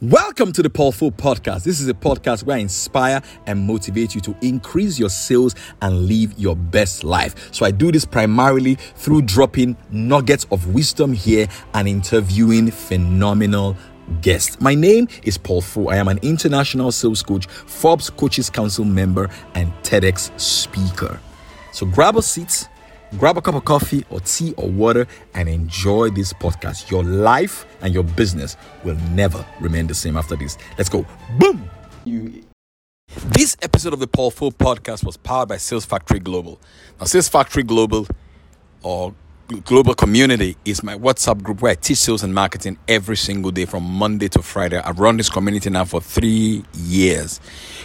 Welcome 0.00 0.52
to 0.52 0.62
the 0.62 0.70
Paul 0.70 0.92
Foh 0.92 1.10
Podcast. 1.10 1.64
This 1.64 1.80
is 1.80 1.88
a 1.88 1.92
podcast 1.92 2.44
where 2.44 2.56
I 2.56 2.60
inspire 2.60 3.20
and 3.46 3.66
motivate 3.66 4.14
you 4.14 4.20
to 4.20 4.36
increase 4.42 4.96
your 4.96 5.08
sales 5.08 5.56
and 5.82 6.06
live 6.06 6.38
your 6.38 6.54
best 6.54 7.02
life. 7.02 7.52
So 7.52 7.66
I 7.66 7.72
do 7.72 7.90
this 7.90 8.04
primarily 8.04 8.76
through 8.76 9.22
dropping 9.22 9.76
nuggets 9.90 10.46
of 10.52 10.72
wisdom 10.72 11.12
here 11.12 11.48
and 11.74 11.88
interviewing 11.88 12.70
phenomenal 12.70 13.76
guests. 14.20 14.60
My 14.60 14.76
name 14.76 15.08
is 15.24 15.36
Paul 15.36 15.62
Foh. 15.62 15.88
I 15.88 15.96
am 15.96 16.06
an 16.06 16.20
international 16.22 16.92
sales 16.92 17.24
coach, 17.24 17.48
Forbes 17.48 18.08
Coaches 18.08 18.50
Council 18.50 18.84
member, 18.84 19.28
and 19.54 19.72
TEDx 19.82 20.30
speaker. 20.40 21.18
So 21.72 21.86
grab 21.86 22.16
a 22.16 22.22
seat 22.22 22.68
grab 23.16 23.38
a 23.38 23.42
cup 23.42 23.54
of 23.54 23.64
coffee 23.64 24.04
or 24.10 24.20
tea 24.20 24.52
or 24.56 24.68
water 24.68 25.06
and 25.34 25.48
enjoy 25.48 26.10
this 26.10 26.32
podcast. 26.32 26.90
Your 26.90 27.04
life 27.04 27.66
and 27.80 27.94
your 27.94 28.04
business 28.04 28.56
will 28.84 28.96
never 29.12 29.44
remain 29.60 29.86
the 29.86 29.94
same 29.94 30.16
after 30.16 30.36
this. 30.36 30.58
Let's 30.76 30.90
go. 30.90 31.06
Boom. 31.38 31.68
You 32.04 32.44
this 33.24 33.56
episode 33.62 33.94
of 33.94 34.00
the 34.00 34.06
Paul 34.06 34.30
Foh 34.30 34.50
podcast 34.50 35.04
was 35.04 35.16
powered 35.16 35.48
by 35.48 35.56
Sales 35.56 35.86
Factory 35.86 36.18
Global. 36.18 36.60
Now, 37.00 37.06
Sales 37.06 37.28
Factory 37.28 37.62
Global 37.62 38.06
or 38.82 39.14
global 39.48 39.94
community 39.94 40.58
is 40.66 40.82
my 40.82 40.94
WhatsApp 40.94 41.42
group 41.42 41.62
where 41.62 41.72
I 41.72 41.74
teach 41.74 41.96
sales 41.96 42.22
and 42.22 42.34
marketing 42.34 42.76
every 42.86 43.16
single 43.16 43.50
day 43.50 43.64
from 43.64 43.82
Monday 43.82 44.28
to 44.28 44.42
Friday. 44.42 44.76
I've 44.76 44.98
run 45.00 45.16
this 45.16 45.30
community 45.30 45.70
now 45.70 45.86
for 45.86 46.02
three 46.02 46.64
years. 46.74 47.40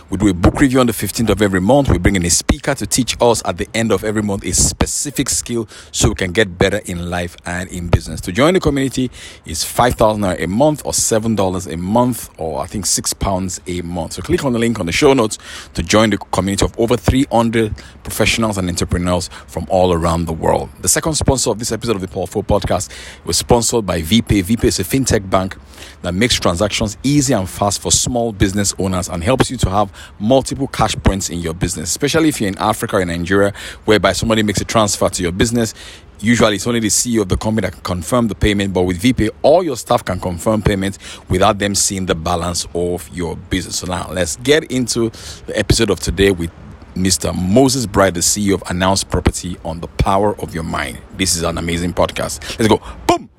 We 0.09 0.17
do 0.17 0.27
a 0.27 0.33
book 0.33 0.59
review 0.59 0.81
on 0.81 0.87
the 0.87 0.93
15th 0.93 1.29
of 1.29 1.41
every 1.41 1.61
month. 1.61 1.87
We 1.87 1.99
bring 1.99 2.17
in 2.17 2.25
a 2.25 2.29
speaker 2.29 2.75
to 2.75 2.85
teach 2.85 3.15
us 3.21 3.41
at 3.45 3.57
the 3.57 3.67
end 3.73 3.93
of 3.93 4.03
every 4.03 4.21
month 4.21 4.43
a 4.43 4.51
specific 4.51 5.29
skill 5.29 5.69
so 5.93 6.09
we 6.09 6.15
can 6.15 6.33
get 6.33 6.57
better 6.57 6.81
in 6.85 7.09
life 7.09 7.37
and 7.45 7.69
in 7.69 7.87
business. 7.87 8.19
To 8.21 8.33
join 8.33 8.55
the 8.55 8.59
community 8.59 9.09
is 9.45 9.63
$5,000 9.63 10.43
a 10.43 10.47
month 10.47 10.81
or 10.85 10.91
$7 10.91 11.73
a 11.73 11.77
month 11.77 12.29
or 12.37 12.61
I 12.61 12.67
think 12.67 12.83
£6 12.83 13.59
a 13.67 13.81
month. 13.83 14.13
So 14.13 14.21
click 14.21 14.43
on 14.43 14.51
the 14.51 14.59
link 14.59 14.81
on 14.81 14.85
the 14.85 14.91
show 14.91 15.13
notes 15.13 15.37
to 15.75 15.81
join 15.81 16.09
the 16.09 16.17
community 16.17 16.65
of 16.65 16.77
over 16.77 16.97
300 16.97 17.73
professionals 18.03 18.57
and 18.57 18.67
entrepreneurs 18.67 19.29
from 19.47 19.65
all 19.69 19.93
around 19.93 20.25
the 20.25 20.33
world. 20.33 20.69
The 20.81 20.89
second 20.89 21.13
sponsor 21.13 21.52
of 21.53 21.59
this 21.59 21.71
episode 21.71 21.95
of 21.95 22.01
the 22.01 22.07
Paul 22.07 22.27
Foh 22.27 22.41
podcast 22.41 22.89
was 23.25 23.37
sponsored 23.37 23.85
by 23.85 24.01
VPay. 24.01 24.43
VPay 24.43 24.65
is 24.65 24.79
a 24.79 24.83
fintech 24.83 25.29
bank 25.29 25.55
that 26.01 26.13
makes 26.13 26.37
transactions 26.39 26.97
easy 27.03 27.33
and 27.33 27.49
fast 27.49 27.81
for 27.81 27.91
small 27.91 28.33
business 28.33 28.73
owners 28.79 29.07
and 29.07 29.23
helps 29.23 29.49
you 29.49 29.57
to 29.57 29.69
have 29.69 29.91
multiple 30.19 30.67
cash 30.67 30.95
points 30.97 31.29
in 31.29 31.39
your 31.39 31.53
business, 31.53 31.89
especially 31.89 32.29
if 32.29 32.41
you're 32.41 32.49
in 32.49 32.57
Africa 32.57 32.97
or 32.97 33.01
in 33.01 33.07
Nigeria, 33.07 33.53
whereby 33.85 34.11
somebody 34.11 34.43
makes 34.43 34.59
a 34.59 34.65
transfer 34.65 35.07
to 35.09 35.23
your 35.23 35.31
business. 35.31 35.73
Usually, 36.19 36.55
it's 36.55 36.67
only 36.67 36.79
the 36.79 36.87
CEO 36.87 37.21
of 37.21 37.29
the 37.29 37.37
company 37.37 37.67
that 37.67 37.73
can 37.73 37.81
confirm 37.81 38.27
the 38.29 38.35
payment, 38.35 38.73
but 38.73 38.83
with 38.83 39.01
VPay, 39.01 39.29
all 39.41 39.61
your 39.63 39.75
staff 39.77 40.03
can 40.05 40.19
confirm 40.19 40.61
payments 40.61 40.97
without 41.29 41.59
them 41.59 41.75
seeing 41.75 42.05
the 42.05 42.15
balance 42.15 42.65
of 42.73 43.09
your 43.13 43.35
business. 43.35 43.79
So, 43.79 43.87
now 43.87 44.09
let's 44.09 44.37
get 44.37 44.71
into 44.71 45.09
the 45.45 45.57
episode 45.57 45.89
of 45.89 45.99
today 45.99 46.31
with 46.31 46.51
Mr. 46.95 47.33
Moses 47.35 47.87
Bright, 47.87 48.13
the 48.13 48.19
CEO 48.19 48.53
of 48.53 48.63
Announced 48.69 49.09
Property, 49.09 49.57
on 49.65 49.79
the 49.79 49.87
power 49.87 50.39
of 50.39 50.53
your 50.53 50.63
mind. 50.63 50.99
This 51.17 51.35
is 51.35 51.41
an 51.41 51.57
amazing 51.57 51.91
podcast. 51.93 52.59
Let's 52.59 52.67
go. 52.67 52.79
Boom. 53.07 53.31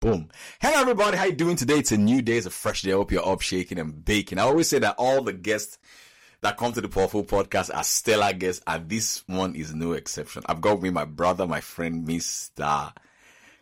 Boom. 0.00 0.30
Hello, 0.58 0.80
everybody. 0.80 1.18
How 1.18 1.24
you 1.24 1.32
doing 1.32 1.56
today? 1.56 1.78
It's 1.78 1.92
a 1.92 1.98
new 1.98 2.22
day. 2.22 2.38
It's 2.38 2.46
a 2.46 2.50
fresh 2.50 2.82
day. 2.82 2.92
I 2.92 2.94
hope 2.94 3.12
you're 3.12 3.26
up, 3.28 3.42
shaking, 3.42 3.78
and 3.78 4.02
baking. 4.02 4.38
I 4.38 4.44
always 4.44 4.66
say 4.66 4.78
that 4.78 4.94
all 4.96 5.20
the 5.20 5.34
guests 5.34 5.76
that 6.40 6.56
come 6.56 6.72
to 6.72 6.80
the 6.80 6.88
Paul 6.88 7.08
Foh 7.08 7.22
podcast 7.22 7.74
are 7.74 7.84
stellar 7.84 8.32
guests, 8.32 8.62
and 8.66 8.88
this 8.88 9.24
one 9.26 9.54
is 9.54 9.74
no 9.74 9.92
exception. 9.92 10.42
I've 10.46 10.62
got 10.62 10.76
with 10.76 10.84
me 10.84 10.90
my 10.90 11.04
brother, 11.04 11.46
my 11.46 11.60
friend, 11.60 12.08
Mr. 12.08 12.94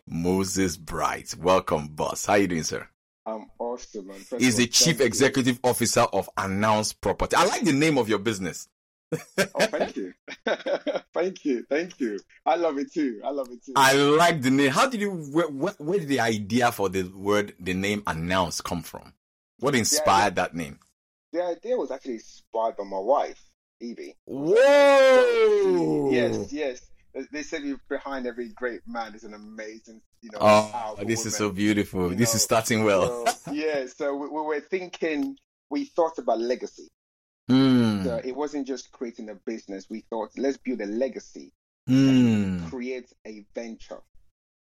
Moses 0.07 0.77
Bright. 0.77 1.35
Welcome, 1.37 1.89
boss. 1.89 2.27
How 2.27 2.35
you 2.35 2.47
doing, 2.47 2.63
sir? 2.63 2.87
I'm 3.27 3.47
awesome, 3.59 4.07
man. 4.07 4.19
He's 4.39 4.59
the 4.59 4.69
chief 4.69 5.01
executive 5.01 5.59
officer 5.65 6.03
of 6.03 6.31
Announced 6.37 7.01
Property. 7.01 7.35
I 7.35 7.47
like 7.47 7.65
the 7.65 7.73
name 7.73 7.99
of 7.99 8.09
your 8.09 8.21
business 8.21 8.69
oh, 9.15 9.67
thank 9.67 9.97
you. 9.97 10.13
thank 11.15 11.45
you. 11.45 11.65
Thank 11.69 12.01
you. 12.01 12.19
I 12.45 12.57
love 12.57 12.79
it 12.79 12.93
too. 12.93 13.21
I 13.25 13.31
love 13.31 13.49
it 13.51 13.65
too. 13.65 13.73
I 13.77 13.93
like 13.95 14.43
the 14.43 14.51
name. 14.51 14.71
How 14.71 14.89
did 14.89 15.01
you, 15.01 15.11
where, 15.11 15.47
where, 15.49 15.99
did 15.99 16.09
the 16.09 16.21
idea 16.21 16.73
for 16.73 16.89
the 16.89 17.05
word, 17.05 17.55
the 17.61 17.75
name 17.75 18.03
announce 18.07 18.61
come 18.61 18.83
from? 18.83 19.13
What 19.59 19.75
inspired 19.75 20.37
that 20.37 20.55
name? 20.55 20.79
The 21.33 21.43
idea 21.43 21.77
was 21.77 21.91
actually 21.91 22.15
inspired 22.15 22.77
by 22.77 22.85
my 22.85 22.99
wife, 22.99 23.41
Evie. 23.81 24.17
Whoa! 24.25 26.11
Yes, 26.11 26.53
yes. 26.53 26.87
They 27.33 27.43
said 27.43 27.63
behind 27.89 28.27
every 28.27 28.51
great 28.51 28.81
man 28.87 29.15
is 29.15 29.25
an 29.25 29.33
amazing, 29.33 30.03
you 30.21 30.31
know. 30.33 30.39
Oh, 30.41 30.95
this 30.99 31.21
woman. 31.21 31.29
is 31.29 31.37
so 31.37 31.51
beautiful. 31.51 32.11
You 32.11 32.17
this 32.17 32.35
know? 32.35 32.37
is 32.37 32.43
starting 32.43 32.85
well. 32.85 33.27
So, 33.27 33.53
yeah, 33.53 33.87
so 33.87 34.15
we, 34.15 34.29
we 34.29 34.43
were 34.43 34.61
thinking, 34.61 35.37
we 35.71 35.87
thought 35.87 36.19
about 36.19 36.41
legacy. 36.41 36.89
Mm. 37.51 37.86
It 38.25 38.35
wasn't 38.37 38.67
just 38.67 38.93
creating 38.93 39.29
a 39.31 39.35
business. 39.35 39.87
We 39.91 40.01
thought, 40.01 40.31
let's 40.37 40.57
build 40.57 40.81
a 40.81 40.87
legacy, 40.87 41.53
mm. 41.89 42.69
create 42.71 43.13
a 43.27 43.45
venture. 43.55 44.01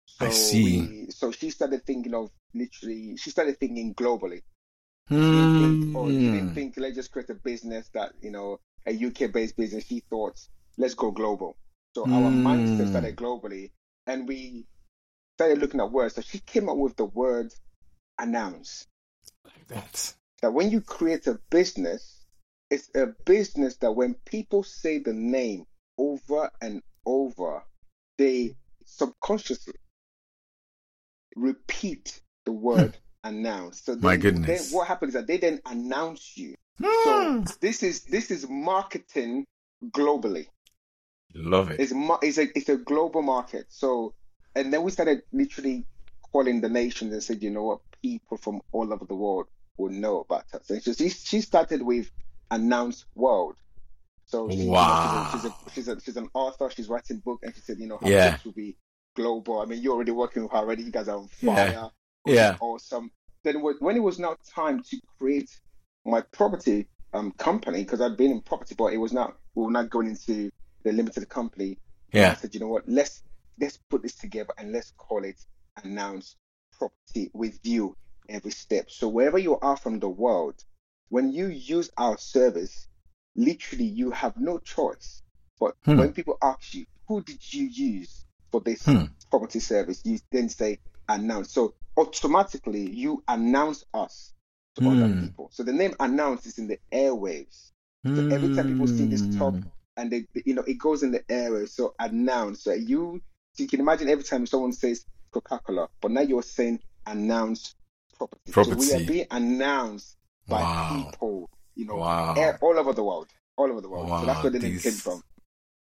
So 0.06 0.26
I 0.26 0.30
see. 0.30 0.82
We, 0.82 1.12
so 1.12 1.32
she 1.32 1.50
started 1.50 1.86
thinking 1.86 2.14
of 2.14 2.30
literally, 2.54 3.18
she 3.18 3.30
started 3.30 3.60
thinking 3.60 3.94
globally. 3.94 4.42
Mm. 5.10 5.96
Or 5.96 6.10
she 6.10 6.20
didn't 6.20 6.54
think, 6.54 6.76
let's 6.78 6.96
just 6.96 7.12
create 7.12 7.30
a 7.30 7.36
business 7.36 7.90
that, 7.94 8.14
you 8.22 8.32
know, 8.32 8.60
a 8.86 8.94
UK 8.94 9.32
based 9.32 9.58
business. 9.58 9.86
She 9.86 10.02
thought, 10.10 10.40
let's 10.78 10.94
go 10.94 11.12
global. 11.12 11.58
So 11.96 12.04
our 12.04 12.32
mindset 12.32 12.90
started 12.90 13.16
globally 13.16 13.72
and 14.08 14.28
we 14.28 14.66
started 15.38 15.60
looking 15.60 15.80
at 15.80 15.92
words. 15.92 16.16
So 16.16 16.22
she 16.22 16.40
came 16.40 16.70
up 16.70 16.78
with 16.78 16.96
the 16.96 17.06
word 17.06 17.54
announce. 18.18 18.88
Like 19.46 19.68
that. 19.68 20.14
That 20.42 20.54
when 20.54 20.72
you 20.72 20.82
create 20.82 21.28
a 21.28 21.40
business, 21.50 22.23
it's 22.74 22.90
a 22.96 23.08
business 23.26 23.78
that 23.78 23.92
when 23.92 24.16
people 24.26 24.64
say 24.64 25.00
the 25.00 25.14
name 25.14 25.66
over 25.98 26.50
and 26.62 26.82
over, 27.06 27.64
they 28.18 28.56
subconsciously 28.86 29.76
repeat 31.36 32.22
the 32.46 32.52
word 32.52 32.98
announce. 33.24 33.82
So 33.84 33.96
my 33.98 34.18
goodness, 34.18 34.70
then 34.70 34.78
what 34.78 34.88
happens 34.88 35.10
is 35.10 35.22
that 35.22 35.28
they 35.28 35.38
then 35.38 35.62
announce 35.66 36.36
you. 36.36 36.56
Mm. 36.82 37.04
So 37.04 37.32
hmm. 37.32 37.44
this 37.62 37.84
is 37.84 38.06
this 38.06 38.32
is 38.32 38.50
marketing 38.50 39.46
globally. 39.90 40.48
Love 41.36 41.72
it. 41.72 41.80
It's 41.80 41.94
it's 42.24 42.38
a 42.38 42.58
it's 42.58 42.70
a 42.70 42.78
global 42.78 43.22
market. 43.22 43.68
So 43.70 44.16
and 44.56 44.74
then 44.74 44.84
we 44.84 44.92
started 44.92 45.22
literally 45.32 45.86
calling 46.32 46.62
the 46.62 46.70
nations 46.70 47.14
and 47.14 47.22
said, 47.22 47.44
you 47.44 47.52
know 47.52 47.64
what, 47.64 47.80
people 48.02 48.38
from 48.38 48.62
all 48.72 48.92
over 48.92 49.06
the 49.06 49.16
world 49.16 49.46
will 49.78 49.92
know 49.92 50.22
about 50.22 50.46
us. 50.54 50.70
And 50.70 50.82
so 50.82 50.94
she, 50.94 51.10
she 51.10 51.42
started 51.42 51.82
with 51.82 52.10
announce 52.54 53.06
world. 53.16 53.56
So 54.26 54.50
she, 54.50 54.66
wow. 54.66 55.30
she's, 55.32 55.46
a, 55.46 55.54
she's, 55.74 55.88
a, 55.88 56.02
she's, 56.02 56.18
an 56.18 56.30
author. 56.34 56.70
She's 56.70 56.88
writing 56.88 57.18
book, 57.18 57.40
and 57.44 57.54
she 57.54 57.62
said, 57.62 57.78
you 57.80 57.88
know, 57.88 57.98
her 57.98 58.10
yeah. 58.10 58.32
books 58.32 58.46
will 58.46 58.54
be 58.54 58.78
global. 59.16 59.60
I 59.60 59.66
mean, 59.66 59.82
you're 59.82 59.94
already 59.94 60.12
working 60.12 60.44
with 60.44 60.52
her 60.52 60.58
already. 60.60 60.84
You 60.84 60.92
guys 60.92 61.08
are 61.08 61.18
on 61.18 61.28
fire. 61.28 61.92
Yeah. 62.26 62.34
yeah. 62.34 62.58
Awesome. 62.60 63.12
Then 63.44 63.62
when 63.62 63.98
it 63.98 64.02
was 64.02 64.20
now 64.20 64.38
time 64.56 64.82
to 64.84 64.98
create 65.18 65.50
my 66.06 66.22
property 66.22 66.88
um, 67.14 67.32
company, 67.32 67.84
because 67.84 68.00
I'd 68.02 68.18
been 68.18 68.32
in 68.32 68.42
property, 68.42 68.76
but 68.78 68.94
it 68.94 68.98
was 68.98 69.12
not 69.12 69.36
we 69.56 69.66
were 69.66 69.72
not 69.72 69.90
going 69.90 70.08
into 70.08 70.50
the 70.84 70.92
limited 70.92 71.28
company. 71.30 71.78
Yeah. 72.12 72.32
I 72.32 72.36
said, 72.36 72.54
you 72.54 72.60
know 72.60 72.70
what? 72.70 72.88
Let's 72.88 73.24
let's 73.60 73.78
put 73.90 74.02
this 74.02 74.16
together 74.16 74.54
and 74.58 74.72
let's 74.72 74.92
call 74.98 75.24
it 75.24 75.40
announce 75.84 76.36
property 76.78 77.30
with 77.34 77.60
you 77.64 77.96
every 78.30 78.52
step. 78.52 78.90
So 78.90 79.08
wherever 79.08 79.38
you 79.38 79.60
are 79.60 79.78
from 79.78 80.00
the 80.00 80.10
world, 80.10 80.64
when 81.10 81.32
you 81.32 81.48
use 81.48 81.90
our 81.98 82.18
service, 82.18 82.88
literally 83.36 83.86
you 83.86 84.12
have 84.12 84.38
no 84.38 84.60
choice. 84.60 85.22
But 85.60 85.76
hmm. 85.86 85.98
when 85.98 86.14
people 86.14 86.38
ask 86.42 86.74
you, 86.74 86.86
who 87.08 87.22
did 87.22 87.54
you 87.54 87.66
use 87.66 88.26
for 88.52 88.62
this 88.62 88.86
hmm. 88.86 89.06
property 89.30 89.60
service, 89.60 90.02
you 90.04 90.20
then 90.32 90.50
say 90.50 90.80
announce. 91.10 91.52
So 91.52 91.74
automatically 91.98 92.90
you 92.90 93.24
announce 93.28 93.86
us 93.94 94.34
to 94.76 94.84
hmm. 94.84 95.04
other 95.04 95.22
people. 95.22 95.50
So 95.52 95.64
the 95.64 95.74
name 95.74 95.94
announce 96.00 96.46
is 96.46 96.58
in 96.58 96.68
the 96.68 96.80
airwaves. 96.92 97.72
So 98.06 98.28
every 98.28 98.54
time 98.54 98.68
people 98.68 98.88
see 98.88 99.06
this 99.06 99.38
top 99.38 99.54
hmm. 99.54 99.62
and 99.96 100.12
they, 100.12 100.26
you 100.44 100.56
know, 100.56 100.64
it 100.64 100.78
goes 100.78 101.04
in 101.04 101.12
the 101.12 101.22
airwaves. 101.22 101.70
So 101.70 101.96
announce. 102.00 102.64
So 102.64 102.74
you, 102.74 103.22
so 103.54 103.64
you 103.64 103.70
can 103.70 103.80
imagine 103.80 104.10
every 104.10 104.26
time 104.26 104.46
someone 104.46 104.74
says 104.74 105.06
Coca-Cola, 105.32 105.88
but 106.02 106.12
now 106.12 106.22
you're 106.22 106.44
saying 106.44 106.80
announce 107.06 107.76
property. 108.18 108.52
property. 108.52 108.82
So 108.82 108.98
we 108.98 109.04
are 109.04 109.08
being 109.08 109.28
announced 109.32 110.18
by 110.48 110.62
wow. 110.62 111.06
people, 111.12 111.50
you 111.76 111.86
know, 111.86 111.96
wow. 111.96 112.58
all 112.62 112.78
over 112.78 112.94
the 112.94 113.04
world, 113.04 113.28
all 113.58 113.70
over 113.70 113.82
the 113.82 113.90
world. 113.90 114.10
Wow. 114.10 114.22
So 114.22 114.26
that's 114.26 114.44
where 114.44 114.52
the 114.52 114.60
name 114.60 114.80
came 114.80 114.92
from. 114.94 115.22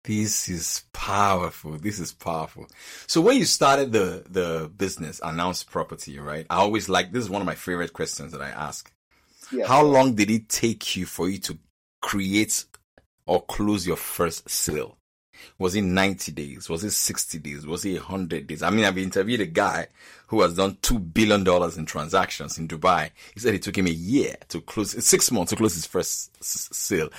This 0.05 0.49
is 0.49 0.85
powerful. 0.93 1.73
This 1.79 1.99
is 1.99 2.13
powerful. 2.13 2.69
So 3.09 3.21
when 3.21 3.39
you 3.39 3.45
started 3.45 3.91
the 3.91 4.25
the 4.29 4.71
business, 4.77 5.21
announced 5.23 5.69
property, 5.69 6.19
right? 6.21 6.47
I 6.49 6.57
always 6.57 6.89
like 6.89 7.11
this 7.11 7.25
is 7.25 7.31
one 7.31 7.43
of 7.43 7.47
my 7.47 7.57
favorite 7.57 7.93
questions 7.93 8.31
that 8.33 8.41
I 8.41 8.51
ask. 8.51 8.93
Yeah. 9.53 9.67
How 9.67 9.83
long 9.83 10.15
did 10.15 10.31
it 10.31 10.49
take 10.49 10.97
you 10.97 11.07
for 11.07 11.29
you 11.29 11.39
to 11.39 11.59
create 12.03 12.65
or 13.27 13.43
close 13.43 13.85
your 13.87 13.97
first 13.97 14.49
sale? 14.49 14.97
Was 15.59 15.75
it 15.75 15.83
90 15.83 16.33
days? 16.33 16.69
Was 16.69 16.85
it 16.85 16.91
60 16.91 17.39
days? 17.39 17.67
Was 17.67 17.85
it 17.85 17.95
100 17.95 18.47
days? 18.47 18.63
I 18.63 18.71
mean, 18.71 18.85
I've 18.85 18.99
interviewed 18.99 19.41
a 19.41 19.47
guy 19.47 19.89
who 20.29 20.43
has 20.43 20.55
done 20.55 20.77
$2 20.83 21.15
billion 21.15 21.47
in 21.79 21.87
transactions 21.87 22.59
in 22.59 22.69
Dubai. 22.69 23.11
He 23.35 23.41
said 23.41 23.55
it 23.55 23.63
took 23.63 23.79
him 23.79 23.87
a 23.87 23.91
year 23.91 24.37
to 24.49 24.61
close, 24.61 25.05
six 25.05 25.31
months 25.31 25.51
to 25.51 25.57
close 25.57 25.75
his 25.75 25.87
first 25.87 26.37
s- 26.41 26.69
sale 26.73 27.11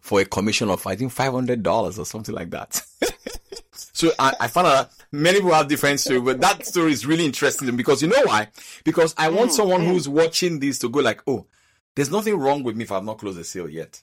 for 0.00 0.20
a 0.20 0.24
commission 0.24 0.70
of, 0.70 0.86
I 0.86 0.96
think, 0.96 1.14
$500 1.14 1.98
or 1.98 2.04
something 2.04 2.34
like 2.34 2.50
that. 2.50 2.82
so 3.72 4.10
I, 4.18 4.34
I 4.40 4.48
found 4.48 4.66
out 4.68 4.90
many 5.12 5.38
people 5.38 5.54
have 5.54 5.68
different 5.68 6.00
stories, 6.00 6.22
but 6.22 6.40
that 6.40 6.66
story 6.66 6.92
is 6.92 7.06
really 7.06 7.24
interesting 7.24 7.74
because 7.76 8.02
you 8.02 8.08
know 8.08 8.22
why? 8.24 8.48
Because 8.84 9.14
I 9.18 9.28
want 9.28 9.50
hmm, 9.50 9.56
someone 9.56 9.80
hmm. 9.82 9.88
who's 9.88 10.08
watching 10.08 10.60
this 10.60 10.78
to 10.80 10.88
go 10.88 11.00
like, 11.00 11.22
oh, 11.26 11.46
there's 11.94 12.10
nothing 12.10 12.38
wrong 12.38 12.62
with 12.62 12.76
me 12.76 12.84
if 12.84 12.92
I've 12.92 13.04
not 13.04 13.18
closed 13.18 13.38
a 13.38 13.44
sale 13.44 13.68
yet. 13.68 14.02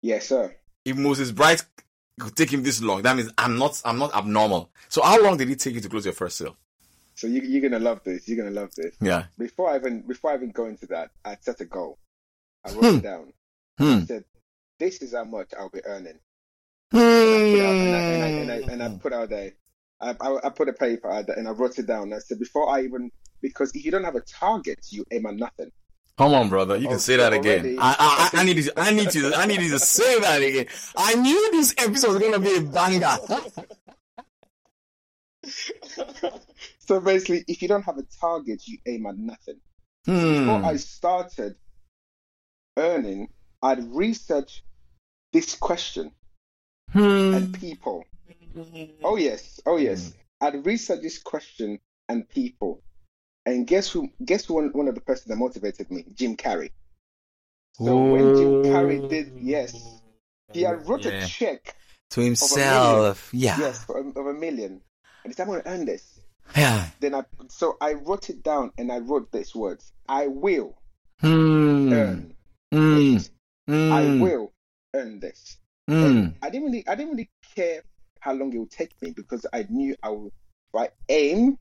Yes, 0.00 0.28
sir. 0.28 0.54
If 0.84 0.96
Moses 0.96 1.32
Bright 1.32 1.64
could 2.18 2.36
take 2.36 2.50
him 2.52 2.62
this 2.62 2.82
long, 2.82 3.02
that 3.02 3.16
means 3.16 3.30
I'm 3.38 3.58
not 3.58 3.80
I'm 3.84 3.98
not 3.98 4.14
abnormal. 4.14 4.70
So 4.88 5.02
how 5.02 5.22
long 5.22 5.36
did 5.36 5.50
it 5.50 5.58
take 5.60 5.74
you 5.74 5.80
to 5.80 5.88
close 5.88 6.04
your 6.04 6.14
first 6.14 6.38
sale? 6.38 6.56
So 7.14 7.26
you, 7.26 7.40
you're 7.42 7.62
gonna 7.62 7.82
love 7.82 8.00
this. 8.04 8.28
You're 8.28 8.38
gonna 8.38 8.58
love 8.58 8.74
this. 8.74 8.94
Yeah. 9.00 9.24
Before 9.38 9.70
I 9.70 9.76
even 9.76 10.02
before 10.02 10.32
I 10.32 10.36
even 10.36 10.50
go 10.50 10.66
into 10.66 10.86
that, 10.88 11.10
I 11.24 11.36
set 11.40 11.60
a 11.60 11.64
goal. 11.64 11.98
I 12.64 12.72
wrote 12.72 12.80
Hmm. 12.84 12.96
it 12.98 13.02
down. 13.02 13.32
Hmm. 13.78 13.84
I 14.02 14.04
said, 14.06 14.24
"This 14.78 15.02
is 15.02 15.14
how 15.14 15.24
much 15.24 15.52
I'll 15.58 15.68
be 15.70 15.84
earning." 15.84 16.18
And 16.92 17.00
I 17.02 17.52
put 17.52 17.60
out, 17.62 17.74
and 17.74 17.94
I, 17.94 18.28
and 18.28 18.52
I, 18.52 18.72
and 18.72 18.82
I, 18.82 18.98
put 18.98 19.12
out 19.12 19.32
a, 19.32 19.52
I, 20.00 20.14
I, 20.20 20.38
I 20.44 20.50
put 20.50 20.68
a 20.68 20.72
paper 20.72 21.10
and 21.10 21.48
I 21.48 21.50
wrote 21.50 21.78
it 21.78 21.86
down. 21.86 22.12
I 22.12 22.18
said, 22.18 22.38
before 22.38 22.68
I 22.70 22.82
even, 22.82 23.10
because 23.42 23.74
if 23.74 23.84
you 23.84 23.90
don't 23.90 24.04
have 24.04 24.14
a 24.14 24.20
target, 24.20 24.78
you 24.90 25.04
aim 25.10 25.26
at 25.26 25.34
nothing. 25.34 25.70
Come 26.18 26.32
on, 26.34 26.48
brother. 26.48 26.76
You 26.76 26.86
can 26.86 26.94
Oh, 26.94 26.98
say 26.98 27.16
that 27.16 27.32
already. 27.32 27.48
again. 27.72 27.78
I, 27.80 28.30
I, 28.34 28.40
I 28.40 28.44
need 28.44 28.56
you. 28.56 28.70
I 28.76 28.90
need 28.92 29.14
you. 29.14 29.34
I 29.34 29.44
need 29.46 29.60
you 29.60 29.70
to 29.70 29.78
say 29.78 30.18
that 30.20 30.40
again. 30.42 30.66
I 30.96 31.14
knew 31.14 31.50
this 31.52 31.74
episode 31.78 32.12
was 32.14 32.18
gonna 32.22 32.38
be 32.38 32.56
a 32.56 32.60
banger. 32.62 33.18
so 36.78 37.00
basically, 37.00 37.44
if 37.48 37.62
you 37.62 37.68
don't 37.68 37.82
have 37.84 37.98
a 37.98 38.04
target, 38.20 38.66
you 38.66 38.78
aim 38.86 39.06
at 39.06 39.16
nothing. 39.18 39.56
Before 40.04 40.58
Hmm. 40.58 40.64
I 40.64 40.76
started 40.76 41.56
earning, 42.76 43.28
I'd 43.62 43.84
research 43.92 44.62
this 45.32 45.54
question 45.54 46.12
Hmm. 46.92 47.34
and 47.34 47.54
people. 47.60 48.04
Oh 49.02 49.16
yes, 49.16 49.60
oh 49.66 49.76
yes. 49.76 50.14
I'd 50.40 50.64
research 50.64 51.02
this 51.02 51.18
question 51.18 51.78
and 52.08 52.28
people, 52.28 52.82
and 53.46 53.66
guess 53.66 53.90
who? 53.90 54.10
Guess 54.24 54.44
who? 54.46 54.54
One, 54.54 54.70
one 54.72 54.88
of 54.88 54.94
the 54.94 55.00
person 55.00 55.30
that 55.30 55.36
motivated 55.36 55.90
me, 55.90 56.04
Jim 56.14 56.36
Carrey. 56.36 56.70
So 57.78 57.96
when 58.10 58.34
Jim 58.36 58.62
Carrey 58.62 59.08
did, 59.08 59.32
yes, 59.36 60.00
he 60.52 60.62
had 60.62 60.86
wrote 60.88 61.04
Yeah. 61.04 61.24
a 61.24 61.26
check, 61.26 61.76
To 62.10 62.20
himself. 62.20 63.30
Yeah. 63.34 63.58
yes, 63.58 63.84
for 63.84 63.98
of 63.98 64.26
a 64.26 64.32
million, 64.32 64.80
and 65.24 65.32
he 65.32 65.32
said, 65.32 65.42
"I'm 65.44 65.48
going 65.48 65.62
to 65.62 65.68
earn 65.68 65.84
this." 65.84 66.20
Yeah. 66.56 66.88
Then 67.00 67.14
I, 67.14 67.24
so 67.48 67.76
I 67.80 67.92
wrote 67.94 68.30
it 68.30 68.42
down, 68.42 68.72
and 68.78 68.90
I 68.90 68.98
wrote 68.98 69.30
these 69.32 69.54
words: 69.54 69.92
"I 70.08 70.26
will 70.28 70.78
Hmm. 71.20 71.92
earn 71.92 72.36
Hmm. 72.72 73.14
this. 73.14 73.30
I 73.68 74.04
Hmm. 74.06 74.20
will 74.20 74.52
earn 74.94 75.20
this." 75.20 75.58
Hmm. 75.88 76.28
I 76.42 76.50
didn't 76.50 76.66
really, 76.66 76.88
I 76.88 76.94
didn't 76.94 77.12
really 77.12 77.30
care 77.54 77.82
how 78.20 78.32
long 78.32 78.52
it 78.54 78.58
would 78.58 78.70
take 78.70 79.00
me 79.02 79.10
because 79.10 79.46
I 79.52 79.66
knew 79.68 79.94
I 80.02 80.10
would, 80.10 80.32
if 80.72 80.74
I 80.80 80.88
aim, 81.08 81.58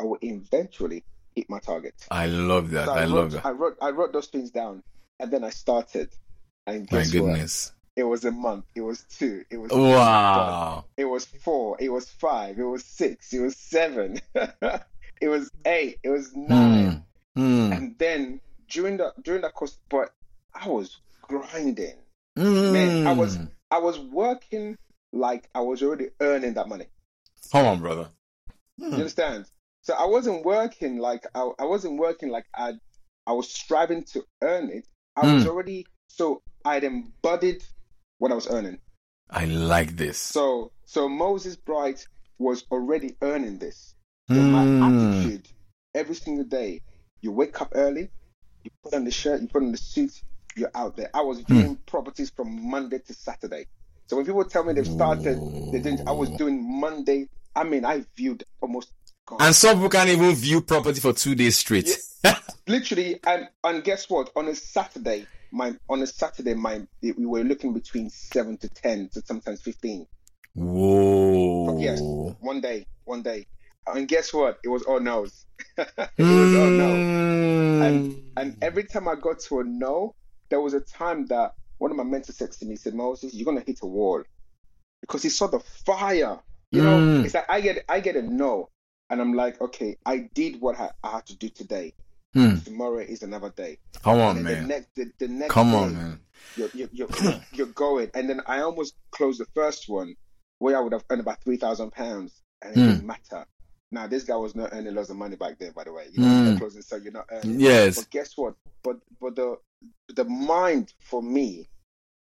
I 0.00 0.04
will 0.04 0.18
eventually 0.22 1.04
hit 1.34 1.48
my 1.50 1.58
target. 1.58 1.94
I 2.10 2.26
love 2.26 2.70
that. 2.70 2.86
So 2.86 2.92
I 2.92 3.02
wrote, 3.02 3.10
love 3.10 3.30
that. 3.32 3.46
I 3.46 3.50
wrote, 3.50 3.76
I 3.80 3.90
wrote 3.90 4.12
those 4.12 4.26
things 4.26 4.50
down, 4.50 4.82
and 5.20 5.30
then 5.30 5.44
I 5.44 5.50
started. 5.50 6.10
And 6.66 6.88
My 6.90 6.98
guess 6.98 7.14
what? 7.14 7.20
goodness. 7.20 7.72
It 7.96 8.04
was 8.04 8.24
a 8.24 8.30
month. 8.30 8.66
It 8.76 8.82
was 8.82 9.04
two. 9.10 9.44
It 9.50 9.56
was 9.56 9.72
Wow. 9.72 10.84
It 10.96 11.06
was 11.06 11.24
four. 11.24 11.76
It 11.80 11.88
was 11.88 12.08
five. 12.08 12.56
It 12.58 12.62
was 12.64 12.84
six. 12.84 13.32
It 13.32 13.40
was 13.40 13.56
seven. 13.56 14.20
it 14.34 15.28
was 15.28 15.50
eight. 15.64 15.98
It 16.04 16.10
was 16.10 16.34
nine. 16.36 17.02
Hmm. 17.34 17.66
Hmm. 17.66 17.72
And 17.72 17.98
then 17.98 18.40
during 18.68 18.98
the 18.98 19.12
during 19.22 19.42
that 19.42 19.54
course, 19.54 19.78
but 19.90 20.10
I 20.54 20.68
was 20.68 21.00
grinding. 21.22 21.96
Hmm. 22.36 22.72
Man, 22.72 23.06
I 23.08 23.12
was 23.14 23.38
I 23.70 23.78
was 23.78 23.98
working 23.98 24.76
like 25.12 25.48
I 25.54 25.60
was 25.60 25.82
already 25.82 26.10
earning 26.20 26.54
that 26.54 26.68
money. 26.68 26.86
Come 27.50 27.66
on, 27.66 27.80
brother. 27.80 28.10
You 28.76 28.92
understand? 28.92 29.46
So 29.88 29.94
I 29.94 30.04
wasn't 30.04 30.44
working 30.44 30.98
like 30.98 31.26
I, 31.34 31.48
I 31.58 31.64
wasn't 31.64 31.98
working 31.98 32.28
like 32.28 32.44
I 32.54 32.74
I 33.26 33.32
was 33.32 33.50
striving 33.50 34.04
to 34.12 34.22
earn 34.42 34.68
it. 34.68 34.86
I 35.16 35.22
was 35.22 35.44
Mm. 35.44 35.48
already 35.48 35.86
so 36.08 36.42
I'd 36.62 36.84
embodied 36.84 37.64
what 38.18 38.30
I 38.30 38.34
was 38.34 38.48
earning. 38.48 38.80
I 39.30 39.46
like 39.46 39.96
this. 39.96 40.18
So 40.18 40.72
so 40.84 41.08
Moses 41.08 41.56
Bright 41.56 42.06
was 42.38 42.66
already 42.70 43.16
earning 43.22 43.58
this. 43.58 43.94
So 44.34 44.42
my 44.42 44.66
Hmm. 44.66 44.82
attitude 44.82 45.48
every 45.94 46.16
single 46.16 46.44
day, 46.44 46.82
you 47.22 47.32
wake 47.32 47.58
up 47.62 47.72
early, 47.74 48.10
you 48.64 48.70
put 48.84 48.92
on 48.92 49.04
the 49.06 49.10
shirt, 49.10 49.40
you 49.40 49.48
put 49.48 49.62
on 49.62 49.72
the 49.72 49.78
suit, 49.78 50.12
you're 50.54 50.70
out 50.74 50.98
there. 50.98 51.08
I 51.14 51.22
was 51.22 51.40
viewing 51.40 51.78
properties 51.86 52.28
from 52.36 52.70
Monday 52.70 52.98
to 53.06 53.14
Saturday. 53.14 53.64
So 54.10 54.16
when 54.16 54.26
people 54.26 54.44
tell 54.44 54.64
me 54.64 54.74
they've 54.74 54.86
started, 54.86 55.40
they 55.72 55.80
didn't. 55.80 56.02
I 56.06 56.12
was 56.12 56.28
doing 56.32 56.78
Monday. 56.78 57.28
I 57.56 57.64
mean, 57.64 57.86
I 57.86 58.04
viewed 58.18 58.44
almost. 58.60 58.92
And 59.40 59.54
some 59.54 59.76
people 59.76 59.90
can't 59.90 60.08
even 60.08 60.34
view 60.34 60.60
property 60.62 61.00
for 61.00 61.12
two 61.12 61.34
days 61.34 61.56
straight. 61.58 61.88
literally, 62.66 63.20
and 63.26 63.48
and 63.64 63.84
guess 63.84 64.08
what? 64.10 64.30
On 64.36 64.48
a 64.48 64.54
Saturday, 64.54 65.26
my 65.52 65.74
on 65.88 66.02
a 66.02 66.06
Saturday, 66.06 66.54
my 66.54 66.82
we 67.02 67.12
were 67.26 67.42
looking 67.44 67.72
between 67.72 68.10
seven 68.10 68.56
to 68.58 68.68
ten, 68.68 69.08
to 69.12 69.22
sometimes 69.24 69.60
fifteen. 69.62 70.06
Whoa. 70.54 71.78
Yes, 71.78 72.00
one 72.40 72.60
day, 72.60 72.86
one 73.04 73.22
day, 73.22 73.46
and 73.86 74.08
guess 74.08 74.32
what? 74.32 74.58
It 74.64 74.68
was 74.68 74.82
all 74.82 75.00
no's. 75.00 75.46
it 75.78 75.88
was 76.18 76.54
all 76.56 76.70
no. 76.70 76.94
Hmm. 76.94 77.82
And 77.82 78.22
and 78.36 78.56
every 78.62 78.84
time 78.84 79.08
I 79.08 79.14
got 79.14 79.38
to 79.40 79.60
a 79.60 79.64
no, 79.64 80.14
there 80.50 80.60
was 80.60 80.74
a 80.74 80.80
time 80.80 81.26
that 81.26 81.54
one 81.78 81.90
of 81.90 81.96
my 81.96 82.02
mentors 82.04 82.36
said 82.36 82.50
to 82.52 82.64
me, 82.64 82.72
he 82.72 82.76
said, 82.76 82.94
Moses, 82.94 83.34
you're 83.34 83.44
gonna 83.44 83.62
hit 83.66 83.78
a 83.82 83.86
wall. 83.86 84.22
Because 85.00 85.22
he 85.22 85.28
saw 85.28 85.46
the 85.46 85.60
fire. 85.60 86.38
You 86.70 86.82
know, 86.82 86.98
Mm. 86.98 87.24
it's 87.24 87.34
like 87.34 87.48
I 87.48 87.60
get 87.62 87.84
I 87.88 88.00
get 88.00 88.16
a 88.16 88.22
no. 88.22 88.68
And 89.10 89.20
I'm 89.20 89.32
like, 89.32 89.60
okay, 89.60 89.96
I 90.04 90.28
did 90.34 90.60
what 90.60 90.78
I, 90.78 90.90
I 91.02 91.10
had 91.12 91.26
to 91.26 91.36
do 91.36 91.48
today. 91.48 91.94
Hmm. 92.34 92.56
Tomorrow 92.58 92.98
is 92.98 93.22
another 93.22 93.50
day. 93.50 93.78
Come 94.02 94.20
on, 94.20 94.36
then 94.36 94.44
the 94.44 94.50
man. 94.56 94.68
next 94.68 94.88
the, 94.94 95.10
the 95.18 95.28
next 95.28 95.54
Come 95.54 95.70
day, 95.70 95.76
on, 95.76 95.94
man. 95.94 96.20
You're, 96.56 96.70
you're, 96.74 96.88
you're, 97.22 97.40
you're 97.52 97.66
going. 97.68 98.10
And 98.14 98.28
then 98.28 98.42
I 98.46 98.60
almost 98.60 98.94
closed 99.12 99.40
the 99.40 99.46
first 99.54 99.88
one 99.88 100.14
where 100.58 100.76
I 100.76 100.80
would 100.80 100.92
have 100.92 101.04
earned 101.10 101.20
about 101.22 101.42
three 101.42 101.56
thousand 101.56 101.92
pounds. 101.92 102.42
And 102.60 102.74
it 102.76 102.78
Mm. 102.80 102.86
didn't 102.86 103.06
matter. 103.06 103.46
Now 103.90 104.06
this 104.06 104.24
guy 104.24 104.36
was 104.36 104.54
not 104.54 104.70
earning 104.72 104.94
lots 104.94 105.08
of 105.10 105.16
money 105.16 105.36
back 105.36 105.58
then, 105.58 105.72
by 105.72 105.84
the 105.84 105.92
way. 105.92 106.06
You 106.12 106.20
know, 106.20 106.26
Mm. 106.26 106.58
closing 106.58 106.82
so 106.82 106.96
you're 106.96 107.12
not 107.12 107.26
earning. 107.30 107.60
Yes. 107.60 107.94
But 107.96 108.10
guess 108.10 108.36
what? 108.36 108.54
But 108.82 108.98
but 109.20 109.36
the 109.36 109.56
the 110.14 110.24
mind 110.24 110.92
for 111.00 111.22
me 111.22 111.68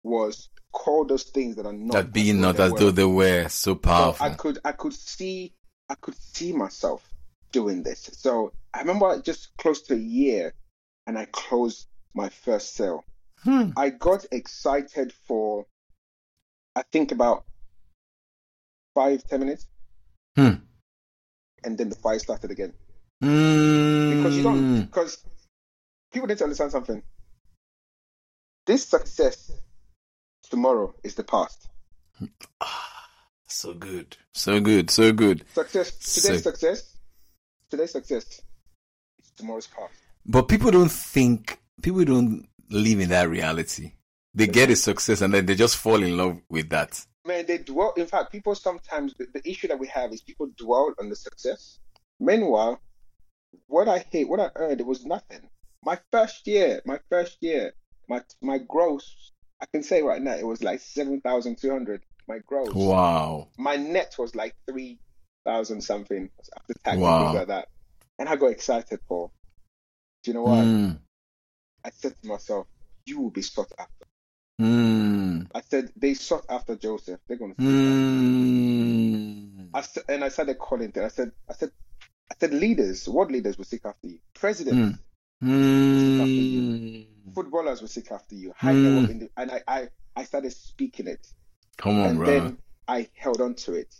was 0.04 0.48
call 0.72 1.04
those 1.04 1.24
things 1.24 1.56
that 1.56 1.66
are 1.66 1.72
not 1.72 1.94
That 1.94 2.12
being 2.12 2.40
not 2.40 2.60
as 2.60 2.72
though 2.74 2.90
they 2.90 3.04
were 3.04 3.48
so 3.48 3.72
So 3.72 3.74
powerful. 3.74 4.26
I 4.26 4.30
could 4.30 4.58
I 4.64 4.72
could 4.72 4.92
see 4.92 5.54
I 5.88 5.94
could 5.94 6.16
see 6.16 6.52
myself 6.52 7.08
doing 7.52 7.82
this. 7.82 8.10
So 8.12 8.52
I 8.74 8.80
remember 8.80 9.20
just 9.22 9.56
close 9.56 9.82
to 9.82 9.94
a 9.94 9.98
year, 9.98 10.54
and 11.06 11.18
I 11.18 11.26
closed 11.26 11.86
my 12.14 12.28
first 12.28 12.74
sale. 12.74 13.04
Hmm. 13.42 13.70
I 13.76 13.90
got 13.90 14.26
excited 14.32 15.12
for 15.26 15.66
I 16.76 16.82
think 16.92 17.12
about 17.12 17.44
five 18.94 19.24
ten 19.24 19.40
minutes, 19.40 19.66
Hmm. 20.36 20.54
and 21.64 21.78
then 21.78 21.88
the 21.88 21.96
fire 21.96 22.18
started 22.18 22.50
again. 22.50 22.72
Hmm. 23.20 24.10
because 24.10 24.36
you 24.36 24.42
don't 24.44 24.84
because 24.86 25.24
people 26.12 26.28
need 26.28 26.38
to 26.38 26.44
understand 26.44 26.70
something. 26.70 27.02
This 28.66 28.84
success 28.84 29.50
tomorrow 30.50 30.94
is 31.02 31.14
the 31.14 31.24
past. 31.24 31.68
So 33.48 33.74
good. 33.74 34.16
So 34.34 34.60
good. 34.60 34.90
So 34.90 35.12
good. 35.12 35.44
Success 35.54 35.90
today's 35.98 36.42
So- 36.42 36.50
success. 36.50 36.96
Today's 37.70 37.92
success 37.92 38.24
is 39.20 39.30
tomorrow's 39.36 39.66
past. 39.66 39.92
But 40.24 40.42
people 40.48 40.70
don't 40.70 40.90
think, 40.90 41.58
people 41.82 42.04
don't 42.04 42.48
live 42.70 43.00
in 43.00 43.10
that 43.10 43.28
reality. 43.28 43.92
They 44.34 44.46
get 44.46 44.70
a 44.70 44.76
success 44.76 45.20
and 45.20 45.32
then 45.34 45.46
they 45.46 45.54
just 45.54 45.76
fall 45.76 46.02
in 46.02 46.16
love 46.16 46.40
with 46.48 46.68
that. 46.70 47.04
Man, 47.26 47.44
they 47.46 47.58
dwell. 47.58 47.92
In 47.96 48.06
fact, 48.06 48.32
people 48.32 48.54
sometimes 48.54 49.14
the, 49.18 49.26
the 49.34 49.46
issue 49.48 49.68
that 49.68 49.78
we 49.78 49.86
have 49.88 50.12
is 50.12 50.22
people 50.22 50.48
dwell 50.56 50.94
on 51.00 51.08
the 51.10 51.16
success. 51.16 51.78
Meanwhile, 52.20 52.80
what 53.66 53.88
I 53.88 53.98
hate, 54.10 54.28
what 54.28 54.40
I 54.40 54.50
earned, 54.56 54.80
it 54.80 54.86
was 54.86 55.04
nothing. 55.04 55.48
My 55.82 55.98
first 56.10 56.46
year, 56.46 56.80
my 56.86 56.98
first 57.10 57.38
year, 57.40 57.72
my 58.08 58.22
my 58.40 58.58
gross, 58.58 59.32
I 59.60 59.66
can 59.66 59.82
say 59.82 60.02
right 60.02 60.22
now, 60.22 60.34
it 60.36 60.46
was 60.46 60.62
like 60.62 60.80
seven 60.80 61.20
thousand 61.20 61.58
two 61.58 61.70
hundred. 61.70 62.02
My 62.28 62.38
gross. 62.46 62.74
Wow. 62.74 63.48
my 63.56 63.76
net 63.76 64.14
was 64.18 64.34
like 64.34 64.54
three 64.68 64.98
thousand 65.44 65.80
something 65.80 66.28
after 66.56 66.74
tax 66.84 66.98
Wow. 66.98 67.16
and 67.16 67.26
things 67.28 67.38
like 67.38 67.48
that. 67.48 67.68
And 68.18 68.28
I 68.28 68.36
got 68.36 68.50
excited 68.52 69.00
for. 69.08 69.30
Do 70.22 70.30
you 70.30 70.34
know 70.34 70.42
what? 70.42 70.64
Hmm. 70.64 70.90
I 71.84 71.90
said 71.90 72.14
to 72.20 72.28
myself, 72.28 72.66
"You 73.06 73.20
will 73.20 73.30
be 73.30 73.42
sought 73.42 73.72
after. 73.78 74.04
Mm. 74.60 75.46
I 75.54 75.60
said 75.62 75.90
they 75.96 76.14
sought 76.14 76.44
after 76.50 76.74
Joseph. 76.76 77.20
They're 77.28 77.38
going 77.38 77.54
to. 77.54 77.62
Mm. 77.62 79.68
I 79.72 79.80
said, 79.82 80.02
and 80.08 80.24
I 80.24 80.28
started 80.30 80.58
calling 80.58 80.90
them. 80.90 81.04
I 81.04 81.08
said, 81.08 81.30
I 81.48 81.52
said, 81.54 81.70
I 82.30 82.34
said, 82.40 82.52
leaders, 82.52 83.08
world 83.08 83.30
leaders 83.30 83.56
will 83.56 83.64
seek 83.64 83.86
after 83.86 84.08
you. 84.08 84.18
Presidents, 84.34 84.98
Mm. 85.42 87.06
footballers 87.34 87.80
will 87.80 87.88
seek 87.88 88.10
after 88.10 88.34
you. 88.34 88.52
High 88.56 88.74
Mm. 88.74 89.28
and 89.36 89.50
I, 89.52 89.62
I, 89.68 89.88
I 90.16 90.24
started 90.24 90.52
speaking 90.52 91.06
it, 91.06 91.24
Come 91.78 92.00
on, 92.00 92.06
and 92.10 92.18
bro. 92.18 92.26
then 92.26 92.58
I 92.86 93.08
held 93.14 93.40
on 93.40 93.54
to 93.54 93.74
it. 93.74 93.94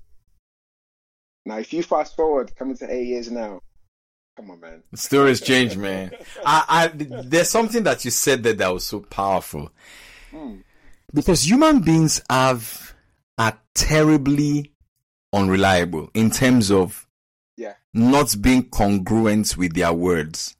Now, 1.46 1.58
if 1.58 1.72
you 1.72 1.82
fast 1.82 2.14
forward, 2.16 2.54
coming 2.56 2.76
to 2.78 2.92
eight 2.92 3.06
years 3.06 3.30
now, 3.30 3.60
come 4.36 4.50
on, 4.50 4.60
man. 4.60 4.82
The 4.90 4.96
story's 4.98 5.40
changed, 5.40 5.76
man. 5.78 6.10
I, 6.44 6.64
I, 6.68 6.90
there's 6.94 7.48
something 7.50 7.82
that 7.84 8.04
you 8.04 8.10
said 8.10 8.42
there 8.42 8.52
that 8.52 8.68
was 8.72 8.84
so 8.84 9.00
powerful. 9.00 9.70
Mm. 10.32 10.62
Because 11.14 11.46
human 11.48 11.80
beings 11.80 12.20
have 12.28 12.94
are 13.38 13.58
terribly 13.74 14.72
unreliable 15.32 16.10
in 16.12 16.30
terms 16.30 16.70
of 16.70 17.06
Yeah, 17.56 17.74
not 17.94 18.34
being 18.40 18.68
congruent 18.68 19.56
with 19.56 19.74
their 19.74 19.92
words. 19.92 20.56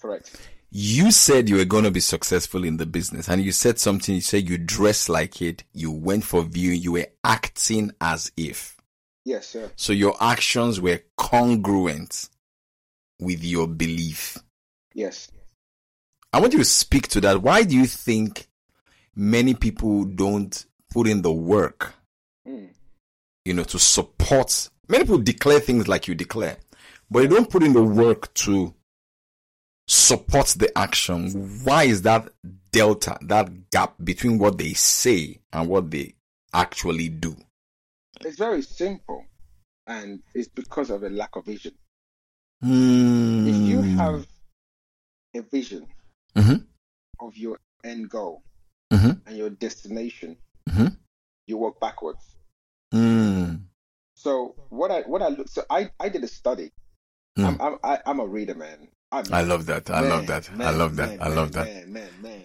correct. 0.00 0.38
You 0.76 1.12
said 1.12 1.48
you 1.48 1.54
were 1.58 1.64
going 1.64 1.84
to 1.84 1.92
be 1.92 2.00
successful 2.00 2.64
in 2.64 2.78
the 2.78 2.84
business 2.84 3.28
and 3.28 3.40
you 3.40 3.52
said 3.52 3.78
something, 3.78 4.12
you 4.12 4.20
said 4.20 4.48
you 4.48 4.58
dressed 4.58 5.08
like 5.08 5.40
it, 5.40 5.62
you 5.72 5.92
went 5.92 6.24
for 6.24 6.42
viewing, 6.42 6.80
you 6.82 6.90
were 6.92 7.06
acting 7.22 7.92
as 8.00 8.32
if. 8.36 8.76
Yes, 9.24 9.46
sir. 9.46 9.70
So 9.76 9.92
your 9.92 10.16
actions 10.20 10.80
were 10.80 11.00
congruent 11.16 12.28
with 13.20 13.44
your 13.44 13.68
belief. 13.68 14.36
Yes. 14.94 15.30
I 16.32 16.40
want 16.40 16.52
you 16.54 16.58
to 16.58 16.64
speak 16.64 17.06
to 17.08 17.20
that. 17.20 17.40
Why 17.40 17.62
do 17.62 17.76
you 17.76 17.86
think 17.86 18.48
many 19.14 19.54
people 19.54 20.04
don't 20.04 20.66
put 20.92 21.06
in 21.06 21.22
the 21.22 21.32
work, 21.32 21.94
Mm. 22.48 22.70
you 23.44 23.54
know, 23.54 23.62
to 23.62 23.78
support? 23.78 24.70
Many 24.88 25.04
people 25.04 25.18
declare 25.18 25.60
things 25.60 25.86
like 25.86 26.08
you 26.08 26.16
declare, 26.16 26.56
but 27.08 27.20
they 27.20 27.28
don't 27.28 27.48
put 27.48 27.62
in 27.62 27.74
the 27.74 27.82
work 27.84 28.34
to 28.34 28.74
support 29.86 30.46
the 30.58 30.76
action. 30.76 31.30
Why 31.64 31.84
is 31.84 32.02
that 32.02 32.28
delta, 32.72 33.18
that 33.22 33.70
gap 33.70 33.94
between 34.02 34.38
what 34.38 34.58
they 34.58 34.72
say 34.74 35.40
and 35.52 35.68
what 35.68 35.90
they 35.90 36.14
actually 36.52 37.08
do? 37.08 37.36
It's 38.20 38.38
very 38.38 38.62
simple, 38.62 39.24
and 39.86 40.22
it's 40.34 40.48
because 40.48 40.90
of 40.90 41.02
a 41.02 41.10
lack 41.10 41.36
of 41.36 41.44
vision. 41.46 41.74
Hmm. 42.62 43.46
If 43.48 43.56
you 43.56 43.82
have 43.82 44.26
a 45.34 45.42
vision 45.42 45.86
Mhm. 46.36 46.66
of 47.20 47.36
your 47.36 47.58
end 47.82 48.08
goal 48.08 48.42
Mhm. 48.92 49.20
and 49.26 49.36
your 49.36 49.50
destination, 49.50 50.36
Mhm. 50.68 50.96
you 51.46 51.58
work 51.58 51.78
backwards. 51.80 52.24
Mm. 52.92 53.64
So 54.14 54.54
what 54.70 54.90
I 54.90 55.00
what 55.02 55.20
I 55.20 55.28
look 55.28 55.48
so 55.48 55.64
I 55.68 55.90
I 55.98 56.08
did 56.08 56.22
a 56.24 56.28
study. 56.28 56.72
Mm. 57.36 57.44
I'm 57.44 57.60
I'm 57.60 57.78
I, 57.82 58.00
I'm 58.06 58.20
a 58.20 58.26
reader, 58.26 58.54
man. 58.54 58.88
I'm, 59.14 59.48
love 59.48 59.66
that. 59.66 59.90
I 59.90 60.00
love 60.00 60.26
that. 60.26 60.50
I 60.58 60.70
love 60.70 60.96
that. 60.96 61.22
I 61.22 61.28
love 61.28 61.52
that. 61.52 61.68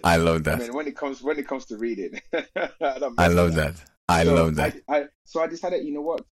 I 0.04 0.18
love 0.18 0.36
I 0.36 0.40
that. 0.42 0.60
mean, 0.60 0.74
when 0.74 0.88
it 0.88 0.96
comes 0.96 1.22
when 1.22 1.40
it 1.40 1.48
comes 1.48 1.66
to 1.66 1.78
reading, 1.78 2.22
I, 2.34 2.70
I 3.18 3.28
love 3.28 3.56
that. 3.56 3.76
I 4.08 4.24
love 4.24 4.56
that. 4.56 4.76
I, 4.88 5.00
I 5.00 5.04
so 5.26 5.42
I 5.42 5.48
decided, 5.48 5.84
you 5.86 5.94
know 5.94 6.02
what? 6.02 6.26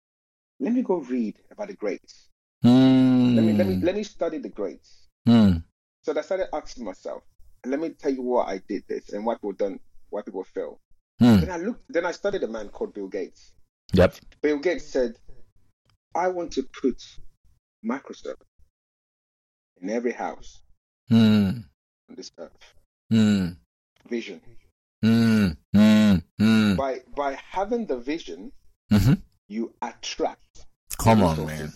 Let 0.59 0.73
me 0.73 0.81
go 0.81 0.97
read 0.97 1.35
about 1.51 1.69
the 1.69 1.75
greats. 1.75 2.29
Mm. 2.65 3.35
Let 3.35 3.45
me 3.45 3.53
let 3.53 3.67
me 3.67 3.75
let 3.77 3.95
me 3.95 4.03
study 4.03 4.39
the 4.39 4.49
greats. 4.49 5.07
Mm. 5.27 5.63
So 6.03 6.17
I 6.17 6.21
started 6.21 6.47
asking 6.53 6.83
myself, 6.83 7.23
let 7.65 7.79
me 7.79 7.89
tell 7.89 8.11
you 8.11 8.21
why 8.21 8.43
I 8.45 8.61
did 8.67 8.83
this 8.89 9.13
and 9.13 9.25
why 9.25 9.35
people 9.35 9.53
done 9.53 9.79
why 10.09 10.21
people 10.21 10.43
fail. 10.43 10.81
Mm. 11.21 11.41
Then 11.41 11.51
I 11.51 11.57
looked 11.57 11.83
then 11.89 12.05
I 12.05 12.11
studied 12.11 12.43
a 12.43 12.47
man 12.47 12.67
called 12.69 12.93
Bill 12.93 13.07
Gates. 13.07 13.53
Yep. 13.93 14.15
Bill 14.41 14.57
Gates 14.57 14.85
said, 14.85 15.15
I 16.13 16.27
want 16.27 16.51
to 16.53 16.63
put 16.63 17.01
Microsoft 17.85 18.41
in 19.82 19.89
every 19.89 20.13
house 20.13 20.62
Mm. 21.12 21.63
on 22.10 22.15
this 22.15 22.32
earth. 22.38 22.51
Mm. 23.12 23.58
Vision. 24.10 24.41
Mm. 25.03 26.77
By 26.77 27.01
by 27.15 27.34
having 27.36 27.86
the 27.86 27.98
vision, 28.00 28.51
Mhm. 28.91 29.22
you 29.48 29.74
attract. 29.82 30.65
Come 30.98 31.24
on, 31.24 31.46
man. 31.46 31.74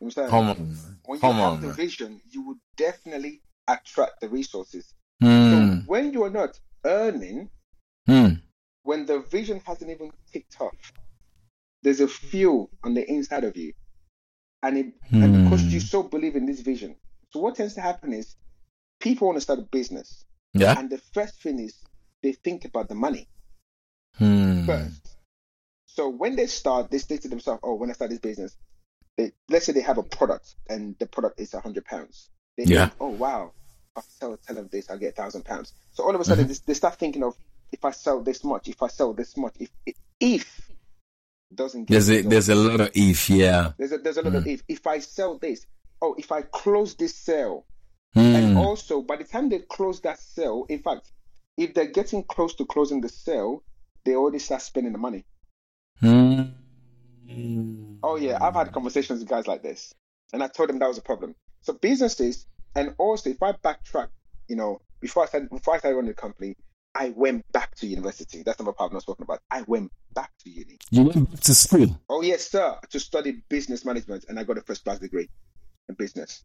You 0.00 0.06
understand? 0.06 0.30
Come 0.30 0.48
on. 0.50 0.56
When 1.04 1.16
you 1.16 1.20
Come 1.20 1.36
have 1.36 1.52
on, 1.52 1.60
the 1.60 1.66
man. 1.68 1.76
vision, 1.76 2.20
you 2.30 2.42
will 2.42 2.58
definitely 2.76 3.42
attract 3.68 4.20
the 4.20 4.28
resources. 4.28 4.92
So 5.22 5.26
when 5.86 6.12
you 6.12 6.24
are 6.24 6.30
not 6.30 6.58
earning, 6.84 7.50
when 8.82 9.06
the 9.06 9.20
vision 9.20 9.60
hasn't 9.60 9.90
even 9.90 10.12
kicked 10.32 10.60
off, 10.60 10.92
there's 11.82 12.00
a 12.00 12.08
fuel 12.08 12.70
on 12.82 12.94
the 12.94 13.08
inside 13.08 13.44
of 13.44 13.56
you. 13.56 13.72
And 14.64 14.78
it 14.78 14.86
and 15.22 15.34
because 15.34 15.62
Hmm. 15.62 15.70
you 15.70 15.80
so 15.80 16.04
believe 16.04 16.36
in 16.36 16.46
this 16.46 16.62
vision. 16.62 16.96
So 17.32 17.40
what 17.40 17.56
tends 17.56 17.74
to 17.76 17.82
happen 17.82 18.14
is 18.14 18.36
people 19.00 19.28
want 19.28 19.38
to 19.38 19.42
start 19.42 19.60
a 19.60 19.62
business. 19.62 20.26
Yeah. 20.54 20.78
And 20.78 20.90
the 20.90 20.98
first 21.14 21.42
thing 21.42 21.60
is 21.60 21.76
they 22.22 22.32
think 22.34 22.66
about 22.66 22.88
the 22.88 22.96
money 22.96 23.28
Mm. 24.20 24.66
first. 24.66 25.16
So 25.86 26.08
when 26.10 26.36
they 26.36 26.46
start, 26.46 26.90
they 26.90 26.98
say 26.98 27.18
to 27.18 27.28
themselves, 27.28 27.60
"Oh, 27.64 27.74
when 27.76 27.90
I 27.90 27.94
start 27.94 28.10
this 28.10 28.20
business, 28.20 28.56
they, 29.18 29.32
let's 29.50 29.66
say 29.66 29.72
they 29.72 29.82
have 29.82 29.98
a 29.98 30.04
product 30.04 30.56
and 30.68 30.96
the 31.00 31.06
product 31.06 31.40
is 31.40 31.54
a 31.54 31.60
hundred 31.60 31.86
pounds. 31.86 32.30
They 32.58 32.66
Yeah. 32.66 32.90
think, 32.90 32.94
oh 33.00 33.10
wow, 33.10 33.54
if 33.96 34.04
I 34.04 34.06
sell 34.08 34.38
ten 34.38 34.58
of 34.58 34.70
this, 34.70 34.90
I'll 34.90 34.98
get 34.98 35.10
a 35.14 35.22
thousand 35.22 35.44
pounds. 35.44 35.74
So 35.92 36.04
all 36.04 36.14
of 36.14 36.20
a 36.22 36.26
sudden, 36.26 36.48
they, 36.48 36.54
they 36.66 36.74
start 36.74 36.98
thinking 36.98 37.24
of 37.24 37.36
if 37.72 37.84
I 37.84 37.92
sell 37.92 38.22
this 38.22 38.44
much, 38.44 38.68
if 38.68 38.82
I 38.82 38.88
sell 38.88 39.14
this 39.14 39.36
much, 39.36 39.54
if 39.60 39.70
if, 39.86 39.96
if 40.20 40.70
doesn't 41.52 41.84
get 41.84 41.94
There's 41.94 42.10
a 42.10 42.22
there's 42.22 42.48
a 42.48 42.54
lot 42.54 42.80
of 42.80 42.90
if, 42.94 43.30
yeah. 43.30 43.72
there's 43.78 43.92
a 43.92 43.98
there's 43.98 44.16
a 44.16 44.22
lot 44.22 44.34
of 44.34 44.46
if 44.46 44.62
if 44.68 44.86
I 44.86 44.98
sell 45.00 45.38
this, 45.38 45.66
oh 46.00 46.14
if 46.18 46.30
I 46.32 46.42
close 46.42 46.94
this 46.94 47.14
sale, 47.16 47.66
Mm. 48.16 48.34
and 48.36 48.58
also 48.58 49.02
by 49.02 49.16
the 49.16 49.24
time 49.24 49.48
they 49.48 49.58
close 49.58 50.00
that 50.02 50.20
sale, 50.20 50.66
in 50.68 50.78
fact, 50.80 51.10
if 51.56 51.74
they're 51.74 51.86
getting 51.90 52.22
close 52.22 52.54
to 52.54 52.64
closing 52.64 53.00
the 53.00 53.08
sale, 53.08 53.64
they 54.04 54.14
already 54.14 54.38
start 54.38 54.62
spending 54.62 54.92
the 54.92 54.98
money. 55.00 55.24
Mm. 56.00 56.54
Oh 58.02 58.16
yeah, 58.16 58.38
I've 58.40 58.54
had 58.54 58.72
conversations 58.72 59.18
with 59.20 59.28
guys 59.28 59.46
like 59.48 59.62
this, 59.62 59.92
and 60.32 60.42
I 60.42 60.48
told 60.48 60.68
them 60.68 60.78
that 60.78 60.88
was 60.88 60.98
a 60.98 61.02
problem. 61.02 61.34
So 61.62 61.72
businesses, 61.72 62.46
and 62.76 62.94
also 62.98 63.30
if 63.30 63.42
I 63.42 63.52
backtrack, 63.52 64.08
you 64.48 64.56
know, 64.56 64.80
before 65.00 65.24
I 65.24 65.26
started 65.26 65.50
before 65.50 65.74
I 65.74 65.78
started 65.78 65.96
running 65.96 66.10
the 66.10 66.14
company, 66.14 66.56
I 66.94 67.10
went 67.10 67.50
back 67.52 67.74
to 67.76 67.86
university. 67.86 68.42
That's 68.44 68.60
another 68.60 68.74
part 68.74 68.90
I'm 68.90 68.94
not 68.94 69.02
spoken 69.02 69.24
about. 69.24 69.40
I 69.50 69.62
went 69.62 69.90
back 70.14 70.30
to 70.44 70.50
uni. 70.50 70.78
You 70.90 71.04
went 71.04 71.30
back 71.30 71.40
to 71.40 71.54
school. 71.54 72.00
Oh 72.08 72.22
yes, 72.22 72.48
sir, 72.48 72.76
to 72.90 73.00
study 73.00 73.42
business 73.48 73.84
management, 73.84 74.26
and 74.28 74.38
I 74.38 74.44
got 74.44 74.58
a 74.58 74.62
first 74.62 74.84
class 74.84 75.00
degree 75.00 75.28
in 75.88 75.94
business. 75.96 76.44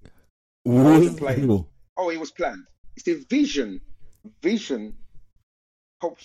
Playing. 0.66 1.66
Oh, 1.98 2.10
it 2.10 2.20
was 2.20 2.32
planned. 2.32 2.66
It's 2.96 3.08
a 3.08 3.16
vision. 3.30 3.80
Vision 4.44 4.96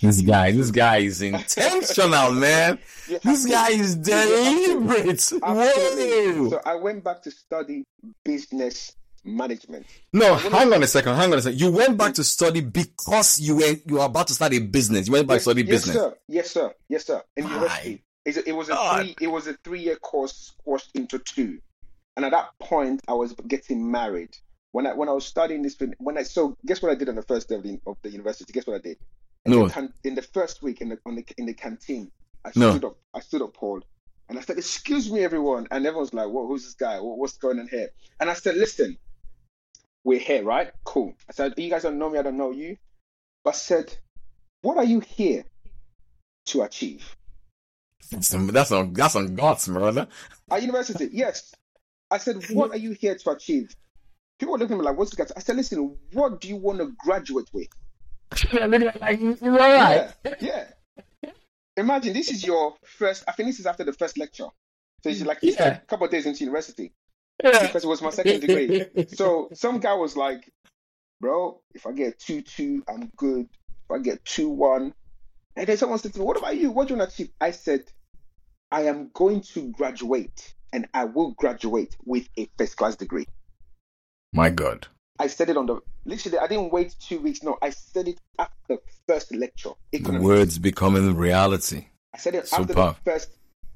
This 0.00 0.20
guy, 0.20 0.52
this 0.52 0.70
guy 0.70 0.98
is 0.98 1.22
intentional, 1.22 2.32
man. 2.44 2.78
This 3.22 3.46
guy 3.46 3.70
is 3.70 3.96
deliberate. 3.96 5.08
Absolutely. 5.10 6.32
Whoa. 6.32 6.50
So 6.50 6.60
I 6.64 6.74
went 6.76 7.04
back 7.04 7.22
to 7.22 7.30
study 7.30 7.84
business 8.24 8.96
management. 9.24 9.86
No, 10.12 10.34
hang 10.34 10.72
on 10.72 10.82
a 10.82 10.86
second. 10.86 11.14
Hang 11.16 11.32
on 11.32 11.38
a 11.38 11.42
second. 11.42 11.60
You 11.60 11.72
went 11.72 11.96
back 11.96 12.14
to 12.14 12.24
study 12.24 12.60
because 12.60 13.40
you 13.40 13.56
were 13.56 13.74
you 13.86 13.94
were 13.96 14.04
about 14.04 14.26
to 14.28 14.34
start 14.34 14.52
a 14.54 14.58
business. 14.60 15.06
You 15.06 15.12
went 15.14 15.26
back 15.28 15.38
to 15.38 15.42
study 15.42 15.62
yes, 15.62 15.70
business. 15.70 15.96
sir. 15.96 16.16
Yes, 16.28 16.50
sir. 16.50 16.74
Yes, 16.88 17.04
sir. 17.06 17.22
In 17.36 17.46
university, 17.46 18.02
It's 18.24 18.38
a- 18.38 18.48
it 18.48 18.52
was 18.52 18.68
a 18.68 18.72
God. 18.72 19.00
three. 19.02 19.16
It 19.20 19.28
was 19.28 19.46
a 19.46 19.54
three-year 19.64 19.96
course 19.96 20.52
squashed 20.58 20.90
into 20.94 21.18
two, 21.18 21.58
and 22.16 22.24
at 22.24 22.32
that 22.32 22.50
point, 22.60 23.00
I 23.08 23.12
was 23.14 23.32
getting 23.48 23.90
married. 23.90 24.36
When 24.72 24.86
I 24.86 24.94
when 24.94 25.08
I 25.08 25.12
was 25.12 25.24
studying 25.26 25.62
this, 25.62 25.74
thing- 25.76 25.94
when 25.98 26.18
I 26.18 26.22
so 26.24 26.56
guess 26.66 26.82
what 26.82 26.90
I 26.90 26.94
did 26.94 27.08
on 27.08 27.14
the 27.16 27.22
first 27.22 27.48
day 27.48 27.54
of 27.56 27.62
the, 27.62 27.78
of 27.86 27.96
the 28.02 28.10
university. 28.10 28.52
Guess 28.52 28.66
what 28.66 28.76
I 28.76 28.80
did? 28.80 28.98
In 29.46 29.52
No. 29.52 29.68
The 29.68 29.90
in 30.04 30.14
the 30.14 30.22
first 30.22 30.62
week 30.62 30.80
in 30.80 30.88
the 30.90 30.98
on 31.06 31.16
the 31.16 31.24
in 31.38 31.46
the 31.46 31.54
canteen, 31.54 32.10
I 32.44 32.50
No. 32.56 32.70
stood 32.72 32.84
up. 32.84 32.96
I 33.14 33.20
stood 33.20 33.42
up, 33.42 33.54
Paul, 33.54 33.82
and 34.28 34.38
I 34.38 34.42
said, 34.42 34.56
"Excuse 34.58 35.12
me, 35.12 35.20
everyone," 35.22 35.68
and 35.70 35.86
everyone's 35.86 36.14
like, 36.14 36.28
"What? 36.28 36.46
Who's 36.48 36.64
this 36.64 36.74
guy? 36.74 36.98
What, 37.00 37.18
what's 37.18 37.36
going 37.36 37.60
on 37.60 37.68
here?" 37.68 37.90
And 38.20 38.30
I 38.30 38.34
said, 38.34 38.56
"Listen, 38.56 38.96
we're 40.04 40.18
here, 40.20 40.44
right? 40.44 40.70
Cool." 40.84 41.14
I 41.28 41.32
said, 41.32 41.54
"You 41.56 41.70
guys 41.70 41.82
don't 41.82 41.98
know 41.98 42.10
me. 42.10 42.18
I 42.18 42.22
don't 42.22 42.36
know 42.36 42.50
you." 42.52 42.76
But 43.42 43.54
I 43.54 43.58
said, 43.58 43.96
"What 44.62 44.76
are 44.78 44.84
you 44.84 45.00
here 45.00 45.44
to 46.46 46.62
achieve?" 46.62 47.16
That's 48.10 48.28
some 48.28 48.46
that's 48.48 48.68
some 48.68 48.92
that's 48.92 49.14
some 49.14 49.34
guts, 49.34 49.68
brother. 49.68 50.08
At 50.50 50.62
university, 50.62 51.08
yes. 51.12 51.54
I 52.10 52.18
said, 52.18 52.44
"What 52.50 52.70
are 52.70 52.76
you 52.76 52.92
here 52.92 53.16
to 53.16 53.30
achieve?" 53.30 53.74
People 54.38 54.52
were 54.52 54.58
looking 54.58 54.74
at 54.74 54.80
me 54.80 54.84
like, 54.84 54.96
"What's 54.96 55.10
the 55.10 55.16
guy?" 55.16 55.30
I 55.36 55.40
said, 55.40 55.56
"Listen, 55.56 55.96
what 56.12 56.40
do 56.40 56.48
you 56.48 56.56
want 56.56 56.78
to 56.78 56.92
graduate 56.98 57.48
with?" 57.52 57.68
like, 58.52 59.20
you 59.20 59.36
all 59.42 59.58
Yeah, 59.58 60.12
yeah. 60.40 60.64
Imagine 61.76 62.12
this 62.12 62.30
is 62.30 62.44
your 62.44 62.74
first. 62.84 63.24
I 63.26 63.32
think 63.32 63.48
this 63.48 63.58
is 63.58 63.66
after 63.66 63.84
the 63.84 63.92
first 63.92 64.18
lecture. 64.18 64.48
So 65.02 65.10
it's 65.10 65.22
like 65.22 65.38
Yeah. 65.42 65.50
like 65.58 65.82
a 65.82 65.86
couple 65.86 66.06
of 66.06 66.10
days 66.10 66.26
into 66.26 66.40
university 66.40 66.92
because 67.42 67.84
it 67.84 67.88
was 67.88 68.02
my 68.02 68.10
second 68.18 68.40
degree. 68.40 68.86
So 69.08 69.48
some 69.52 69.80
guy 69.80 69.94
was 69.94 70.16
like, 70.16 70.50
"Bro, 71.20 71.60
if 71.74 71.86
I 71.86 71.92
get 71.92 72.18
two 72.18 72.42
two, 72.42 72.84
I'm 72.88 73.10
good." 73.16 73.48
if 73.84 73.90
I 73.90 73.98
get 73.98 74.24
2 74.24 74.48
1. 74.48 74.94
And 75.56 75.66
then 75.66 75.76
someone 75.76 75.98
said 75.98 76.12
to 76.14 76.18
me, 76.18 76.24
What 76.24 76.36
about 76.36 76.56
you? 76.56 76.70
What 76.70 76.88
do 76.88 76.94
you 76.94 76.98
want 76.98 77.10
to 77.10 77.14
achieve? 77.14 77.32
I 77.40 77.50
said, 77.52 77.84
I 78.70 78.82
am 78.82 79.10
going 79.14 79.42
to 79.52 79.70
graduate 79.70 80.54
and 80.72 80.88
I 80.94 81.04
will 81.04 81.32
graduate 81.32 81.96
with 82.04 82.28
a 82.36 82.48
first 82.58 82.76
class 82.76 82.96
degree. 82.96 83.26
My 84.32 84.50
God. 84.50 84.88
I 85.20 85.28
said 85.28 85.48
it 85.48 85.56
on 85.56 85.66
the 85.66 85.78
literally. 86.04 86.38
I 86.38 86.48
didn't 86.48 86.72
wait 86.72 86.96
two 86.98 87.20
weeks. 87.20 87.44
No, 87.44 87.56
I 87.62 87.70
said 87.70 88.08
it 88.08 88.20
after 88.36 88.54
the 88.68 88.78
first 89.06 89.32
lecture. 89.32 89.70
The 89.92 90.18
words 90.18 90.58
becoming 90.58 91.14
reality. 91.14 91.86
I 92.12 92.18
said 92.18 92.34
it 92.34 92.52
after 92.52 92.74
the 92.74 92.96
first. 93.04 93.30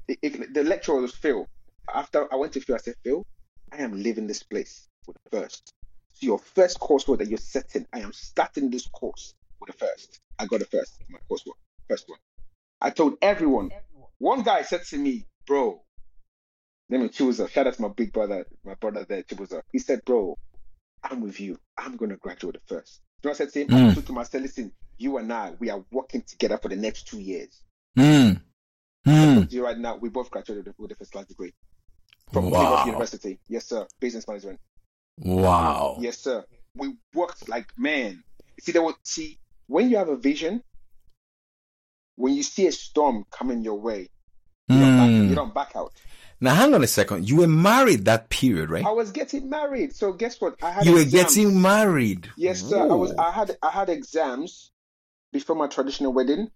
If 0.09 0.53
the 0.53 0.63
lecture 0.63 0.95
was 0.95 1.13
Phil, 1.13 1.47
after 1.93 2.27
I 2.33 2.35
went 2.35 2.51
to 2.53 2.59
Phil, 2.59 2.75
I 2.75 2.79
said, 2.79 2.95
Phil, 3.05 3.25
I 3.71 3.83
am 3.83 4.01
leaving 4.01 4.27
this 4.27 4.43
place 4.43 4.87
with 5.07 5.17
the 5.23 5.37
first. 5.37 5.73
So 6.13 6.25
your 6.25 6.39
first 6.39 6.79
coursework 6.79 7.19
that 7.19 7.27
you're 7.27 7.37
setting, 7.37 7.85
I 7.93 7.99
am 7.99 8.13
starting 8.13 8.69
this 8.69 8.87
course 8.87 9.33
with 9.59 9.71
the 9.71 9.77
first. 9.77 10.19
I 10.37 10.45
got 10.45 10.59
the 10.59 10.65
first, 10.65 11.01
in 11.07 11.13
my 11.13 11.19
coursework, 11.29 11.57
first 11.89 12.09
one. 12.09 12.19
I 12.81 12.89
told 12.89 13.15
everyone. 13.21 13.71
One 14.17 14.43
guy 14.43 14.63
said 14.63 14.83
to 14.85 14.97
me, 14.97 15.25
bro, 15.45 15.81
let 16.89 17.01
me 17.01 17.09
choose 17.09 17.39
a 17.39 17.47
shout 17.47 17.67
out 17.67 17.73
to 17.75 17.81
my 17.81 17.87
big 17.89 18.11
brother, 18.11 18.45
my 18.63 18.73
brother 18.75 19.05
there, 19.07 19.23
Chibuza. 19.23 19.61
He 19.71 19.79
said, 19.79 20.03
bro, 20.05 20.37
I'm 21.03 21.21
with 21.21 21.39
you. 21.39 21.59
I'm 21.77 21.95
going 21.95 22.11
to 22.11 22.17
graduate 22.17 22.55
the 22.55 22.75
first. 22.75 23.01
You 23.21 23.27
know 23.27 23.31
what 23.31 23.41
I 23.41 23.45
said 23.45 23.53
to 23.53 23.61
him? 23.61 23.67
Mm. 23.67 23.91
I 23.91 23.93
told 23.93 24.09
him, 24.09 24.17
I 24.17 24.23
said, 24.23 24.41
listen, 24.41 24.71
you 24.97 25.17
and 25.17 25.31
I, 25.31 25.53
we 25.59 25.69
are 25.69 25.83
working 25.91 26.23
together 26.23 26.57
for 26.57 26.69
the 26.69 26.75
next 26.75 27.07
two 27.07 27.19
years. 27.19 27.61
Mm. 27.97 28.41
Mm. 29.05 29.51
You 29.51 29.63
right 29.63 29.77
now, 29.77 29.97
we 29.97 30.09
both 30.09 30.31
graduated 30.31 30.73
with 30.77 30.89
the 30.89 30.95
first 30.95 31.11
class 31.11 31.25
degree 31.25 31.53
from 32.31 32.49
wow. 32.49 32.85
University. 32.85 33.39
Yes, 33.47 33.65
sir. 33.65 33.87
Business 33.99 34.27
management. 34.27 34.59
Wow. 35.17 35.97
Yes, 35.99 36.17
sir. 36.17 36.45
We 36.75 36.95
worked 37.13 37.49
like 37.49 37.71
man. 37.77 38.23
See, 38.61 38.71
there 38.71 38.81
was 38.81 38.95
see 39.03 39.39
when 39.67 39.89
you 39.89 39.97
have 39.97 40.09
a 40.09 40.17
vision, 40.17 40.63
when 42.15 42.33
you 42.33 42.43
see 42.43 42.67
a 42.67 42.71
storm 42.71 43.25
coming 43.31 43.63
your 43.63 43.79
way, 43.79 44.09
you, 44.67 44.75
mm. 44.75 44.79
don't, 44.79 44.97
back, 44.97 45.29
you 45.29 45.35
don't 45.35 45.53
back 45.53 45.71
out. 45.75 45.93
Now, 46.41 46.53
hang 46.53 46.73
on 46.73 46.83
a 46.83 46.87
second. 46.87 47.27
You 47.27 47.37
were 47.37 47.47
married 47.47 48.05
that 48.05 48.29
period, 48.29 48.69
right? 48.69 48.85
I 48.85 48.91
was 48.91 49.11
getting 49.11 49.49
married. 49.49 49.93
So 49.93 50.13
guess 50.13 50.39
what? 50.39 50.55
I 50.63 50.71
had. 50.71 50.85
You 50.85 50.97
exams. 50.97 51.13
were 51.13 51.19
getting 51.19 51.61
married. 51.61 52.29
Yes, 52.37 52.61
sir. 52.61 52.77
Whoa. 52.77 52.91
I 52.91 52.95
was. 52.95 53.13
I 53.13 53.31
had. 53.31 53.57
I 53.61 53.69
had 53.71 53.89
exams 53.89 54.71
before 55.33 55.55
my 55.55 55.67
traditional 55.67 56.13
wedding, 56.13 56.49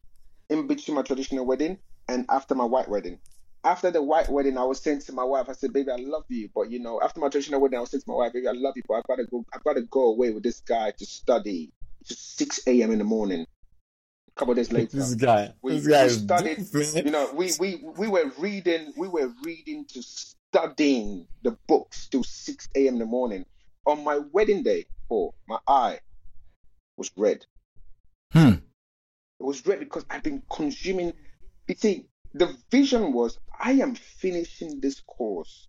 in 0.50 0.68
between 0.68 0.96
my 0.96 1.02
traditional 1.02 1.46
wedding, 1.46 1.80
and 2.08 2.26
after 2.30 2.56
my 2.56 2.66
white 2.66 2.88
wedding. 2.88 3.20
After 3.66 3.92
the 3.92 4.02
white 4.02 4.28
wedding, 4.28 4.58
I 4.58 4.64
was 4.66 4.82
saying 4.82 5.02
to 5.02 5.14
my 5.14 5.24
wife, 5.24 5.48
I 5.48 5.54
said, 5.54 5.72
"Baby, 5.72 5.92
I 5.92 5.96
love 5.96 6.26
you, 6.28 6.50
but 6.54 6.70
you 6.70 6.80
know, 6.80 7.00
after 7.02 7.20
my 7.20 7.30
traditional 7.30 7.62
wedding, 7.62 7.78
I 7.78 7.82
was 7.82 7.92
saying 7.92 8.02
to 8.02 8.10
my 8.10 8.16
wife, 8.16 8.34
"Baby, 8.34 8.48
I 8.48 8.52
love 8.52 8.74
you, 8.76 8.84
but 8.88 8.96
I've 8.96 9.08
gotta 9.08 9.26
go. 9.26 9.46
I've 9.54 9.64
gotta 9.64 9.84
go 9.84 10.08
away 10.08 10.32
with 10.32 10.44
this 10.44 10.60
guy 10.60 10.92
to 10.92 11.06
study. 11.06 11.72
It's 12.02 12.20
6 12.20 12.68
a.m. 12.68 12.92
in 12.92 12.98
the 12.98 13.06
morning." 13.06 13.46
A 14.36 14.40
couple 14.40 14.56
days 14.56 14.72
later, 14.72 14.98
this 14.98 15.14
guy, 15.14 15.54
we, 15.62 15.80
this 15.80 15.88
guy 15.88 16.04
we 16.04 16.10
studied. 16.64 17.06
You 17.06 17.12
know, 17.12 17.32
we, 17.34 17.52
we 17.60 17.84
we 17.98 18.08
were 18.08 18.32
reading, 18.40 18.92
we 18.98 19.08
were 19.08 19.32
reading 19.44 19.86
to 19.94 20.02
studying 20.54 21.28
the 21.44 21.58
books 21.68 22.08
till 22.08 22.24
6 22.24 22.70
a.m. 22.76 22.94
in 22.94 23.00
the 23.00 23.06
morning. 23.06 23.46
On 23.86 24.04
my 24.04 24.20
wedding 24.32 24.64
day, 24.64 24.86
oh, 25.10 25.34
my 25.48 25.60
eye 25.68 26.00
was 26.98 27.12
red. 27.16 27.46
Hmm. 28.32 28.54
It 29.40 29.44
was 29.44 29.66
red 29.66 29.80
because 29.80 30.06
I've 30.10 30.24
been 30.24 30.42
consuming. 30.50 31.14
You 31.68 31.76
see, 31.76 32.08
the 32.34 32.56
vision 32.72 33.14
was 33.14 33.38
I 33.60 33.74
am 33.74 33.96
finishing 33.96 34.80
this 34.80 35.00
course 35.02 35.68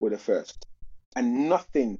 with 0.00 0.12
a 0.12 0.18
first, 0.18 0.66
and 1.16 1.48
nothing 1.48 1.98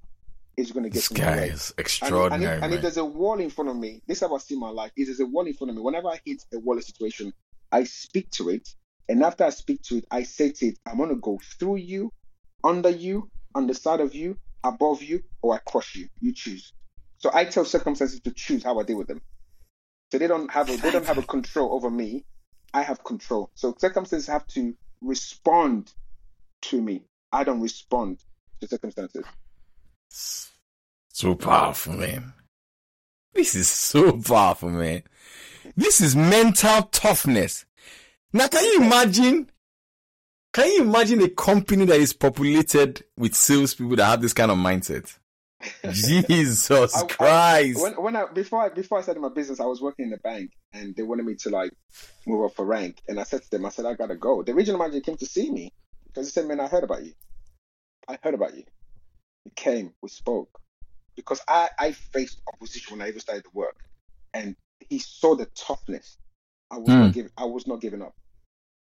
is 0.57 0.73
going 0.73 0.85
to 0.85 0.90
get 0.90 0.95
this 0.95 1.09
guy 1.09 1.45
is 1.45 1.73
extraordinary. 1.78 2.35
And, 2.35 2.45
and, 2.45 2.45
if, 2.45 2.64
and, 2.64 2.75
if, 2.75 2.83
there's 2.83 2.97
a 2.99 3.04
wall 3.04 3.38
in 3.38 3.50
front 3.50 3.71
of 3.71 3.76
me, 3.76 4.02
this 4.07 4.19
is 4.19 4.28
how 4.28 4.35
I 4.35 4.38
see 4.38 4.59
my 4.59 4.69
life. 4.69 4.92
Is 4.97 5.09
there's 5.09 5.21
a 5.21 5.26
wall 5.26 5.47
in 5.47 5.54
front 5.54 5.71
of 5.71 5.76
me. 5.76 5.83
Whenever 5.83 6.09
I 6.09 6.21
hit 6.25 6.45
a 6.52 6.59
wall 6.59 6.81
situation, 6.81 7.33
I 7.71 7.85
speak 7.85 8.31
to 8.33 8.50
it, 8.50 8.69
and 9.09 9.23
after 9.23 9.45
I 9.45 9.50
speak 9.50 9.83
to 9.85 9.99
it, 9.99 10.04
I 10.11 10.25
say 10.25 10.52
to 10.52 10.66
it, 10.66 10.78
"I'm 10.87 10.99
going 10.99 11.09
to 11.09 11.16
go 11.16 11.40
through 11.59 11.76
you, 11.76 12.12
under 12.62 12.90
you, 12.90 13.31
on 13.54 13.66
the 13.66 13.75
side 13.75 14.00
of 14.00 14.14
you, 14.14 14.37
above 14.62 15.02
you, 15.02 15.23
or 15.40 15.54
I 15.54 15.59
crush 15.59 15.97
you. 15.97 16.09
You 16.21 16.33
choose." 16.35 16.73
So 17.19 17.31
I 17.33 17.45
tell 17.45 17.64
circumstances 17.64 18.21
to 18.21 18.33
choose 18.33 18.64
how 18.64 18.78
I 18.81 18.83
deal 18.83 18.99
with 18.99 19.07
them. 19.07 19.23
So 20.11 20.19
they 20.19 20.26
don't 20.26 20.50
have 20.50 20.69
a, 20.69 20.76
they 20.76 20.90
don't 20.90 21.07
have 21.07 21.19
a 21.19 21.23
control 21.23 21.73
over 21.73 21.89
me. 21.89 22.26
I 22.75 22.82
have 22.82 23.04
control. 23.04 23.50
So 23.54 23.75
circumstances 23.78 24.26
have 24.28 24.47
to 24.49 24.75
respond 25.00 25.93
to 26.63 26.80
me. 26.80 27.02
I 27.32 27.45
don't 27.45 27.61
respond 27.61 28.21
to 28.61 28.69
circumstances. 28.69 29.25
So 30.08 31.35
powerful, 31.35 31.95
man. 31.95 32.32
This 33.35 33.54
is 33.54 33.69
so 33.69 34.13
powerful, 34.21 34.71
man. 34.71 35.02
This 35.76 36.00
is 36.00 36.15
mental 36.15 36.82
toughness. 36.85 37.65
Now, 38.32 38.49
can 38.49 38.65
you 38.65 38.82
imagine? 38.82 39.50
Can 40.52 40.69
you 40.69 40.82
imagine 40.82 41.23
a 41.23 41.30
company 41.30 41.87
that 41.87 41.99
is 41.99 42.13
populated 42.13 43.04
with 43.17 43.35
salespeople 43.35 43.97
that 43.97 44.04
have 44.04 44.21
this 44.21 44.35
kind 44.35 44.50
of 44.50 44.58
mindset? 44.58 45.17
Jesus 45.91 46.71
I, 46.71 47.07
Christ! 47.07 47.79
I, 47.79 47.83
when, 47.83 47.93
when 48.03 48.17
I 48.17 48.27
before 48.27 48.63
I 48.63 48.69
before 48.69 48.99
I 48.99 49.03
started 49.03 49.21
my 49.21 49.29
business, 49.29 49.61
I 49.61 49.65
was 49.65 49.81
working 49.81 50.07
in 50.07 50.11
the 50.11 50.19
bank, 50.19 50.53
and 50.73 50.95
they 50.97 51.03
wanted 51.03 51.27
me 51.27 51.35
to 51.37 51.51
like 51.51 51.73
move 52.27 52.45
up 52.45 52.55
for 52.55 52.65
rank. 52.65 53.01
And 53.09 53.21
I 53.21 53.25
said 53.25 53.43
to 53.43 53.51
them, 53.51 53.67
I 53.67 53.71
said, 53.71 53.87
I 53.87 53.95
gotta 53.95 54.17
go. 54.17 54.43
The 54.43 54.55
regional 54.55 54.79
manager 54.79 55.01
came 55.01 55.17
to 55.19 55.27
see 55.27 55.51
me 55.51 55.73
because 56.07 56.27
he 56.27 56.33
said, 56.33 56.47
Man, 56.47 56.61
I 56.61 56.69
heard 56.69 56.85
about 56.85 57.05
you. 57.05 57.13
I 58.09 58.19
heard 58.23 58.35
about 58.35 58.57
you. 58.57 58.65
He 59.45 59.51
came, 59.55 59.93
we 60.03 60.09
spoke, 60.09 60.61
because 61.17 61.41
I 61.47 61.69
I 61.79 61.93
faced 61.93 62.41
opposition 62.53 62.97
when 62.97 63.07
I 63.07 63.09
even 63.09 63.21
started 63.21 63.45
to 63.45 63.51
work, 63.53 63.77
and 64.35 64.57
he 64.89 64.99
saw 64.99 65.37
the 65.37 65.47
toughness. 65.55 66.17
I 66.71 66.79
was 66.79 66.89
mm. 66.89 66.99
not 66.99 67.07
hmm. 67.07 67.11
giving. 67.13 67.31
I 67.37 67.45
was 67.45 67.67
not 67.67 67.81
giving 67.81 68.03
up. 68.03 68.15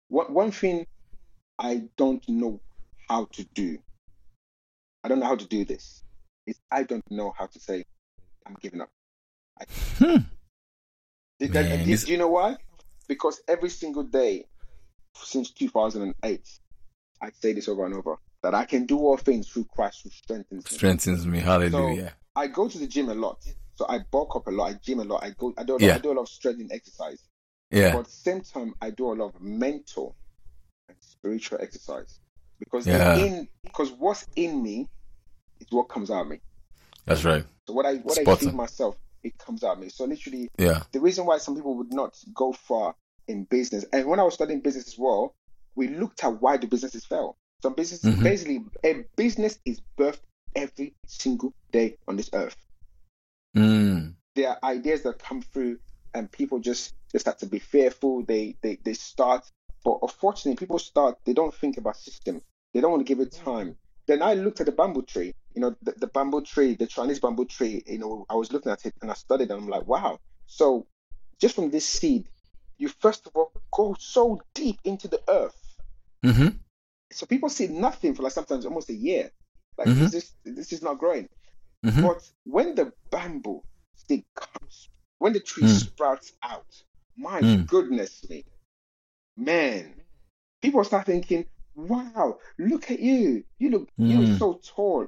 One 0.08 0.32
one 0.32 0.50
thing 0.50 0.86
I 1.58 1.84
don't 1.96 2.26
know 2.28 2.60
how 3.08 3.26
to 3.32 3.44
do. 3.54 3.78
I 5.04 5.08
don't 5.08 5.20
know 5.20 5.26
how 5.26 5.36
to 5.36 5.46
do 5.46 5.64
this 5.64 6.02
is 6.46 6.58
I 6.70 6.82
don't 6.82 7.08
know 7.10 7.32
how 7.36 7.46
to 7.46 7.60
say 7.60 7.84
I'm 8.46 8.56
giving 8.60 8.80
up. 8.80 8.90
I, 9.60 9.64
hmm. 9.98 10.16
did, 11.38 11.52
Man, 11.52 11.86
did, 11.86 12.00
do 12.00 12.12
you 12.12 12.18
know 12.18 12.28
why? 12.28 12.56
Because 13.08 13.40
every 13.48 13.68
single 13.68 14.04
day 14.04 14.46
since 15.14 15.50
2008, 15.50 16.48
I 17.20 17.30
say 17.30 17.52
this 17.52 17.68
over 17.68 17.84
and 17.84 17.94
over 17.94 18.16
that 18.42 18.54
I 18.54 18.64
can 18.64 18.86
do 18.86 18.98
all 18.98 19.16
things 19.16 19.48
through 19.48 19.64
Christ 19.64 20.00
who 20.02 20.10
strengthens 20.10 20.70
me. 20.70 20.76
Strengthens 20.76 21.26
me. 21.26 21.38
Hallelujah. 21.38 22.08
So 22.08 22.40
I 22.40 22.46
go 22.48 22.68
to 22.68 22.78
the 22.78 22.86
gym 22.86 23.08
a 23.08 23.14
lot. 23.14 23.44
So 23.74 23.86
I 23.88 24.00
bulk 24.10 24.36
up 24.36 24.46
a 24.48 24.50
lot. 24.50 24.70
I 24.70 24.74
gym 24.82 25.00
a 25.00 25.04
lot. 25.04 25.22
I 25.24 25.30
go. 25.30 25.54
I 25.56 25.64
do. 25.64 25.72
A 25.72 25.74
lot, 25.74 25.80
yeah. 25.82 25.94
I 25.94 25.98
do 25.98 26.12
a 26.12 26.14
lot 26.14 26.22
of 26.22 26.28
strengthening 26.28 26.72
exercise. 26.72 27.22
Yeah. 27.70 27.92
But 27.92 28.00
at 28.00 28.04
the 28.06 28.10
same 28.10 28.40
time, 28.42 28.74
I 28.80 28.90
do 28.90 29.12
a 29.12 29.14
lot 29.14 29.34
of 29.34 29.40
mental 29.40 30.16
and 30.88 30.96
spiritual 31.00 31.58
exercise 31.60 32.18
because 32.58 32.86
yeah. 32.86 33.16
in 33.16 33.48
because 33.64 33.90
what's 33.92 34.26
in 34.36 34.62
me 34.62 34.88
it's 35.62 35.72
what 35.72 35.88
comes 35.88 36.10
out 36.10 36.22
of 36.22 36.28
me. 36.28 36.40
That's 37.06 37.24
right. 37.24 37.44
So 37.66 37.72
what 37.72 37.86
I 37.86 37.94
what 37.96 38.16
Spotting. 38.16 38.48
I 38.48 38.50
feed 38.50 38.56
myself, 38.56 38.96
it 39.22 39.38
comes 39.38 39.64
out 39.64 39.76
of 39.76 39.78
me. 39.78 39.88
So 39.88 40.04
literally, 40.04 40.50
yeah. 40.58 40.82
The 40.92 41.00
reason 41.00 41.24
why 41.24 41.38
some 41.38 41.54
people 41.54 41.76
would 41.76 41.92
not 41.92 42.16
go 42.34 42.52
far 42.52 42.94
in 43.28 43.44
business, 43.44 43.84
and 43.92 44.06
when 44.06 44.20
I 44.20 44.24
was 44.24 44.34
studying 44.34 44.60
business 44.60 44.88
as 44.88 44.98
well, 44.98 45.34
we 45.74 45.88
looked 45.88 46.22
at 46.24 46.40
why 46.40 46.56
the 46.56 46.66
businesses 46.66 47.04
fail. 47.04 47.36
Some 47.62 47.74
businesses, 47.74 48.14
mm-hmm. 48.14 48.24
basically, 48.24 48.64
a 48.84 49.04
business 49.16 49.58
is 49.64 49.80
birthed 49.96 50.20
every 50.54 50.94
single 51.06 51.54
day 51.70 51.96
on 52.08 52.16
this 52.16 52.30
earth. 52.32 52.56
Mm. 53.56 54.14
There 54.34 54.48
are 54.48 54.58
ideas 54.64 55.02
that 55.04 55.18
come 55.18 55.42
through, 55.42 55.78
and 56.12 56.30
people 56.30 56.58
just 56.58 56.94
they 57.12 57.18
start 57.20 57.38
to 57.40 57.46
be 57.46 57.60
fearful. 57.60 58.24
They 58.24 58.56
they 58.62 58.78
they 58.82 58.94
start, 58.94 59.48
but 59.84 59.98
unfortunately, 60.02 60.56
people 60.56 60.78
start. 60.78 61.18
They 61.24 61.32
don't 61.32 61.54
think 61.54 61.76
about 61.78 61.96
system. 61.96 62.42
They 62.74 62.80
don't 62.80 62.90
want 62.90 63.06
to 63.06 63.14
give 63.14 63.20
it 63.20 63.32
time. 63.32 63.76
Then 64.06 64.22
I 64.22 64.34
looked 64.34 64.60
at 64.60 64.66
the 64.66 64.72
bamboo 64.72 65.02
tree, 65.02 65.32
you 65.54 65.60
know, 65.60 65.76
the, 65.82 65.92
the 65.92 66.06
bamboo 66.08 66.42
tree, 66.42 66.74
the 66.74 66.86
Chinese 66.86 67.20
bamboo 67.20 67.44
tree, 67.44 67.82
you 67.86 67.98
know, 67.98 68.26
I 68.28 68.34
was 68.34 68.52
looking 68.52 68.72
at 68.72 68.84
it 68.84 68.94
and 69.00 69.10
I 69.10 69.14
studied 69.14 69.50
and 69.50 69.62
I'm 69.62 69.68
like, 69.68 69.86
wow. 69.86 70.18
So 70.46 70.86
just 71.40 71.54
from 71.54 71.70
this 71.70 71.86
seed, 71.86 72.26
you 72.78 72.88
first 72.88 73.26
of 73.26 73.32
all 73.34 73.52
go 73.72 73.94
so 73.98 74.40
deep 74.54 74.78
into 74.84 75.08
the 75.08 75.20
earth. 75.28 75.76
Mm-hmm. 76.24 76.48
So 77.12 77.26
people 77.26 77.48
see 77.48 77.68
nothing 77.68 78.14
for 78.14 78.22
like 78.22 78.32
sometimes 78.32 78.66
almost 78.66 78.90
a 78.90 78.94
year. 78.94 79.30
Like 79.78 79.88
mm-hmm. 79.88 80.06
this, 80.06 80.32
this 80.44 80.72
is 80.72 80.82
not 80.82 80.98
growing. 80.98 81.28
Mm-hmm. 81.84 82.02
But 82.02 82.28
when 82.44 82.74
the 82.74 82.92
bamboo 83.10 83.62
stick 83.96 84.24
comes, 84.34 84.88
when 85.18 85.32
the 85.32 85.40
tree 85.40 85.64
mm. 85.64 85.80
sprouts 85.80 86.32
out, 86.42 86.66
my 87.16 87.40
mm. 87.40 87.66
goodness 87.66 88.28
me, 88.28 88.44
man, 89.36 89.94
people 90.60 90.82
start 90.84 91.06
thinking, 91.06 91.46
wow, 91.74 92.38
look 92.58 92.90
at 92.90 93.00
you. 93.00 93.44
You 93.58 93.70
look 93.70 93.88
mm. 93.98 94.08
you 94.08 94.18
look 94.18 94.30
hmm. 94.30 94.36
so 94.36 94.60
tall. 94.64 95.06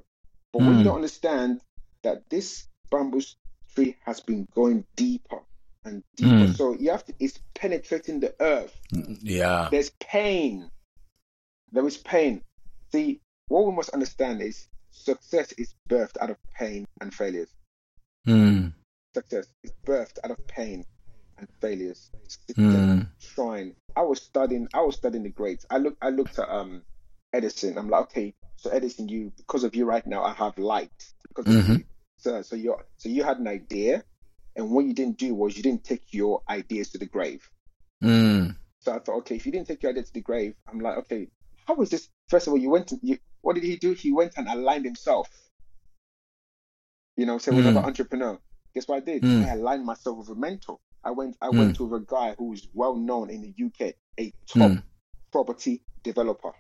But 0.52 0.62
mm. 0.62 0.66
what 0.66 0.72
you 0.72 0.78
hmm. 0.78 0.84
don't 0.84 0.96
understand 0.96 1.60
that 2.02 2.28
this 2.30 2.68
bamboo 2.90 3.22
tree 3.74 3.96
has 4.04 4.20
been 4.20 4.46
going 4.54 4.84
deeper 4.96 5.40
and 5.84 6.02
deeper. 6.16 6.30
Mm. 6.30 6.56
So 6.56 6.74
you 6.74 6.90
have 6.90 7.04
to 7.06 7.14
it's 7.18 7.38
penetrating 7.54 8.20
the 8.20 8.34
earth. 8.40 8.78
Yeah. 8.90 9.68
There's 9.70 9.90
pain. 10.00 10.70
There 11.72 11.86
is 11.86 11.96
pain. 11.96 12.42
See, 12.92 13.20
what 13.48 13.66
we 13.66 13.72
must 13.72 13.90
understand 13.90 14.40
is 14.40 14.68
success 14.90 15.52
is 15.52 15.74
birthed 15.88 16.16
out 16.20 16.30
of 16.30 16.36
pain 16.54 16.86
and 17.00 17.12
failures. 17.12 17.50
Mm. 18.26 18.72
Success 19.12 19.46
is 19.62 19.72
birthed 19.84 20.18
out 20.24 20.30
of 20.30 20.46
pain 20.46 20.84
failures. 21.60 22.10
Mm. 22.56 23.08
Trying. 23.34 23.74
I 23.96 24.02
was 24.02 24.20
studying. 24.22 24.68
I 24.74 24.82
was 24.82 24.96
studying 24.96 25.22
the 25.24 25.30
grades. 25.30 25.66
I 25.70 25.78
look. 25.78 25.96
I 26.02 26.10
looked 26.10 26.38
at 26.38 26.48
um 26.48 26.82
Edison. 27.32 27.78
I'm 27.78 27.88
like, 27.88 28.02
okay, 28.02 28.34
so 28.56 28.70
Edison, 28.70 29.08
you 29.08 29.32
because 29.36 29.64
of 29.64 29.74
you 29.74 29.84
right 29.84 30.06
now, 30.06 30.22
I 30.22 30.32
have 30.34 30.58
light. 30.58 30.92
Because 31.28 31.46
of 31.54 31.64
Mhm. 31.64 31.78
you. 31.78 31.84
So 32.18 32.42
so 32.42 32.56
you 32.56 32.76
so 32.96 33.08
you 33.08 33.24
had 33.24 33.38
an 33.38 33.48
idea, 33.48 34.04
and 34.56 34.70
what 34.70 34.84
you 34.84 34.94
didn't 34.94 35.18
do 35.18 35.34
was 35.34 35.56
you 35.56 35.62
didn't 35.62 35.84
take 35.84 36.12
your 36.12 36.42
ideas 36.48 36.90
to 36.90 36.98
the 36.98 37.06
grave. 37.06 37.48
Mm. 38.02 38.56
So 38.80 38.94
I 38.94 38.98
thought, 38.98 39.18
okay, 39.18 39.36
if 39.36 39.46
you 39.46 39.52
didn't 39.52 39.66
take 39.68 39.82
your 39.82 39.90
idea 39.90 40.02
to 40.02 40.12
the 40.12 40.20
grave, 40.20 40.54
I'm 40.68 40.78
like, 40.78 40.98
okay, 40.98 41.28
how 41.66 41.74
was 41.74 41.90
this? 41.90 42.08
First 42.28 42.46
of 42.46 42.52
all, 42.52 42.58
you 42.58 42.68
went 42.70 42.88
to, 42.88 42.98
you, 43.02 43.18
what 43.40 43.54
did 43.54 43.64
he 43.64 43.76
do? 43.76 43.92
He 43.92 44.12
went 44.12 44.34
and 44.36 44.46
aligned 44.46 44.84
himself. 44.84 45.28
You 47.16 47.26
know, 47.26 47.38
so 47.38 47.52
Mm. 47.52 47.68
an 47.68 47.76
entrepreneur. 47.78 48.38
Guess 48.74 48.88
what 48.88 48.96
I 48.96 49.00
did? 49.00 49.22
Mm. 49.22 49.44
I 49.46 49.52
aligned 49.54 49.86
myself 49.86 50.18
with 50.18 50.28
a 50.30 50.34
mentor. 50.34 50.78
I 51.04 51.10
went, 51.10 51.36
I 51.40 51.48
Mm. 51.48 51.58
went 51.58 51.76
to 51.76 51.94
a 51.94 52.00
guy 52.00 52.34
who 52.38 52.50
was 52.50 52.66
well 52.72 52.96
known 52.96 53.30
in 53.30 53.42
the 53.42 53.54
UK, 53.64 53.94
a 54.18 54.32
top 54.46 54.70
Mm. 54.70 54.82
property 55.30 55.82
developer. 56.02 56.52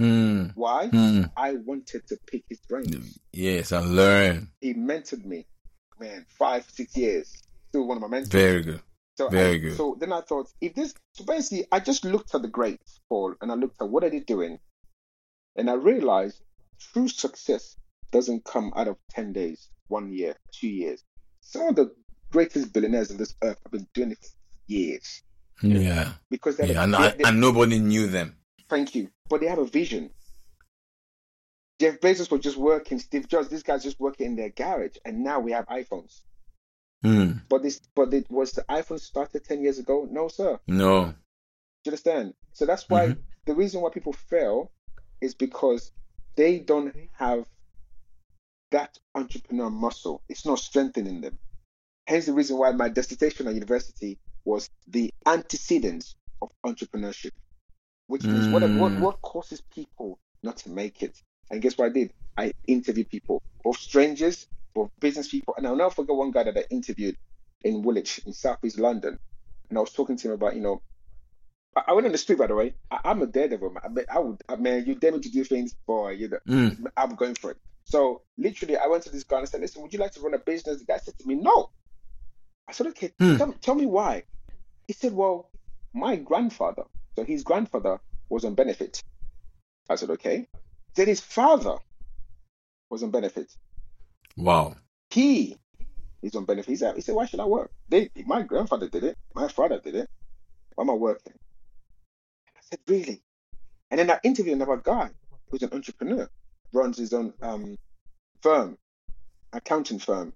Mm. 0.00 0.52
Why? 0.54 0.88
Mm. 0.88 1.32
I 1.36 1.54
wanted 1.54 2.06
to 2.08 2.18
pick 2.26 2.44
his 2.48 2.60
brains. 2.68 3.18
Yes, 3.32 3.72
and 3.72 3.96
learn. 3.96 4.50
He 4.60 4.74
mentored 4.74 5.24
me, 5.24 5.46
man, 5.98 6.26
five, 6.28 6.68
six 6.70 6.96
years. 6.96 7.32
Still 7.68 7.86
one 7.86 7.96
of 7.98 8.02
my 8.02 8.08
mentors. 8.08 8.32
Very 8.32 8.62
good. 8.62 8.82
So 9.16 9.28
Very 9.30 9.54
I, 9.54 9.58
good. 9.58 9.76
So 9.76 9.96
then 9.98 10.12
I 10.12 10.20
thought, 10.20 10.48
if 10.60 10.74
this, 10.74 10.92
so 11.12 11.24
basically, 11.24 11.66
I 11.72 11.80
just 11.80 12.04
looked 12.04 12.34
at 12.34 12.42
the 12.42 12.48
greats, 12.48 13.00
Paul, 13.08 13.34
and 13.40 13.50
I 13.50 13.54
looked 13.54 13.80
at 13.80 13.88
what 13.88 14.04
are 14.04 14.10
they 14.10 14.20
doing, 14.20 14.58
and 15.56 15.70
I 15.70 15.74
realized 15.74 16.42
true 16.78 17.08
success 17.08 17.76
doesn't 18.12 18.44
come 18.44 18.72
out 18.76 18.88
of 18.88 18.98
ten 19.08 19.32
days, 19.32 19.68
one 19.88 20.12
year, 20.12 20.36
two 20.52 20.68
years. 20.68 21.02
Some 21.40 21.68
of 21.68 21.76
the 21.76 21.94
greatest 22.30 22.72
billionaires 22.72 23.10
on 23.10 23.16
this 23.16 23.34
earth 23.42 23.58
have 23.62 23.72
been 23.72 23.86
doing 23.94 24.12
it 24.12 24.18
for 24.18 24.28
years 24.66 25.22
Yeah. 25.62 26.12
because 26.30 26.56
they, 26.56 26.68
Yeah, 26.68 26.80
a- 26.80 26.84
and, 26.84 26.96
I, 26.96 27.10
they- 27.10 27.24
and 27.24 27.40
nobody 27.40 27.78
knew 27.78 28.06
them. 28.06 28.36
thank 28.68 28.94
you, 28.94 29.10
but 29.28 29.40
they 29.40 29.46
have 29.46 29.58
a 29.58 29.66
vision. 29.66 30.10
Jeff 31.80 32.00
Bezos 32.00 32.30
was 32.30 32.40
just 32.40 32.56
working. 32.56 32.98
Steve 32.98 33.28
Jobs, 33.28 33.48
these 33.48 33.62
guys 33.62 33.82
just 33.82 34.00
working 34.00 34.26
in 34.26 34.36
their 34.36 34.48
garage, 34.48 34.96
and 35.04 35.22
now 35.22 35.40
we 35.40 35.52
have 35.52 35.66
iPhones. 35.66 36.22
Mm. 37.04 37.42
But 37.50 37.62
this, 37.62 37.80
but 37.94 38.12
it 38.14 38.30
was 38.30 38.52
the 38.52 38.62
iPhone 38.62 38.98
started 38.98 39.44
ten 39.44 39.62
years 39.62 39.78
ago? 39.78 40.08
No, 40.10 40.28
sir. 40.28 40.58
No. 40.66 41.04
Do 41.04 41.14
you 41.84 41.90
understand? 41.92 42.32
So 42.52 42.64
that's 42.64 42.88
why 42.88 43.08
Mhm. 43.08 43.18
the 43.44 43.54
reason 43.54 43.82
why 43.82 43.90
people 43.90 44.14
fail 44.14 44.72
is 45.20 45.34
because 45.34 45.92
they 46.36 46.58
don't 46.58 46.96
have 47.12 47.46
that 48.70 48.98
entrepreneur 49.14 49.68
muscle. 49.70 50.22
It's 50.30 50.46
not 50.46 50.58
strengthening 50.58 51.20
them. 51.20 51.38
Hence 52.06 52.26
the 52.26 52.32
reason 52.32 52.58
why 52.58 52.70
my 52.72 52.88
dissertation 52.88 53.48
at 53.48 53.54
university 53.54 54.18
was 54.44 54.68
the 54.86 55.10
antecedents 55.26 56.14
of 56.40 56.50
entrepreneurship, 56.64 57.30
which 58.06 58.26
means 58.26 58.48
what, 58.48 58.62
what 58.62 58.92
Mm. 58.92 59.00
what 59.00 59.20
causes 59.22 59.62
people 59.74 60.18
not 60.42 60.56
to 60.58 60.70
make 60.70 61.02
it. 61.02 61.16
And 61.50 61.60
guess 61.62 61.76
what 61.76 61.86
I 61.86 61.92
did? 61.92 62.12
I 62.36 62.52
interviewed 62.66 63.08
people, 63.10 63.42
both 63.64 63.78
strangers, 63.78 64.46
both 64.74 64.90
business 65.00 65.28
people, 65.28 65.54
and 65.56 65.66
I'll 65.66 65.76
never 65.76 65.90
forget 65.90 66.14
one 66.14 66.30
guy 66.30 66.44
that 66.44 66.56
I 66.56 66.64
interviewed 66.70 67.16
in 67.62 67.82
Woolwich 67.82 68.20
in 68.26 68.32
Southeast 68.32 68.78
London, 68.78 69.18
and 69.68 69.78
I 69.78 69.80
was 69.80 69.92
talking 69.92 70.16
to 70.16 70.28
him 70.28 70.34
about 70.34 70.54
you 70.54 70.60
know 70.62 70.82
I 71.86 71.92
went 71.92 72.06
on 72.06 72.12
the 72.12 72.18
street, 72.18 72.38
by 72.38 72.46
the 72.46 72.54
way. 72.54 72.74
I, 72.90 73.00
I'm 73.04 73.20
a 73.22 73.26
daredevil, 73.26 73.70
man. 73.70 73.82
I, 73.84 73.88
mean, 73.88 74.04
I 74.10 74.18
would, 74.18 74.40
I, 74.48 74.56
man, 74.56 74.86
you 74.86 74.94
dare 74.94 75.12
me 75.12 75.20
to 75.20 75.28
do 75.30 75.44
things, 75.44 75.74
boy, 75.86 76.10
you 76.12 76.28
know, 76.28 76.38
Mm. 76.48 76.86
I'm 76.96 77.14
going 77.16 77.34
for 77.34 77.50
it. 77.50 77.58
So 77.84 78.22
literally, 78.38 78.76
I 78.76 78.86
went 78.86 79.02
to 79.04 79.10
this 79.10 79.24
guy 79.24 79.38
and 79.38 79.46
I 79.46 79.50
said, 79.50 79.60
"Listen, 79.60 79.82
would 79.82 79.92
you 79.92 79.98
like 79.98 80.12
to 80.12 80.20
run 80.20 80.34
a 80.34 80.38
business?" 80.38 80.78
The 80.78 80.84
guy 80.86 80.98
said 80.98 81.18
to 81.18 81.26
me, 81.26 81.34
"No." 81.34 81.70
I 82.68 82.72
said, 82.72 82.88
"Okay, 82.88 83.12
Hmm. 83.18 83.36
tell, 83.36 83.52
tell 83.54 83.74
me 83.74 83.86
why." 83.86 84.24
He 84.86 84.92
said, 84.92 85.12
"Well, 85.12 85.50
my 85.92 86.16
grandfather, 86.16 86.84
so 87.14 87.24
his 87.24 87.42
grandfather 87.44 88.00
was 88.28 88.44
on 88.44 88.54
benefit." 88.54 89.02
I 89.88 89.96
said, 89.96 90.10
"Okay." 90.10 90.48
Then 90.94 91.06
his 91.06 91.20
father 91.20 91.76
was 92.90 93.02
on 93.02 93.10
benefit. 93.10 93.54
Wow. 94.36 94.76
He 95.10 95.56
is 96.22 96.34
on 96.34 96.44
benefit. 96.44 96.70
He 96.70 96.76
said, 96.76 96.96
he 96.96 97.02
said, 97.02 97.14
"Why 97.14 97.26
should 97.26 97.40
I 97.40 97.46
work?" 97.46 97.70
They, 97.88 98.10
my 98.26 98.42
grandfather 98.42 98.88
did 98.88 99.04
it. 99.04 99.16
My 99.34 99.48
father 99.48 99.78
did 99.80 99.94
it. 99.94 100.08
Why 100.74 100.82
am 100.82 100.90
I 100.90 100.94
working? 100.94 101.34
I 102.56 102.60
said, 102.62 102.80
"Really?" 102.88 103.22
And 103.90 104.00
then 104.00 104.10
I 104.10 104.18
interviewed 104.24 104.56
another 104.56 104.78
guy 104.78 105.10
who's 105.50 105.62
an 105.62 105.72
entrepreneur, 105.72 106.28
runs 106.72 106.98
his 106.98 107.12
own 107.12 107.32
um, 107.40 107.76
firm, 108.42 108.76
accounting 109.52 109.98
firm, 110.00 110.32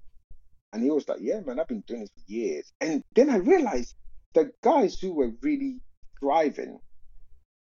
and 0.73 0.83
he 0.83 0.91
was 0.91 1.09
like, 1.09 1.19
"Yeah, 1.21 1.41
man, 1.41 1.59
I've 1.61 1.69
been 1.69 1.83
doing 1.87 2.01
this 2.01 2.11
for 2.15 2.33
years." 2.33 2.73
And 2.81 3.03
then 3.15 3.31
I 3.31 3.37
realized 3.37 3.95
the 4.35 4.53
guys 4.63 4.99
who 5.01 5.13
were 5.13 5.31
really 5.43 5.81
thriving 6.21 6.79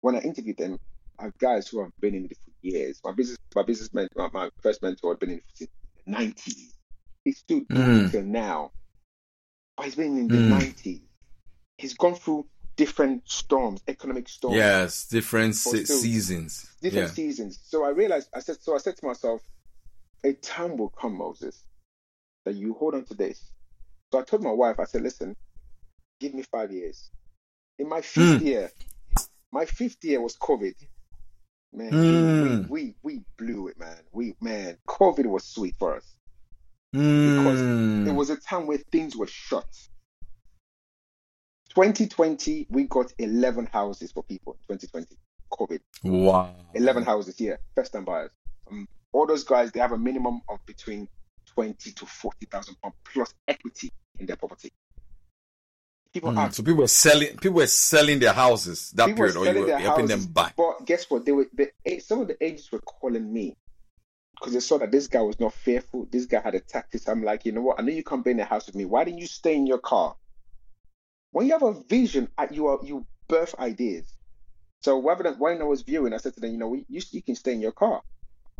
when 0.00 0.16
I 0.16 0.20
interviewed 0.20 0.56
them 0.56 0.78
are 1.18 1.32
guys 1.38 1.68
who 1.68 1.82
have 1.82 1.92
been 2.00 2.14
in 2.14 2.26
it 2.26 2.36
for 2.44 2.50
years. 2.62 3.00
My 3.04 3.12
business, 3.12 3.38
my 3.54 3.62
business 3.62 3.92
mentor, 3.92 4.30
my 4.32 4.50
first 4.62 4.82
mentor 4.82 5.12
had 5.12 5.18
been 5.18 5.30
in 5.30 5.38
it 5.38 5.44
since 5.54 5.70
the 6.04 6.10
nineties. 6.10 6.74
He's 7.24 7.38
still 7.38 7.60
Mm. 7.62 8.10
till 8.10 8.22
now, 8.22 8.72
but 9.76 9.86
he's 9.86 9.94
been 9.96 10.16
in 10.18 10.28
the 10.28 10.36
Mm. 10.36 10.48
nineties. 10.48 11.00
He's 11.78 11.94
gone 11.94 12.14
through 12.14 12.46
different 12.76 13.28
storms, 13.28 13.82
economic 13.88 14.28
storms 14.28 14.56
Yes, 14.56 15.08
different 15.08 15.54
se- 15.54 15.84
still- 15.84 15.98
seasons. 15.98 16.66
different 16.82 17.08
Yeah. 17.08 17.14
seasons. 17.14 17.58
So 17.64 17.84
I 17.84 17.88
realized, 17.90 18.28
I 18.34 18.40
said, 18.40 18.60
so 18.62 18.74
I 18.74 18.78
said 18.78 18.96
to 18.98 19.06
myself, 19.06 19.42
a 20.24 20.34
time 20.34 20.76
will 20.76 20.90
come, 20.90 21.16
Moses, 21.16 21.64
that 22.46 22.54
you 22.54 22.72
hold 22.74 22.94
on 22.94 23.04
to 23.04 23.14
this. 23.14 23.52
So 24.10 24.18
I 24.20 24.22
told 24.22 24.42
my 24.42 24.50
wife, 24.52 24.80
I 24.80 24.84
said, 24.84 25.02
listen, 25.02 25.36
give 26.20 26.32
me 26.32 26.42
five 26.42 26.72
years. 26.72 27.10
In 27.78 27.88
my 27.88 28.00
fifth 28.00 28.40
Hmm. 28.40 28.46
year, 28.46 28.70
my 29.52 29.66
fifth 29.66 30.02
year 30.02 30.20
was 30.22 30.36
COVID. 30.36 30.74
Man, 31.72 31.92
Hmm. 31.92 32.42
we, 32.42 32.66
we, 32.68 32.94
we 33.02 33.24
blew 33.36 33.68
it, 33.68 33.78
man. 33.78 33.98
We, 34.12 34.34
man, 34.40 34.78
COVID 34.88 35.26
was 35.26 35.44
sweet 35.44 35.74
for 35.78 35.96
us. 35.96 36.16
Because 36.92 37.60
Mm. 37.60 38.06
It 38.06 38.12
was 38.14 38.30
a 38.30 38.36
time 38.36 38.66
where 38.66 38.78
things 38.78 39.16
were 39.16 39.26
shut. 39.26 39.66
2020, 41.74 42.68
we 42.70 42.84
got 42.84 43.12
11 43.18 43.66
houses 43.66 44.12
for 44.12 44.22
people. 44.22 44.54
2020, 44.68 45.16
COVID. 45.52 45.80
wow. 46.04 46.54
11 46.74 47.02
houses 47.02 47.36
here, 47.36 47.58
first 47.74 47.92
time 47.92 48.04
buyers. 48.04 48.30
Um, 48.70 48.88
all 49.12 49.26
those 49.26 49.44
guys, 49.44 49.72
they 49.72 49.80
have 49.80 49.92
a 49.92 49.98
minimum 49.98 50.40
of 50.48 50.64
between 50.64 51.08
20 51.56 51.92
to 51.92 52.06
40,000 52.06 52.76
pounds 52.82 52.94
plus 53.12 53.34
equity 53.48 53.90
in 54.18 54.26
their 54.26 54.36
property. 54.36 54.70
People 56.12 56.32
Mm. 56.32 56.38
are 56.38 56.52
So 56.52 56.62
people 56.62 56.80
were 56.80 56.88
selling. 56.88 57.36
People 57.36 57.56
were 57.56 57.66
selling 57.66 58.18
their 58.18 58.32
houses 58.32 58.90
that 58.92 59.14
period, 59.14 59.36
or 59.36 59.46
you 59.46 59.60
were 59.60 59.78
helping 59.78 60.08
houses, 60.08 60.24
them 60.26 60.32
buy. 60.32 60.52
But 60.56 60.86
guess 60.86 61.10
what? 61.10 61.24
They 61.24 61.32
were 61.32 61.48
the, 61.52 61.70
some 62.00 62.20
of 62.20 62.28
the 62.28 62.42
agents 62.44 62.70
were 62.70 62.80
calling 62.80 63.32
me 63.32 63.56
because 64.38 64.52
they 64.54 64.60
saw 64.60 64.78
that 64.78 64.90
this 64.92 65.08
guy 65.08 65.20
was 65.22 65.40
not 65.40 65.52
fearful. 65.54 66.06
This 66.10 66.26
guy 66.26 66.40
had 66.40 66.54
a 66.54 66.60
tactics. 66.60 67.08
I'm 67.08 67.22
like, 67.22 67.44
you 67.44 67.52
know 67.52 67.62
what? 67.62 67.80
I 67.80 67.82
know 67.82 67.92
you 67.92 68.04
can't 68.04 68.24
be 68.24 68.30
in 68.32 68.36
the 68.38 68.44
house 68.44 68.66
with 68.66 68.74
me. 68.76 68.84
Why 68.84 69.04
didn't 69.04 69.18
you 69.18 69.26
stay 69.26 69.54
in 69.54 69.66
your 69.66 69.78
car? 69.78 70.14
When 71.32 71.46
you 71.46 71.52
have 71.52 71.62
a 71.62 71.72
vision, 71.84 72.28
uh, 72.38 72.46
you 72.50 72.66
are 72.68 72.78
you 72.82 73.06
birth 73.28 73.54
ideas. 73.58 74.12
So 74.82 75.02
rather 75.02 75.24
than 75.24 75.34
when 75.34 75.60
I 75.60 75.64
was 75.64 75.82
viewing, 75.82 76.12
I 76.12 76.18
said 76.18 76.34
to 76.34 76.40
them, 76.40 76.52
you 76.52 76.58
know, 76.58 76.74
you, 76.74 77.02
you 77.10 77.22
can 77.22 77.34
stay 77.34 77.52
in 77.52 77.60
your 77.60 77.72
car, 77.72 78.02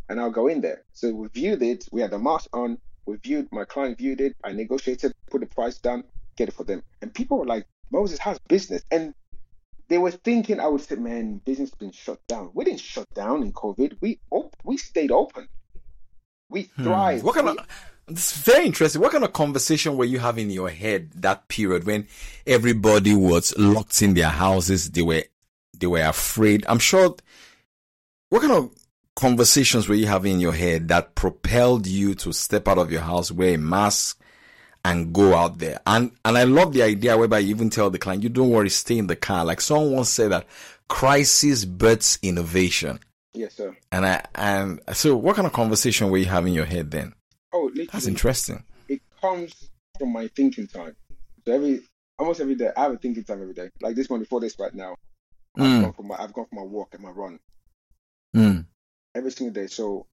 and 0.09 0.21
I'll 0.21 0.31
go 0.31 0.49
in 0.49 0.61
there. 0.61 0.83
So 0.93 1.13
we 1.13 1.29
viewed 1.29 1.63
it. 1.63 1.89
We 1.93 2.01
had 2.01 2.11
the 2.11 2.19
mask 2.19 2.55
on. 2.57 2.79
We 3.07 3.17
viewed. 3.17 3.49
My 3.53 3.65
client 3.65 3.99
viewed 3.99 4.21
it. 4.21 4.37
I 4.45 4.53
negotiated, 4.53 5.13
put 5.31 5.41
the 5.41 5.47
price 5.47 5.79
down, 5.79 6.05
get 6.37 6.49
it 6.49 6.55
for 6.55 6.65
them. 6.65 6.83
And 7.03 7.13
people 7.15 7.39
were 7.39 7.47
like, 7.47 7.67
Moses 7.91 8.19
has 8.21 8.39
business, 8.49 8.83
and 8.91 9.15
they 9.89 9.99
were 9.99 10.11
thinking 10.11 10.59
I 10.59 10.67
would 10.67 10.81
say, 10.81 10.97
man, 10.97 11.41
business 11.45 11.71
has 11.71 11.79
been 11.79 11.93
shut 11.93 12.19
down. 12.27 12.51
We 12.55 12.65
didn't 12.65 12.81
shut 12.81 13.09
down 13.15 13.43
in 13.43 13.53
COVID. 13.53 13.99
We 14.01 14.19
op- 14.31 14.57
we 14.65 14.77
stayed 14.77 15.13
open. 15.13 15.49
We 16.49 16.63
thrived. 16.63 17.21
Hmm. 17.21 17.27
What 17.27 17.35
kind 17.37 17.47
We- 17.47 17.59
of? 17.59 17.67
It's 18.09 18.37
very 18.37 18.67
interesting. 18.67 19.01
What 19.03 19.11
kind 19.11 19.25
of 19.25 19.33
conversation 19.33 19.97
were 19.97 20.05
you 20.05 20.21
having 20.21 20.47
in 20.47 20.53
your 20.53 20.71
head 20.71 21.11
that 21.17 21.49
period 21.49 21.85
when 21.85 22.07
everybody 22.47 23.13
was 23.15 23.53
locked 23.59 24.01
in 24.01 24.15
their 24.15 24.29
houses? 24.29 24.91
They 24.93 25.03
were, 25.03 25.25
they 25.77 25.89
were 25.89 26.03
afraid. 26.03 26.65
I'm 26.69 26.79
sure. 26.79 27.17
What 28.29 28.43
kind 28.43 28.53
of 28.53 28.71
conversations 29.17 29.89
were 29.89 29.95
you 29.97 30.07
having 30.07 30.35
in 30.35 30.41
your 30.41 30.53
head 30.53 30.89
that 30.89 31.15
propelled 31.15 31.87
you 31.87 32.15
to 32.17 32.33
step 32.33 32.69
out 32.69 32.79
of 32.79 32.93
your 32.93 33.01
house, 33.01 33.33
wear 33.33 33.55
a 33.55 33.59
mask, 33.59 34.21
and 34.85 35.13
go 35.13 35.35
out 35.35 35.59
there? 35.59 35.81
And 35.87 36.13
and 36.25 36.39
I 36.39 36.45
love 36.45 36.73
the 36.73 36.83
idea 36.83 37.17
whereby 37.19 37.41
you 37.41 37.51
even 37.51 37.71
tell 37.71 37.91
the 37.91 37.99
client, 37.99 38.23
"You 38.23 38.29
don't 38.29 38.51
worry, 38.51 38.69
stay 38.71 38.99
in 38.99 39.09
the 39.09 39.17
car." 39.17 39.45
Like 39.45 39.61
someone 39.61 39.93
once 39.93 40.11
said 40.11 40.31
that 40.31 40.47
crisis 40.89 41.65
births 41.65 42.19
innovation. 42.23 43.01
yes, 43.35 43.55
sir. 43.57 43.77
And 43.91 44.07
I 44.07 44.25
and 44.35 44.81
so, 44.93 45.17
what 45.17 45.35
kind 45.37 45.47
of 45.47 45.53
conversation 45.53 46.11
were 46.11 46.19
you 46.19 46.27
having 46.27 46.49
in 46.53 46.55
your 46.57 46.65
head 46.67 46.91
then? 46.91 47.13
Oh, 47.53 47.71
That's 47.93 48.07
interesting. 48.07 48.63
it 48.89 49.01
comes 49.21 49.71
from 49.99 50.13
my 50.13 50.29
thinking 50.37 50.67
time. 50.67 50.95
So 51.45 51.53
every 51.53 51.81
almost 52.19 52.41
every 52.41 52.55
day, 52.55 52.71
I 52.77 52.83
have 52.83 52.93
a 52.93 52.99
thinking 52.99 53.25
time 53.25 53.41
every 53.43 53.55
day. 53.55 53.71
Like 53.81 53.97
this 53.97 54.09
one 54.11 54.21
before 54.21 54.41
this 54.41 54.59
right 54.59 54.75
now, 54.75 54.95
I've 55.57 55.63
Mm. 55.65 55.81
gone 55.83 55.93
for 55.95 56.03
my 56.03 56.17
I've 56.19 56.33
gone 56.35 56.47
for 56.51 56.55
my 56.57 56.63
walk 56.63 56.93
and 56.95 57.03
my 57.03 57.11
run 57.11 57.39
Mm. 58.35 58.67
Every 59.17 59.31
single 59.31 59.53
day. 59.55 59.67
So 59.69 60.07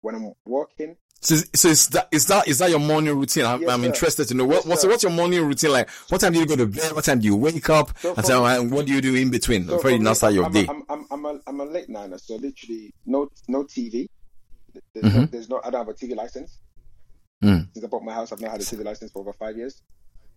when 0.00 0.14
I'm 0.16 0.32
walking, 0.44 0.96
So, 1.20 1.36
so 1.54 1.68
is 1.68 1.88
that 1.88 2.08
is 2.10 2.26
that 2.26 2.48
is 2.48 2.58
that 2.58 2.70
your 2.70 2.80
morning 2.80 3.16
routine? 3.16 3.44
I'm, 3.46 3.60
Yes, 3.62 3.70
I'm 3.70 3.84
interested 3.84 4.26
to 4.28 4.34
know 4.34 4.44
what 4.44 4.56
Yes, 4.64 4.66
what's 4.66 4.86
what's 4.86 5.02
your 5.04 5.12
morning 5.12 5.46
routine 5.46 5.70
like? 5.70 5.88
What 6.08 6.20
time 6.20 6.32
do 6.32 6.40
you 6.40 6.46
go 6.46 6.56
to 6.56 6.66
bed? 6.66 6.92
What 6.92 7.04
time 7.04 7.20
do 7.20 7.26
you 7.26 7.36
wake 7.36 7.68
up? 7.70 7.96
So 8.00 8.14
and, 8.14 8.24
so, 8.26 8.44
and 8.44 8.70
what 8.72 8.86
do 8.86 8.92
you 8.92 9.00
do 9.00 9.14
in 9.14 9.30
between 9.30 9.66
So 9.66 9.76
before 9.76 9.90
you 9.92 9.98
now 10.00 10.14
start 10.14 10.34
your 10.34 10.46
I'm, 10.46 10.52
day? 10.52 10.66
I'm, 10.68 10.82
I'm, 10.88 11.06
I'm, 11.10 11.24
a, 11.26 11.40
I'm 11.46 11.60
a 11.60 11.64
late 11.64 11.88
niner, 11.88 12.18
so 12.18 12.34
literally 12.36 12.90
no 13.06 13.28
no 13.48 13.64
TV. 13.64 14.06
There's, 14.94 15.04
Mm-hmm. 15.04 15.20
no, 15.20 15.26
there's 15.26 15.48
no 15.48 15.60
I 15.62 15.70
don't 15.70 15.86
have 15.86 15.88
a 15.88 15.94
TV 15.94 16.16
license. 16.16 16.58
Mm. 17.44 17.68
Since 17.74 17.84
I 17.84 17.88
bought 17.88 18.02
my 18.02 18.14
house, 18.14 18.32
I've 18.32 18.40
not 18.40 18.52
had 18.52 18.60
a 18.60 18.64
TV 18.64 18.84
license 18.84 19.12
for 19.12 19.20
over 19.20 19.32
five 19.32 19.56
years. 19.56 19.82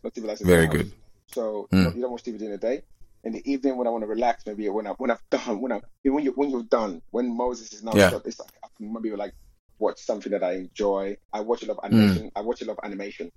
No 0.03 0.09
TV 0.09 0.25
license. 0.25 0.47
Very 0.47 0.67
my 0.67 0.73
house. 0.73 0.83
good. 0.83 0.91
So 1.33 1.67
Mm. 1.71 1.77
you, 1.77 1.83
don't, 1.85 1.95
you 1.95 2.01
don't 2.03 2.11
watch 2.11 2.23
TV 2.23 2.37
during 2.37 2.51
the 2.51 2.57
day. 2.57 2.83
In 3.25 3.33
the 3.33 3.51
evening, 3.51 3.77
when 3.77 3.87
I 3.87 3.91
want 3.91 4.03
to 4.03 4.07
relax, 4.09 4.45
maybe 4.47 4.69
when 4.69 4.87
I 4.87 4.91
when 4.93 5.11
I've 5.11 5.23
done 5.31 5.61
when 5.61 5.73
I 5.73 5.81
when 6.05 6.25
you 6.25 6.33
when 6.33 6.51
you're 6.51 6.63
done, 6.63 7.03
when 7.11 7.35
Moses 7.37 7.73
is 7.73 7.83
now 7.83 7.97
Yeah. 7.97 8.11
shut, 8.11 8.23
it's 8.25 8.39
like 8.41 8.51
I 8.65 8.69
can 8.77 8.93
maybe 8.93 9.11
like 9.15 9.33
watch 9.79 9.99
something 9.99 10.33
that 10.33 10.43
I 10.43 10.53
enjoy. 10.55 11.17
I 11.33 11.41
watch 11.41 11.63
a 11.63 11.67
lot 11.67 11.79
of 11.79 11.85
Mm. 11.91 12.23
animation. 12.23 12.31
I 12.35 12.41
watch 12.41 12.63
a 12.63 12.65
lot 12.65 12.79
of 12.79 12.85
animation. 12.85 13.31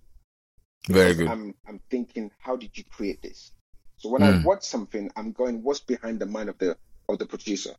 Very 0.88 1.14
good. 1.14 1.34
I'm 1.34 1.54
I'm 1.68 1.80
thinking, 1.90 2.30
how 2.38 2.56
did 2.56 2.76
you 2.76 2.84
create 2.90 3.22
this? 3.22 3.52
So 3.98 4.10
when 4.10 4.24
I 4.24 4.30
Mm. 4.30 4.42
watch 4.42 4.64
something, 4.64 5.10
I'm 5.16 5.32
going, 5.32 5.62
what's 5.62 5.80
behind 5.80 6.20
the 6.20 6.26
mind 6.26 6.50
of 6.50 6.58
the 6.58 6.76
of 7.08 7.18
the 7.18 7.26
producer? 7.26 7.74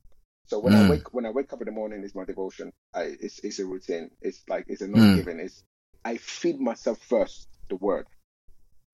So 0.48 0.60
when 0.60 0.76
Mm. 0.76 0.76
I 0.76 0.84
wake 0.84 1.14
when 1.14 1.26
I 1.28 1.32
wake 1.32 1.54
up 1.54 1.62
in 1.62 1.68
the 1.68 1.74
morning, 1.74 2.04
it's 2.04 2.16
my 2.16 2.26
devotion. 2.26 2.72
I, 2.96 3.16
it's 3.22 3.40
it's 3.40 3.60
a 3.60 3.66
routine. 3.66 4.12
It's 4.22 4.44
like 4.50 4.66
it's 4.70 4.82
a 4.82 4.88
Mm. 4.96 4.98
not 4.98 5.12
given. 5.14 5.40
It's 5.42 5.64
I 6.06 6.18
feed 6.18 6.60
myself 6.62 7.00
first 7.02 7.48
the 7.70 7.78
word 7.78 8.08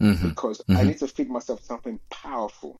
hmm 0.02 0.16
because 0.22 0.62
I 0.76 0.84
Mhm. 0.84 0.88
need 0.90 1.00
to 1.00 1.08
feed 1.08 1.30
myself 1.30 1.64
something 1.64 2.00
powerful 2.12 2.80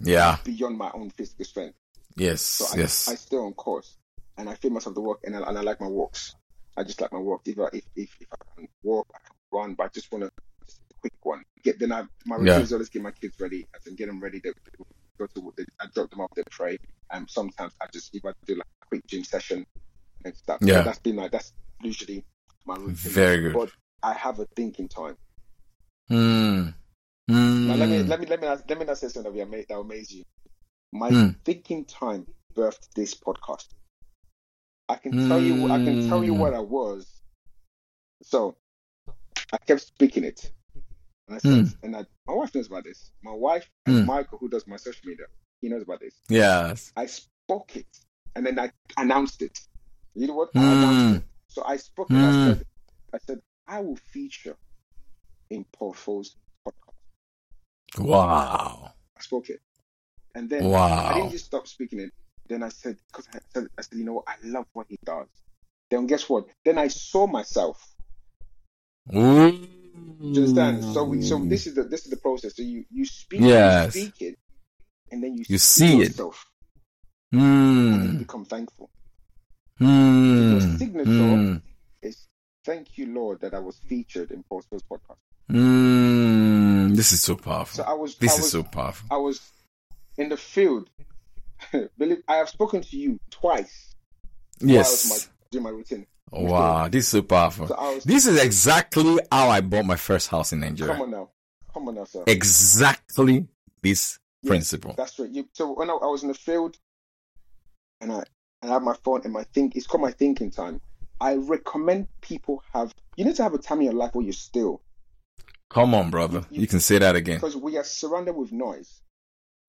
Yeah. 0.00 0.38
beyond 0.44 0.78
my 0.78 0.90
own 0.94 1.10
physical 1.10 1.44
strength. 1.44 1.76
Yes. 2.16 2.42
So 2.42 2.66
I, 2.72 2.80
yes. 2.80 3.08
I 3.08 3.14
stay 3.14 3.36
on 3.36 3.52
course 3.52 3.96
and 4.36 4.48
I 4.48 4.54
feed 4.54 4.72
myself 4.72 4.94
the 4.94 5.00
work 5.00 5.20
and 5.24 5.36
I, 5.36 5.40
and 5.48 5.58
I 5.58 5.60
like 5.60 5.80
my 5.80 5.86
walks. 5.86 6.34
I 6.76 6.84
just 6.84 7.00
like 7.00 7.12
my 7.12 7.18
walks. 7.18 7.48
If 7.48 7.58
I, 7.58 7.68
if, 7.72 7.84
if, 7.96 8.16
if 8.20 8.28
I 8.32 8.36
can 8.56 8.68
walk, 8.82 9.06
I 9.14 9.18
can 9.26 9.36
run, 9.52 9.74
but 9.74 9.84
I 9.84 9.88
just 9.88 10.10
want 10.10 10.24
to 10.24 10.28
a 10.28 10.94
quick 11.00 11.12
one. 11.22 11.42
Get 11.62 11.78
then 11.78 11.92
I 11.92 12.04
my 12.26 12.36
routine 12.36 12.54
Yeah. 12.54 12.60
is 12.60 12.72
always 12.72 12.88
get 12.88 13.02
my 13.02 13.10
kids 13.10 13.38
ready. 13.40 13.66
I 13.74 13.78
can 13.84 13.94
get 13.94 14.06
them 14.06 14.20
ready. 14.20 14.40
They 14.42 14.50
they 14.50 14.84
go 15.18 15.26
to 15.26 15.52
they, 15.56 15.64
I 15.80 15.86
drop 15.94 16.10
them 16.10 16.20
off. 16.20 16.30
They 16.34 16.42
pray. 16.50 16.78
And 17.10 17.28
sometimes 17.30 17.72
I 17.80 17.86
just 17.92 18.14
if 18.14 18.24
I 18.24 18.32
do 18.46 18.54
like 18.54 18.66
a 18.82 18.86
quick 18.86 19.06
gym 19.06 19.24
session 19.24 19.66
and 20.24 20.34
stuff. 20.36 20.58
So 20.60 20.66
Yeah. 20.66 20.82
that's 20.82 20.98
been 21.00 21.16
like 21.16 21.32
that's 21.32 21.52
usually 21.82 22.24
my 22.66 22.76
routine. 22.76 22.94
Very 22.94 23.40
good. 23.42 23.54
But 23.54 23.70
I 24.02 24.14
have 24.14 24.38
a 24.38 24.46
thinking 24.56 24.88
time. 24.88 25.16
Mm. 26.10 26.74
Now 27.30 27.74
let 27.76 27.88
me 27.88 27.98
Mm. 27.98 28.08
let 28.08 28.20
me 28.20 28.26
let 28.26 28.40
me 28.40 28.48
let 28.48 28.78
me 28.78 28.84
not 28.84 28.98
say 28.98 29.08
something 29.08 29.22
that 29.32 29.32
will 29.32 29.42
amaze, 29.46 29.66
that 29.68 29.74
will 29.76 29.82
amaze 29.84 30.10
you. 30.12 30.24
My 30.92 31.10
Mm. 31.10 31.36
thinking 31.44 31.84
time 31.84 32.26
birthed 32.56 32.88
this 32.96 33.14
podcast. 33.14 33.68
I 34.88 34.96
can 34.96 35.12
tell 35.28 35.40
you 35.40 35.70
I 35.70 35.78
can 35.84 36.08
tell 36.08 36.24
you 36.24 36.34
Mm. 36.34 36.38
what 36.38 36.54
I 36.54 36.60
was. 36.60 37.22
So 38.22 38.56
I 39.52 39.58
kept 39.66 39.82
speaking 39.82 40.24
it. 40.24 40.52
And 41.28 41.36
I 41.36 41.38
said 41.38 41.64
Mm. 41.66 41.76
and 41.84 41.96
I, 41.96 42.06
my 42.26 42.34
wife 42.34 42.54
knows 42.54 42.66
about 42.66 42.84
this. 42.84 43.12
My 43.22 43.32
wife 43.32 43.68
and 43.86 43.96
Mm. 43.96 44.06
Michael 44.06 44.38
who 44.38 44.48
does 44.48 44.66
my 44.66 44.76
social 44.76 45.08
media, 45.08 45.26
he 45.60 45.68
knows 45.68 45.82
about 45.82 46.00
this. 46.00 46.14
Yes. 46.28 46.92
I 46.96 47.06
spoke 47.06 47.76
it 47.76 47.86
and 48.34 48.44
then 48.46 48.58
I 48.58 48.72
announced 48.96 49.42
it. 49.42 49.58
You 50.14 50.26
know 50.26 50.34
what? 50.34 50.50
I 50.56 50.72
announced 50.72 51.06
Mm. 51.06 51.16
it. 51.18 51.22
So 51.48 51.62
I 51.64 51.76
spoke 51.76 52.10
it. 52.10 52.16
I 52.16 52.30
Mm. 52.30 52.44
said 52.44 52.66
I 53.14 53.18
said 53.18 53.40
I 53.68 53.80
will 53.80 53.96
feature 53.96 54.56
in 55.50 55.64
Paul 55.72 55.94
Foles. 55.94 56.34
Wow. 57.98 58.92
I 59.16 59.20
spoke 59.22 59.50
it. 59.50 59.60
And 60.34 60.48
then 60.48 60.64
wow. 60.64 61.06
I 61.08 61.14
didn't 61.14 61.32
just 61.32 61.46
stop 61.46 61.66
speaking 61.66 62.00
it. 62.00 62.10
Then 62.48 62.62
I 62.62 62.68
said, 62.68 62.96
because 63.08 63.28
I 63.32 63.38
said, 63.52 63.66
I 63.78 63.82
said, 63.82 63.98
you 63.98 64.04
know 64.04 64.14
what? 64.14 64.24
I 64.28 64.34
love 64.44 64.66
what 64.72 64.86
he 64.88 64.96
does. 65.04 65.28
Then 65.90 66.06
guess 66.06 66.28
what? 66.28 66.46
Then 66.64 66.78
I 66.78 66.88
saw 66.88 67.26
myself. 67.26 67.84
Ooh. 69.14 69.50
Do 69.50 69.68
you 70.22 70.34
understand? 70.36 70.84
So 70.84 71.04
we, 71.04 71.22
so 71.22 71.38
this 71.44 71.66
is 71.66 71.74
the 71.74 71.82
this 71.84 72.04
is 72.04 72.10
the 72.10 72.16
process. 72.16 72.54
So 72.56 72.62
you 72.62 72.84
you 72.90 73.04
speak, 73.04 73.40
Yes. 73.40 73.94
you 73.96 74.02
speak 74.02 74.22
it, 74.22 74.38
and 75.10 75.22
then 75.22 75.36
you, 75.36 75.44
You 75.48 75.58
see 75.58 75.94
it. 76.00 76.08
yourself, 76.10 76.44
and 77.32 77.40
then 77.40 78.02
you 78.02 78.08
Mm. 78.10 78.18
become 78.18 78.44
thankful. 78.44 78.90
Mm. 79.80 80.50
Your 80.52 80.78
signature 80.78 81.10
Mm. 81.10 81.62
is 82.02 82.28
thank 82.64 82.98
you, 82.98 83.06
Lord, 83.12 83.40
that 83.40 83.54
I 83.54 83.58
was 83.58 83.78
featured 83.88 84.30
in 84.30 84.42
Paul 84.44 84.62
Spurs 84.62 84.82
podcast. 84.82 85.18
Mm. 85.50 86.49
Mm, 86.90 86.96
this 86.96 87.12
is 87.12 87.22
so 87.22 87.36
powerful. 87.36 87.76
So 87.76 87.82
I 87.84 87.94
was 87.94 88.16
this 88.16 88.36
I 88.38 88.42
is 88.42 88.50
so 88.50 88.62
powerful. 88.62 89.08
I 89.10 89.16
was 89.16 89.40
in 90.16 90.28
the 90.28 90.36
field. 90.36 90.90
Believe 91.98 92.22
I 92.28 92.36
have 92.36 92.48
spoken 92.48 92.80
to 92.82 92.96
you 92.96 93.20
twice. 93.30 93.94
was 94.60 94.70
Yes. 94.70 95.10
my, 95.10 95.48
doing 95.50 95.64
my 95.64 95.70
routine. 95.70 96.06
Wow. 96.32 96.88
This 96.88 97.04
is 97.06 97.10
so 97.10 97.22
powerful. 97.22 97.66
So 97.68 97.74
was 97.74 98.04
This 98.04 98.26
is 98.26 98.42
exactly 98.42 99.18
how 99.30 99.48
I 99.48 99.60
bought 99.60 99.84
my 99.84 99.96
first 99.96 100.28
house 100.28 100.52
in 100.52 100.60
Nigeria. 100.60 100.94
come 100.94 101.02
on 101.02 101.10
now, 101.10 101.30
come 101.72 101.88
on 101.88 101.94
now, 101.96 102.04
sir. 102.04 102.24
Exactly 102.26 103.46
this 103.82 104.18
Yes, 104.42 104.48
principle. 104.48 104.94
That's 104.96 105.18
right. 105.18 105.30
You, 105.30 105.48
so 105.52 105.72
when 105.74 105.90
I, 105.90 105.92
I 105.92 106.06
was 106.06 106.22
in 106.22 106.28
the 106.28 106.34
field, 106.34 106.78
and 108.00 108.10
I 108.10 108.22
and 108.62 108.70
I 108.70 108.74
have 108.74 108.82
my 108.82 108.96
phone 109.04 109.20
and 109.24 109.32
my 109.32 109.44
think 109.44 109.76
it's 109.76 109.86
called 109.86 110.02
my 110.02 110.12
thinking 110.12 110.50
time. 110.50 110.80
I 111.20 111.34
recommend 111.34 112.08
people 112.22 112.62
have. 112.72 112.94
You 113.16 113.26
need 113.26 113.36
to 113.36 113.42
have 113.42 113.52
a 113.52 113.58
time 113.58 113.78
in 113.80 113.84
your 113.84 113.92
life 113.94 114.14
where 114.14 114.24
you're 114.24 114.32
still, 114.32 114.80
Come 115.70 115.94
on, 115.94 116.10
brother. 116.10 116.44
You 116.50 116.66
can 116.66 116.80
say 116.80 116.98
that 116.98 117.16
again. 117.16 117.36
because 117.36 117.56
we 117.56 117.76
are 117.78 117.84
surrounded 117.84 118.34
with 118.34 118.52
noise. 118.52 119.00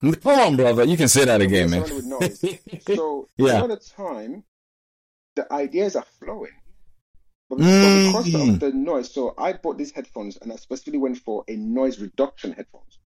Come 0.02 0.40
on, 0.40 0.56
brother. 0.56 0.84
You 0.84 0.96
can 0.96 1.06
say 1.08 1.24
that 1.24 1.40
again, 1.40 1.70
man. 1.70 1.82
with 1.82 2.04
noise. 2.04 2.44
So 2.96 3.28
Yeah. 3.36 3.58
a 3.58 3.62
lot 3.62 3.70
of 3.70 3.86
time, 3.86 4.42
the 5.36 5.50
ideas 5.52 5.94
are 5.96 6.04
flowing. 6.18 6.50
But 7.48 7.58
because, 7.58 8.26
Mm. 8.32 8.54
of 8.54 8.60
the 8.60 8.72
noise, 8.72 9.12
so 9.12 9.34
I 9.38 9.52
bought 9.52 9.78
these 9.78 9.92
headphones 9.92 10.38
and 10.38 10.52
I 10.52 10.56
specifically 10.56 10.98
went 10.98 11.18
for 11.18 11.44
a 11.48 11.54
noise 11.56 12.00
reduction 12.00 12.52
headphones. 12.52 12.98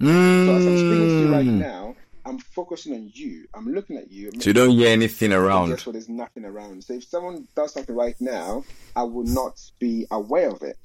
So 0.00 0.54
as 0.54 0.66
I'm 0.66 0.76
speaking 0.76 1.08
to 1.08 1.22
you 1.22 1.28
right 1.32 1.46
Mm. 1.46 1.58
now, 1.58 1.96
I'm 2.24 2.38
focusing 2.38 2.94
on 2.94 3.10
you. 3.12 3.46
I'm 3.54 3.72
looking 3.72 3.96
at 3.96 4.10
you. 4.10 4.30
So 4.40 4.50
you 4.50 4.54
don't 4.54 4.70
hear 4.70 4.88
anything 4.88 5.32
around. 5.32 5.70
Guess 5.70 5.86
what? 5.86 5.92
There's 5.92 6.08
nothing 6.08 6.44
around. 6.44 6.82
So 6.84 6.94
if 6.94 7.04
someone 7.04 7.46
does 7.54 7.72
something 7.74 7.94
right 7.94 8.18
now, 8.20 8.64
I 8.94 9.02
will 9.02 9.24
not 9.24 9.60
be 9.78 10.06
aware 10.10 10.48
of 10.50 10.62
it. 10.62 10.78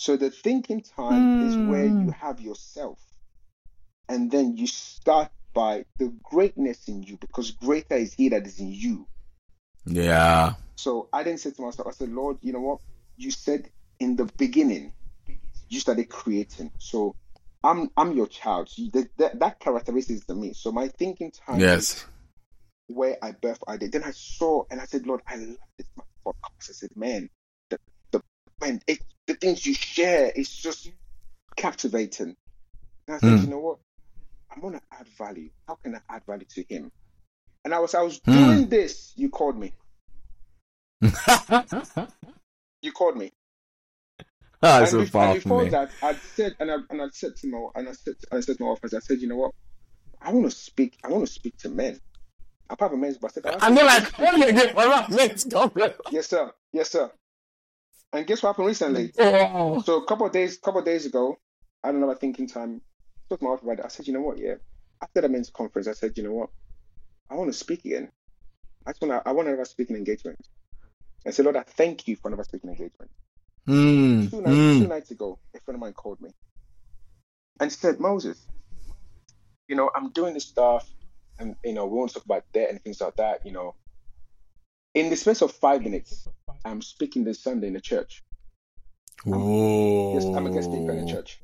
So 0.00 0.16
the 0.16 0.30
thinking 0.30 0.80
time 0.80 1.28
is 1.40 1.58
where 1.58 1.86
Hmm. 1.86 2.00
you 2.00 2.10
have 2.12 2.40
yourself, 2.40 2.98
and 4.08 4.30
then 4.30 4.56
you 4.56 4.66
start 4.66 5.30
by 5.52 5.84
the 5.98 6.08
greatness 6.22 6.88
in 6.88 7.02
you, 7.02 7.18
because 7.18 7.50
greater 7.50 7.96
is 7.96 8.14
He 8.14 8.30
that 8.30 8.46
is 8.46 8.60
in 8.60 8.72
you. 8.72 9.06
Yeah. 9.84 10.54
So 10.78 11.10
I 11.12 11.22
didn't 11.22 11.40
say 11.40 11.50
to 11.50 11.60
myself, 11.62 11.88
I 11.88 11.90
said, 11.90 12.08
Lord, 12.08 12.38
you 12.40 12.52
know 12.54 12.60
what? 12.60 12.80
You 13.18 13.30
said 13.30 13.70
in 13.98 14.16
the 14.16 14.24
beginning, 14.38 14.94
you 15.68 15.80
started 15.80 16.08
creating. 16.08 16.72
So 16.78 17.14
I'm 17.62 17.90
I'm 17.94 18.16
your 18.16 18.26
child. 18.26 18.70
So 18.70 18.82
you- 18.82 18.90
that, 18.92 19.08
that, 19.18 19.38
that 19.40 19.60
characteristic 19.60 20.16
is 20.16 20.24
to 20.26 20.34
me. 20.34 20.54
So 20.54 20.72
my 20.72 20.88
thinking 20.88 21.30
time 21.30 21.60
is 21.60 21.60
Yes. 21.60 22.06
where 22.88 23.18
I 23.22 23.32
birthed 23.32 23.68
idea. 23.68 23.90
Then 23.90 24.04
I 24.04 24.12
saw 24.12 24.64
and 24.70 24.80
I 24.80 24.86
said, 24.86 25.06
Lord, 25.06 25.20
I 25.28 25.36
love 25.36 25.56
this 25.76 25.88
podcast. 26.26 26.70
I 26.70 26.72
said, 26.72 26.90
man, 26.96 27.28
the 27.68 27.76
the 28.12 28.22
man, 28.62 28.80
it, 28.86 29.00
the 29.30 29.36
things 29.36 29.64
you 29.66 29.74
share 29.74 30.30
is 30.34 30.50
just 30.50 30.90
captivating. 31.56 32.36
And 33.08 33.16
I 33.16 33.18
said, 33.20 33.38
Mm. 33.38 33.42
you 33.42 33.48
know 33.48 33.60
what? 33.60 33.78
I'm 34.52 34.60
gonna 34.62 34.82
add 34.92 35.08
value. 35.18 35.50
How 35.68 35.76
can 35.84 35.94
I 35.96 36.00
add 36.10 36.22
value 36.26 36.46
to 36.56 36.64
him? 36.68 36.90
And 37.64 37.74
I 37.74 37.78
was 37.80 37.94
I 37.94 38.02
was 38.02 38.20
Mm. 38.28 38.32
doing 38.32 38.68
this. 38.68 39.12
You 39.16 39.30
called 39.30 39.58
me. 39.58 39.74
You 42.82 42.92
called 42.92 43.16
me. 43.16 43.32
That's 44.78 44.92
and, 44.92 44.92
so 44.92 44.98
be- 44.98 45.18
and 45.24 45.34
before 45.34 45.66
that, 45.72 45.92
I'd 46.02 46.22
said 46.22 46.54
and 46.60 46.70
I 46.70 46.76
and 46.90 47.02
I 47.02 47.08
said 47.12 47.36
to 47.36 47.48
my 47.48 47.68
and 47.76 47.88
I 47.88 47.92
said 47.92 48.14
I 48.32 48.40
said 48.40 48.58
to 48.58 48.64
my 48.64 48.70
office, 48.70 48.94
I 48.94 49.00
said, 49.00 49.20
you 49.20 49.28
know 49.28 49.36
what? 49.36 49.52
I 50.20 50.32
want 50.32 50.50
to 50.50 50.56
speak. 50.56 50.98
I 51.04 51.08
want 51.08 51.26
to 51.26 51.32
speak 51.32 51.56
to 51.58 51.68
men. 51.70 52.00
I'm 52.70 52.76
part 52.76 52.92
of 52.92 52.98
a 52.98 53.00
men's, 53.00 53.18
but 53.18 53.30
I 53.30 53.34
said, 53.34 53.46
I 53.46 53.50
want 53.50 53.62
And 53.64 53.76
to 53.76 53.76
they're 53.76 53.86
like, 53.86 54.08
to 54.08 54.14
oh, 54.18 54.36
yeah, 54.36 54.46
yeah, 54.46 55.06
let's 55.10 55.44
go. 55.44 55.72
Yes, 56.10 56.28
sir. 56.28 56.52
Yes, 56.72 56.90
sir. 56.90 57.10
And 58.12 58.26
guess 58.26 58.42
what 58.42 58.50
happened 58.50 58.66
recently? 58.68 59.12
Oh. 59.18 59.80
So 59.82 59.98
a 60.02 60.06
couple 60.06 60.26
of 60.26 60.32
days, 60.32 60.58
couple 60.58 60.80
of 60.80 60.86
days 60.86 61.06
ago, 61.06 61.38
I 61.82 61.92
don't 61.92 62.00
know. 62.00 62.06
my 62.08 62.14
thinking 62.14 62.48
time. 62.48 62.80
I 62.82 63.20
spoke 63.26 63.38
to 63.40 63.44
my 63.44 63.50
wife 63.52 63.62
about 63.62 63.78
it. 63.78 63.84
I 63.84 63.88
said, 63.88 64.06
you 64.06 64.12
know 64.12 64.20
what? 64.22 64.38
Yeah. 64.38 64.54
After 65.02 65.20
the 65.20 65.28
men's 65.28 65.50
conference, 65.50 65.86
I 65.88 65.92
said, 65.92 66.12
you 66.16 66.24
know 66.24 66.32
what? 66.32 66.50
I 67.30 67.34
want 67.36 67.50
to 67.52 67.56
speak 67.56 67.84
again. 67.84 68.10
I 68.86 68.90
just 68.90 69.00
want 69.02 69.12
to. 69.12 69.28
I 69.28 69.32
want 69.32 69.46
to 69.46 69.50
have 69.50 69.60
a 69.60 69.64
speaking 69.64 69.96
engagement. 69.96 70.38
I 71.26 71.30
said, 71.30 71.44
Lord, 71.44 71.56
I 71.56 71.62
thank 71.62 72.08
you 72.08 72.16
for 72.16 72.28
another 72.28 72.44
speaking 72.44 72.70
engagement. 72.70 73.10
Mm, 73.68 74.30
Two 74.30 74.40
nights, 74.40 74.56
mm. 74.56 74.78
two 74.80 74.88
nights 74.88 75.10
ago, 75.10 75.38
a 75.54 75.60
friend 75.60 75.76
of 75.76 75.80
mine 75.80 75.92
called 75.92 76.20
me 76.20 76.30
and 77.60 77.70
said, 77.70 78.00
Moses, 78.00 78.44
you 79.68 79.76
know, 79.76 79.90
I'm 79.94 80.10
doing 80.10 80.34
this 80.34 80.46
stuff, 80.46 80.88
and 81.38 81.54
you 81.62 81.74
know, 81.74 81.86
we 81.86 81.96
won't 81.98 82.12
talk 82.12 82.24
about 82.24 82.44
debt 82.52 82.70
and 82.70 82.82
things 82.82 83.00
like 83.00 83.16
that. 83.16 83.46
You 83.46 83.52
know, 83.52 83.74
in 84.94 85.10
the 85.10 85.16
space 85.16 85.42
of 85.42 85.52
five 85.52 85.82
minutes, 85.82 86.26
I'm 86.64 86.82
speaking 86.82 87.24
this 87.24 87.42
Sunday 87.42 87.68
in 87.68 87.74
the 87.74 87.80
church. 87.80 88.22
Whoa. 89.24 90.14
Yes, 90.14 90.24
I'm 90.24 90.46
a 90.46 90.50
guest 90.50 90.70
speaker 90.70 90.92
in 90.92 91.04
the 91.04 91.12
church. 91.12 91.40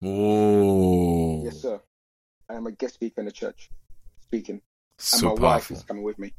Whoa. 0.00 1.42
Yes, 1.44 1.62
sir. 1.62 1.80
I 2.48 2.54
am 2.54 2.66
a 2.66 2.72
guest 2.72 2.94
speaker 2.94 3.20
in 3.20 3.26
the 3.26 3.32
church, 3.32 3.70
speaking, 4.22 4.56
and 4.56 4.62
So 4.98 5.34
my 5.34 5.34
wife 5.34 5.70
is 5.70 5.82
coming 5.82 6.02
with 6.02 6.18
me. 6.18 6.32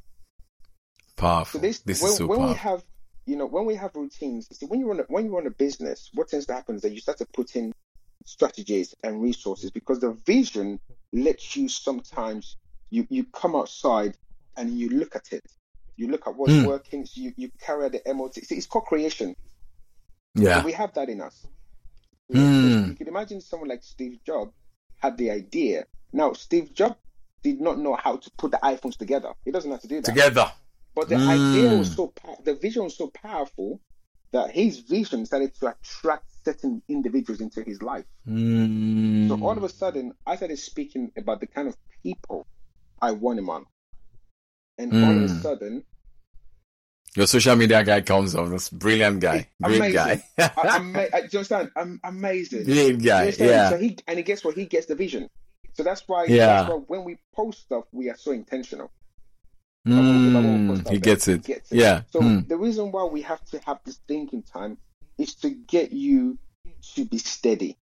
Powerful. 1.16 1.60
So 1.60 1.62
this, 1.62 1.80
this 1.80 2.02
when, 2.02 2.12
is 2.12 2.18
so 2.18 2.28
when 2.28 2.48
we 2.48 2.54
have 2.54 2.84
you 3.30 3.36
know, 3.36 3.46
when 3.46 3.66
we 3.66 3.76
have 3.76 3.96
routines, 3.96 4.48
you 4.50 4.56
see, 4.56 4.66
when 4.66 4.80
you 4.80 4.88
run 4.88 5.02
a, 5.02 5.04
when 5.04 5.26
you 5.26 5.36
run 5.36 5.46
a 5.46 5.52
business, 5.52 6.10
what 6.16 6.30
tends 6.30 6.48
to 6.48 6.54
happen 6.54 6.76
is 6.76 6.82
that 6.82 6.92
you 6.92 7.00
start 7.00 7.20
to 7.20 7.28
put 7.28 7.56
in 7.56 7.72
strategies 8.26 8.96
and 9.04 9.22
resources 9.22 9.70
because 9.70 10.00
the 10.00 10.12
vision 10.26 10.80
lets 11.14 11.56
you 11.56 11.70
sometimes 11.70 12.58
you 12.90 13.06
you 13.10 13.24
come 13.26 13.56
outside 13.56 14.18
and 14.58 14.72
you 14.72 14.90
look 14.90 15.16
at 15.16 15.32
it. 15.32 15.46
You 16.00 16.08
look 16.08 16.28
at 16.28 16.36
what's 16.36 16.54
Mm. 16.54 16.66
working. 16.66 17.06
So 17.06 17.22
you, 17.22 17.34
you 17.36 17.52
carry 17.60 17.86
out 17.86 17.92
the 17.92 18.02
MOT. 18.14 18.36
See, 18.36 18.56
it's 18.56 18.68
co-creation. 18.68 19.36
Yeah. 20.36 20.60
So 20.62 20.66
we 20.66 20.72
have 20.72 20.94
that 20.94 21.10
in 21.10 21.22
us. 21.22 21.46
Mm. 22.32 22.88
You 22.90 22.96
can 22.96 23.08
imagine 23.08 23.42
someone 23.42 23.70
like 23.70 23.84
Steve 23.84 24.20
Jobs 24.26 24.54
had 25.02 25.18
the 25.18 25.32
idea. 25.32 25.86
Now, 26.14 26.34
Steve 26.34 26.74
Jobs 26.74 26.96
did 27.44 27.60
not 27.60 27.80
know 27.80 27.96
how 27.96 28.18
to 28.18 28.32
put 28.38 28.52
the 28.52 28.60
iPhones 28.64 28.98
together. 28.98 29.34
He 29.44 29.52
doesn't 29.52 29.70
have 29.70 29.82
to 29.82 29.88
do 29.88 29.96
that. 30.02 30.06
Together. 30.06 30.52
But 30.96 31.10
the 31.10 31.16
Mm. 31.16 31.28
idea 31.28 31.70
was 31.70 31.92
so 31.92 32.14
the 32.44 32.56
vision 32.56 32.84
was 32.84 32.98
so 32.98 33.10
powerful 33.10 33.82
that 34.32 34.52
his 34.52 34.80
vision 34.80 35.26
started 35.26 35.54
to 35.56 35.68
attract 35.68 36.26
certain 36.46 36.82
individuals 36.88 37.42
into 37.42 37.62
his 37.64 37.82
life. 37.82 38.06
Mm. 38.28 39.28
So 39.28 39.36
all 39.36 39.58
of 39.58 39.64
a 39.64 39.70
sudden, 39.70 40.14
I 40.26 40.36
started 40.38 40.60
speaking 40.60 41.12
about 41.18 41.40
the 41.42 41.48
kind 41.48 41.68
of 41.68 41.76
people 42.04 42.48
I 43.02 43.12
want 43.12 43.40
him 43.40 43.50
on. 43.50 43.66
And 44.80 44.94
all 44.94 45.12
of 45.12 45.18
a 45.18 45.34
Mm. 45.34 45.42
sudden, 45.42 45.84
Your 47.16 47.26
social 47.28 47.56
media 47.56 47.84
guy 47.84 48.02
comes 48.02 48.34
on. 48.36 48.52
This 48.52 48.70
brilliant 48.70 49.20
guy. 49.20 49.48
Great 49.62 49.78
amazing. 49.78 49.94
guy. 49.94 50.24
I, 50.38 50.52
I'm, 50.78 50.94
do 50.94 51.00
you 51.00 51.40
understand? 51.40 51.72
I'm 51.76 52.00
amazing. 52.04 52.64
Great 52.66 53.02
guy. 53.04 53.34
Yeah. 53.38 53.70
So 53.72 53.78
he 53.78 53.98
and 54.08 54.18
he 54.18 54.24
gets 54.24 54.44
what 54.46 54.56
he 54.56 54.66
gets 54.66 54.86
the 54.86 54.96
vision. 54.96 55.28
So 55.74 55.84
that's 55.84 56.08
why, 56.08 56.26
Yeah. 56.26 56.46
that's 56.46 56.70
why 56.70 56.76
when 56.88 57.04
we 57.04 57.18
post 57.36 57.62
stuff, 57.62 57.86
we 57.92 58.10
are 58.10 58.16
so 58.16 58.32
intentional. 58.32 58.92
I 59.88 59.90
won't- 59.90 60.36
I 60.36 60.40
won't 60.40 60.68
post 60.70 60.84
Mm. 60.84 60.92
He 60.92 61.00
gets 61.00 61.28
it. 61.28 61.44
Gets 61.44 61.72
it. 61.72 61.78
Yeah. 61.78 62.04
So 62.12 62.20
Mm. 62.22 62.48
the 62.48 62.58
reason 62.58 62.92
why 62.92 63.04
we 63.06 63.22
have 63.24 63.44
to 63.52 63.60
have 63.66 63.80
this 63.86 64.00
thinking 64.08 64.44
time 64.44 64.78
is 65.18 65.34
to 65.42 65.50
get 65.50 65.92
you 65.92 66.38
to 66.96 67.06
be 67.06 67.18
steady. 67.18 67.76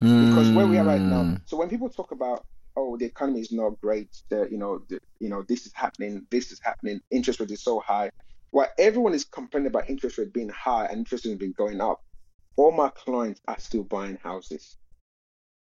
Because 0.00 0.50
where 0.50 0.66
we 0.66 0.78
are 0.78 0.84
right 0.84 1.00
now, 1.00 1.22
Mm. 1.24 1.40
so 1.46 1.56
when 1.56 1.68
people 1.68 1.88
talk 1.90 2.10
about 2.12 2.44
oh 2.80 2.98
the 2.98 3.06
economy 3.06 3.40
is 3.42 3.52
not 3.52 3.80
great, 3.82 4.10
the, 4.30 4.48
you 4.50 4.58
know, 4.58 4.80
the, 4.90 5.00
you 5.20 5.30
know 5.30 5.44
this 5.48 5.66
is 5.66 5.72
happening, 5.74 6.26
this 6.30 6.52
is 6.52 6.60
happening, 6.64 7.00
interest 7.12 7.40
rate 7.40 7.52
is 7.52 7.64
so 7.64 7.80
high. 7.80 8.10
While 8.52 8.68
everyone 8.78 9.14
is 9.14 9.26
complaining 9.26 9.68
about 9.68 9.90
interest 9.90 10.18
rate 10.18 10.32
being 10.34 10.50
high 10.50 10.86
and 10.86 10.98
interest 11.00 11.26
rate 11.26 11.38
being 11.40 11.54
going 11.58 11.80
up, 11.82 12.00
all 12.56 12.72
my 12.72 12.90
clients 12.90 13.40
are 13.48 13.58
still 13.60 13.84
buying 13.84 14.18
houses. 14.22 14.76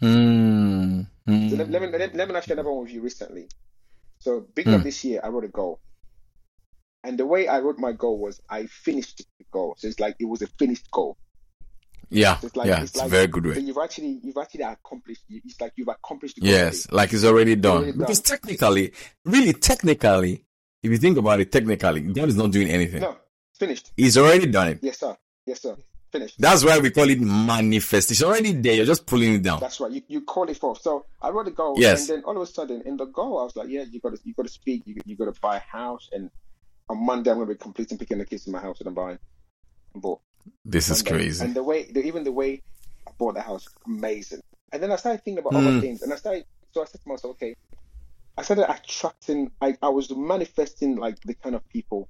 Mm. 0.03 1.09
Mm. 1.29 1.51
So 1.51 1.57
let, 1.57 1.71
let 1.71 1.83
me 1.83 1.89
let, 1.89 2.15
let 2.15 2.29
me 2.29 2.35
share 2.43 2.55
another 2.55 2.73
one 2.73 2.85
with 2.85 2.93
you 2.93 3.03
recently. 3.03 3.51
So 4.21 4.47
beginning 4.55 4.77
of 4.77 4.83
Mm. 4.83 4.85
this 4.85 5.05
year, 5.05 5.21
I 5.25 5.29
wrote 5.29 5.45
a 5.45 5.49
goal, 5.51 5.81
and 7.05 7.19
the 7.19 7.27
way 7.27 7.49
I 7.49 7.61
wrote 7.61 7.79
my 7.79 7.93
goal 7.93 8.19
was 8.19 8.41
I 8.51 8.67
finished 8.67 9.19
the 9.19 9.47
goal. 9.53 9.77
So 9.79 9.89
it's 9.89 10.01
like 10.01 10.17
it 10.21 10.27
was 10.27 10.43
a 10.43 10.49
finished 10.59 10.91
goal. 10.93 11.17
Yeah. 12.11 12.39
It's 12.43 12.55
like 12.57 12.69
yeah. 12.69 12.83
it's 12.83 12.91
It's 12.93 12.97
like 12.99 13.07
a 13.07 13.11
very 13.11 13.27
good 13.27 13.47
way. 13.47 13.59
you've 13.59 13.79
actually 13.79 14.21
you've 14.23 14.37
actually 14.37 14.63
accomplished. 14.63 15.23
It's 15.29 15.61
like 15.61 15.73
you've 15.77 15.89
accomplished. 15.89 16.37
The 16.37 16.43
goal 16.43 16.51
Yes. 16.51 16.91
Like 16.93 17.13
it's 17.13 17.25
already 17.25 17.57
done. 17.57 17.77
already 17.79 17.93
done. 17.93 17.99
Because 18.01 18.21
technically, 18.21 18.93
really 19.25 19.53
technically, 19.53 20.45
if 20.83 20.91
you 20.91 20.99
think 20.99 21.19
about 21.19 21.41
it 21.41 21.51
technically, 21.51 22.01
God 22.03 22.29
is 22.29 22.37
not 22.37 22.51
doing 22.53 22.69
anything. 22.69 23.01
No, 23.03 23.17
it's 23.51 23.59
finished. 23.59 23.93
He's 23.97 24.17
already 24.17 24.47
done 24.47 24.69
it. 24.69 24.79
Yes, 24.83 25.01
sir. 25.01 25.17
Yes, 25.47 25.63
sir. 25.63 25.77
Finished. 26.13 26.37
That's 26.39 26.65
why 26.65 26.79
we 26.79 26.91
call 26.91 27.11
it 27.11 27.21
manifest. 27.21 28.13
It's 28.13 28.23
already 28.23 28.53
there. 28.53 28.75
You're 28.75 28.87
just 28.87 29.05
pulling 29.07 29.35
it 29.35 29.43
down. 29.43 29.59
That's 29.59 29.81
right. 29.81 29.91
You, 29.91 30.03
you 30.07 30.21
call 30.21 30.49
it 30.49 30.57
forth. 30.57 30.81
So 30.81 31.07
I 31.21 31.31
wrote 31.31 31.49
a 31.49 31.51
goal, 31.51 31.75
Yes. 31.77 32.09
and 32.09 32.19
then 32.19 32.25
all 32.25 32.37
of 32.37 32.43
a 32.43 32.47
sudden 32.47 32.83
in 32.83 32.97
the 32.97 33.07
goal, 33.07 33.41
I 33.41 33.43
was 33.43 33.57
like, 33.57 33.69
yeah, 33.69 33.83
you 33.91 34.01
got 34.01 34.15
to 34.15 34.21
you 34.25 34.33
got 34.33 34.45
to 34.45 34.49
speak. 34.49 34.83
You 34.87 34.95
you 35.05 35.17
got 35.17 35.35
to 35.35 35.41
buy 35.41 35.57
a 35.57 35.61
house, 35.61 36.09
and 36.13 36.31
on 36.89 37.05
Monday 37.05 37.31
I'm 37.33 37.39
going 37.39 37.49
to 37.49 37.55
be 37.55 37.59
completing 37.59 37.99
picking 37.99 38.19
the 38.19 38.25
kids 38.25 38.47
in 38.47 38.53
my 38.53 38.61
house 38.61 38.79
that 38.79 38.87
I'm 38.87 38.95
buying. 38.95 39.19
Bought. 39.97 40.21
This 40.65 40.89
is 40.91 41.03
crazy. 41.03 41.45
And 41.45 41.55
the 41.55 41.63
way, 41.63 41.91
the, 41.91 42.03
even 42.05 42.25
the 42.25 42.33
way 42.33 42.63
I 43.07 43.13
bought 43.19 43.35
the 43.35 43.41
house, 43.43 43.67
amazing. 43.87 44.41
And 44.73 44.83
then 44.83 44.91
I 44.93 44.97
started 44.97 45.23
thinking 45.25 45.39
about 45.45 45.55
Mm. 45.55 45.67
other 45.69 45.81
things, 45.81 46.03
and 46.03 46.13
I 46.13 46.17
started. 46.17 46.45
So 46.73 46.83
I 46.83 46.85
said 46.87 47.01
to 47.03 47.09
myself, 47.09 47.31
okay, 47.33 47.55
I 48.37 48.43
started 48.43 48.71
attracting. 48.71 49.51
I, 49.61 49.77
I 49.83 49.89
was 49.89 50.11
manifesting 50.11 50.97
like 50.97 51.21
the 51.21 51.35
kind 51.35 51.55
of 51.55 51.67
people 51.69 52.09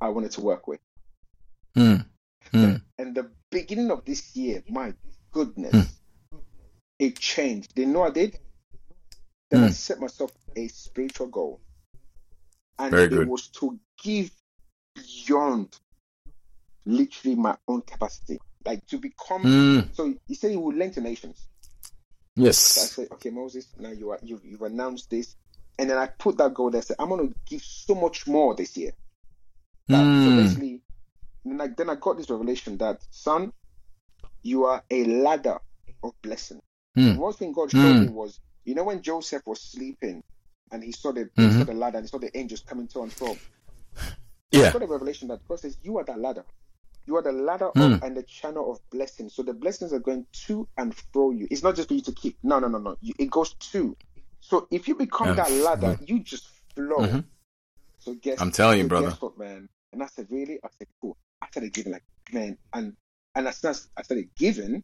I 0.00 0.08
wanted 0.08 0.32
to 0.32 0.40
work 0.40 0.66
with. 0.66 0.80
Mm. 1.76 2.06
Mm. 2.52 2.82
And 2.98 3.14
the 3.14 3.30
beginning 3.50 3.90
of 3.90 4.04
this 4.04 4.34
year, 4.34 4.62
my 4.68 4.94
goodness, 5.30 5.72
Hmm. 6.30 6.38
it 6.98 7.18
changed. 7.18 7.74
They 7.76 7.84
know 7.86 8.02
I 8.02 8.10
did. 8.10 8.38
Then 9.50 9.64
I 9.64 9.66
Hmm. 9.68 9.72
set 9.72 10.00
myself 10.00 10.32
a 10.56 10.68
spiritual 10.68 11.28
goal, 11.28 11.60
and 12.78 12.90
Very 12.90 13.04
it 13.04 13.10
good. 13.10 13.28
was 13.28 13.48
to 13.48 13.78
give 14.02 14.30
beyond 14.94 15.78
literally 16.86 17.36
my 17.36 17.56
own 17.68 17.82
capacity, 17.82 18.40
like 18.64 18.84
to 18.88 18.98
become. 18.98 19.44
Mm. 19.44 19.94
So 19.94 20.14
he 20.26 20.34
said 20.34 20.50
he 20.50 20.56
would 20.56 20.76
lend 20.76 20.94
to 20.94 21.00
nations. 21.00 21.48
So 22.74 22.82
I 22.82 22.86
Yes. 22.86 22.88
said, 22.88 23.08
okay, 23.12 23.30
Moses, 23.30 23.68
now 23.78 23.90
you 23.90 24.10
are 24.10 24.18
you 24.22 24.40
you've 24.44 24.62
announced 24.62 25.10
this, 25.10 25.36
and 25.78 25.90
then 25.90 25.98
I 25.98 26.06
put 26.06 26.38
that 26.38 26.54
goal 26.54 26.70
there. 26.70 26.80
I 26.80 26.82
Said 26.84 26.96
I'm 26.98 27.08
going 27.10 27.28
to 27.28 27.34
give 27.48 27.62
so 27.62 27.94
much 27.94 28.26
more 28.26 28.54
this 28.54 28.76
year. 28.76 28.92
That, 29.88 30.04
So 30.18 30.30
Mm. 30.30 30.36
basically, 30.36 30.82
then 31.44 31.60
I, 31.60 31.68
then 31.68 31.90
I 31.90 31.96
got 31.96 32.16
this 32.16 32.30
revelation 32.30 32.78
that 32.78 33.00
son, 33.10 33.52
you 34.42 34.64
are 34.64 34.82
a 34.90 35.04
ladder 35.04 35.58
of 36.02 36.12
blessing. 36.22 36.60
Mm. 36.96 37.16
One 37.16 37.32
thing 37.34 37.52
God 37.52 37.70
showed 37.70 37.96
Mm. 37.96 38.00
me 38.00 38.08
was, 38.08 38.40
you 38.64 38.74
know, 38.74 38.84
when 38.84 39.02
Joseph 39.02 39.42
was 39.46 39.60
sleeping, 39.62 40.22
and 40.72 40.82
he 40.84 40.92
saw 40.92 41.12
the 41.12 41.30
he 41.36 41.42
Mhm. 41.42 41.58
saw 41.58 41.64
the 41.64 41.74
ladder, 41.74 41.98
and 41.98 42.06
he 42.06 42.08
saw 42.08 42.18
the 42.18 42.36
angels 42.36 42.62
coming 42.66 42.88
to 42.88 43.02
and 43.02 43.12
fro. 43.12 43.36
Yeah. 44.52 44.68
I 44.68 44.72
got 44.72 44.82
a 44.82 44.86
revelation 44.86 45.28
that 45.28 45.40
God 45.48 45.60
says, 45.60 45.76
you 45.82 45.98
are 45.98 46.04
that 46.04 46.18
ladder. 46.18 46.44
You 47.06 47.16
are 47.16 47.22
the 47.22 47.32
ladder 47.32 47.70
Mm. 47.74 47.94
of, 47.96 48.02
and 48.02 48.16
the 48.16 48.22
channel 48.22 48.70
of 48.72 48.78
blessing. 48.90 49.28
So 49.28 49.42
the 49.42 49.52
blessings 49.54 49.92
are 49.92 49.98
going 49.98 50.26
to 50.46 50.68
and 50.78 50.94
fro 51.12 51.30
you. 51.32 51.48
It's 51.50 51.62
not 51.62 51.74
just 51.76 51.88
for 51.88 51.94
you 51.94 52.02
to 52.02 52.12
keep. 52.12 52.38
No, 52.42 52.58
no, 52.58 52.68
no, 52.68 52.78
no. 52.78 52.96
You, 53.00 53.12
it 53.18 53.30
goes 53.30 53.54
to. 53.54 53.96
So 54.40 54.66
if 54.70 54.86
you 54.88 54.94
become 54.94 55.28
And 55.30 55.38
that 55.38 55.50
ladder, 55.50 55.96
flow. 55.96 56.06
you 56.06 56.20
just 56.20 56.46
flow. 56.74 56.98
Mhm. 56.98 57.24
So 57.98 58.14
guess 58.14 58.40
I'm 58.40 58.50
telling 58.52 58.78
you, 58.78 58.84
so 58.84 58.88
brother. 58.88 59.10
What, 59.20 59.38
man? 59.38 59.68
And 59.92 60.02
I 60.02 60.06
said, 60.06 60.26
really? 60.30 60.58
I 60.64 60.68
said, 60.78 60.88
cool. 61.00 61.16
I 61.40 61.48
started 61.48 61.72
giving 61.72 61.92
like, 61.92 62.04
man, 62.32 62.56
and 62.72 62.96
and 63.34 63.48
as 63.48 63.58
soon 63.58 63.70
as 63.70 63.88
I 63.96 64.02
started 64.02 64.28
giving, 64.36 64.82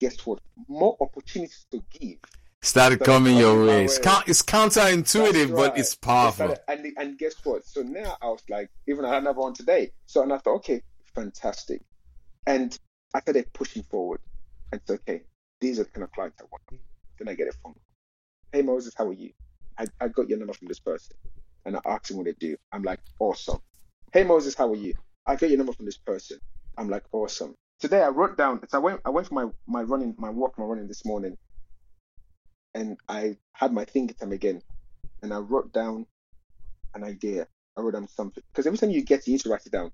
guess 0.00 0.24
what? 0.26 0.40
More 0.68 0.96
opportunities 1.00 1.66
to 1.72 1.82
give. 1.90 2.18
Started 2.62 2.96
Started 2.96 3.04
coming 3.04 3.36
your 3.36 3.52
coming 3.52 3.66
my 3.66 3.72
way. 3.76 3.84
It's, 3.84 3.98
it's 3.98 4.42
counterintuitive, 4.42 5.32
That's 5.32 5.50
but 5.52 5.70
right. 5.70 5.78
it's 5.78 5.94
It 5.94 6.00
powerful. 6.00 6.46
started- 6.46 6.60
and, 6.68 6.92
and 6.98 7.18
guess 7.18 7.34
what? 7.44 7.64
So 7.66 7.82
now 7.82 8.16
I 8.20 8.26
was 8.26 8.42
like, 8.48 8.70
even 8.88 9.04
I 9.04 9.10
had 9.14 9.22
another 9.22 9.40
one 9.40 9.54
today. 9.54 9.92
So 10.06 10.22
and 10.22 10.32
I 10.32 10.38
thought, 10.38 10.56
okay, 10.56 10.82
fantastic. 11.16 11.82
And 12.46 12.78
I 13.14 13.20
started 13.20 13.52
pushing 13.54 13.84
forward. 13.84 14.20
And 14.72 14.82
it's 14.82 14.90
okay. 14.90 15.22
These 15.60 15.80
are 15.80 15.84
the 15.84 15.90
kind 15.90 16.04
of 16.04 16.12
clients 16.12 16.38
I 16.40 16.44
want. 16.52 16.82
Then 17.18 17.28
I 17.28 17.34
get 17.34 17.48
a 17.48 17.52
phone. 17.52 17.74
call. 17.74 17.82
Hey 18.52 18.62
Moses, 18.62 18.94
how 18.96 19.08
are 19.08 19.14
you? 19.14 19.32
I, 19.78 19.86
I 20.00 20.08
got 20.08 20.28
your 20.28 20.38
number 20.38 20.54
from 20.54 20.68
this 20.68 20.80
person. 20.80 21.16
And 21.64 21.76
I 21.76 21.80
asked 21.86 22.10
him 22.12 22.18
what 22.18 22.26
they 22.26 22.34
do. 22.34 22.56
I'm 22.72 22.84
like, 22.84 23.00
awesome. 23.20 23.60
Hey 24.12 24.24
Moses, 24.24 24.54
how 24.54 24.70
are 24.70 24.76
you? 24.76 24.94
I 25.26 25.36
got 25.36 25.50
your 25.50 25.58
number 25.58 25.72
from 25.72 25.86
this 25.86 25.98
person. 25.98 26.38
I'm 26.78 26.88
like, 26.88 27.04
awesome. 27.12 27.56
Today 27.80 28.02
I 28.02 28.08
wrote 28.08 28.38
down. 28.38 28.60
So 28.68 28.78
I 28.78 28.82
went. 28.82 29.00
I 29.04 29.10
went 29.10 29.28
for 29.28 29.34
my 29.34 29.46
my 29.66 29.82
running, 29.82 30.14
my 30.18 30.30
walk, 30.30 30.58
my 30.58 30.64
running 30.64 30.88
this 30.88 31.04
morning, 31.04 31.36
and 32.74 32.98
I 33.08 33.36
had 33.52 33.72
my 33.72 33.84
thinking 33.84 34.16
time 34.16 34.32
again, 34.32 34.62
and 35.22 35.32
I 35.34 35.38
wrote 35.38 35.72
down 35.72 36.06
an 36.94 37.04
idea. 37.04 37.48
I 37.76 37.82
wrote 37.82 37.94
down 37.94 38.08
something 38.08 38.42
because 38.52 38.66
every 38.66 38.78
time 38.78 38.90
you 38.90 39.02
get, 39.02 39.26
you 39.26 39.34
need 39.34 39.40
to 39.42 39.50
write 39.50 39.66
it 39.66 39.72
down. 39.72 39.92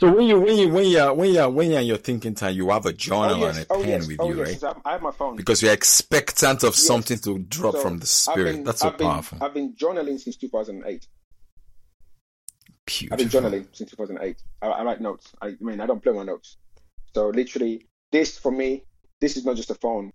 So 0.00 0.12
when 0.12 0.26
you 0.26 0.40
when 0.40 0.56
you 0.56 0.68
when 0.68 0.86
you 0.86 1.12
when 1.14 1.32
you 1.34 1.48
when 1.48 1.70
you're 1.70 1.80
in 1.80 1.86
your 1.86 1.96
thinking 1.98 2.34
time, 2.34 2.54
you 2.54 2.70
have 2.70 2.86
a 2.86 2.92
journal 2.92 3.34
oh 3.34 3.38
yes, 3.46 3.56
and 3.58 3.66
a 3.66 3.72
oh 3.72 3.80
pen 3.80 3.88
yes, 3.88 4.06
with 4.08 4.16
oh 4.20 4.28
you, 4.30 4.38
yes. 4.44 4.62
right? 4.62 4.74
I 4.84 4.88
I 4.88 4.92
have 4.92 5.02
my 5.02 5.10
phone. 5.12 5.36
Because 5.36 5.62
you're 5.62 5.72
expectant 5.72 6.62
of 6.64 6.74
something 6.74 7.18
to 7.18 7.38
drop 7.40 7.74
So 7.74 7.80
from 7.82 7.98
the 7.98 8.06
spirit. 8.06 8.52
been- 8.52 8.64
That's 8.64 8.80
so 8.80 8.88
I've 8.88 8.98
been. 8.98 9.24
I've 9.40 9.54
been 9.54 9.74
journaling 9.74 10.18
since 10.18 10.36
2008. 10.36 11.06
I've 13.10 13.18
been 13.18 13.28
journaling 13.28 13.66
since 13.72 13.90
2008. 13.90 14.36
I, 14.60 14.66
I 14.66 14.82
write 14.84 15.00
notes. 15.00 15.32
I, 15.40 15.48
I 15.48 15.56
mean, 15.60 15.80
I 15.80 15.86
don't 15.86 16.02
play 16.02 16.12
my 16.12 16.24
notes. 16.24 16.56
So 17.14 17.28
literally, 17.28 17.86
this 18.10 18.38
for 18.38 18.50
me, 18.50 18.84
this 19.20 19.36
is 19.36 19.44
not 19.44 19.56
just 19.56 19.70
a 19.70 19.74
phone. 19.76 20.10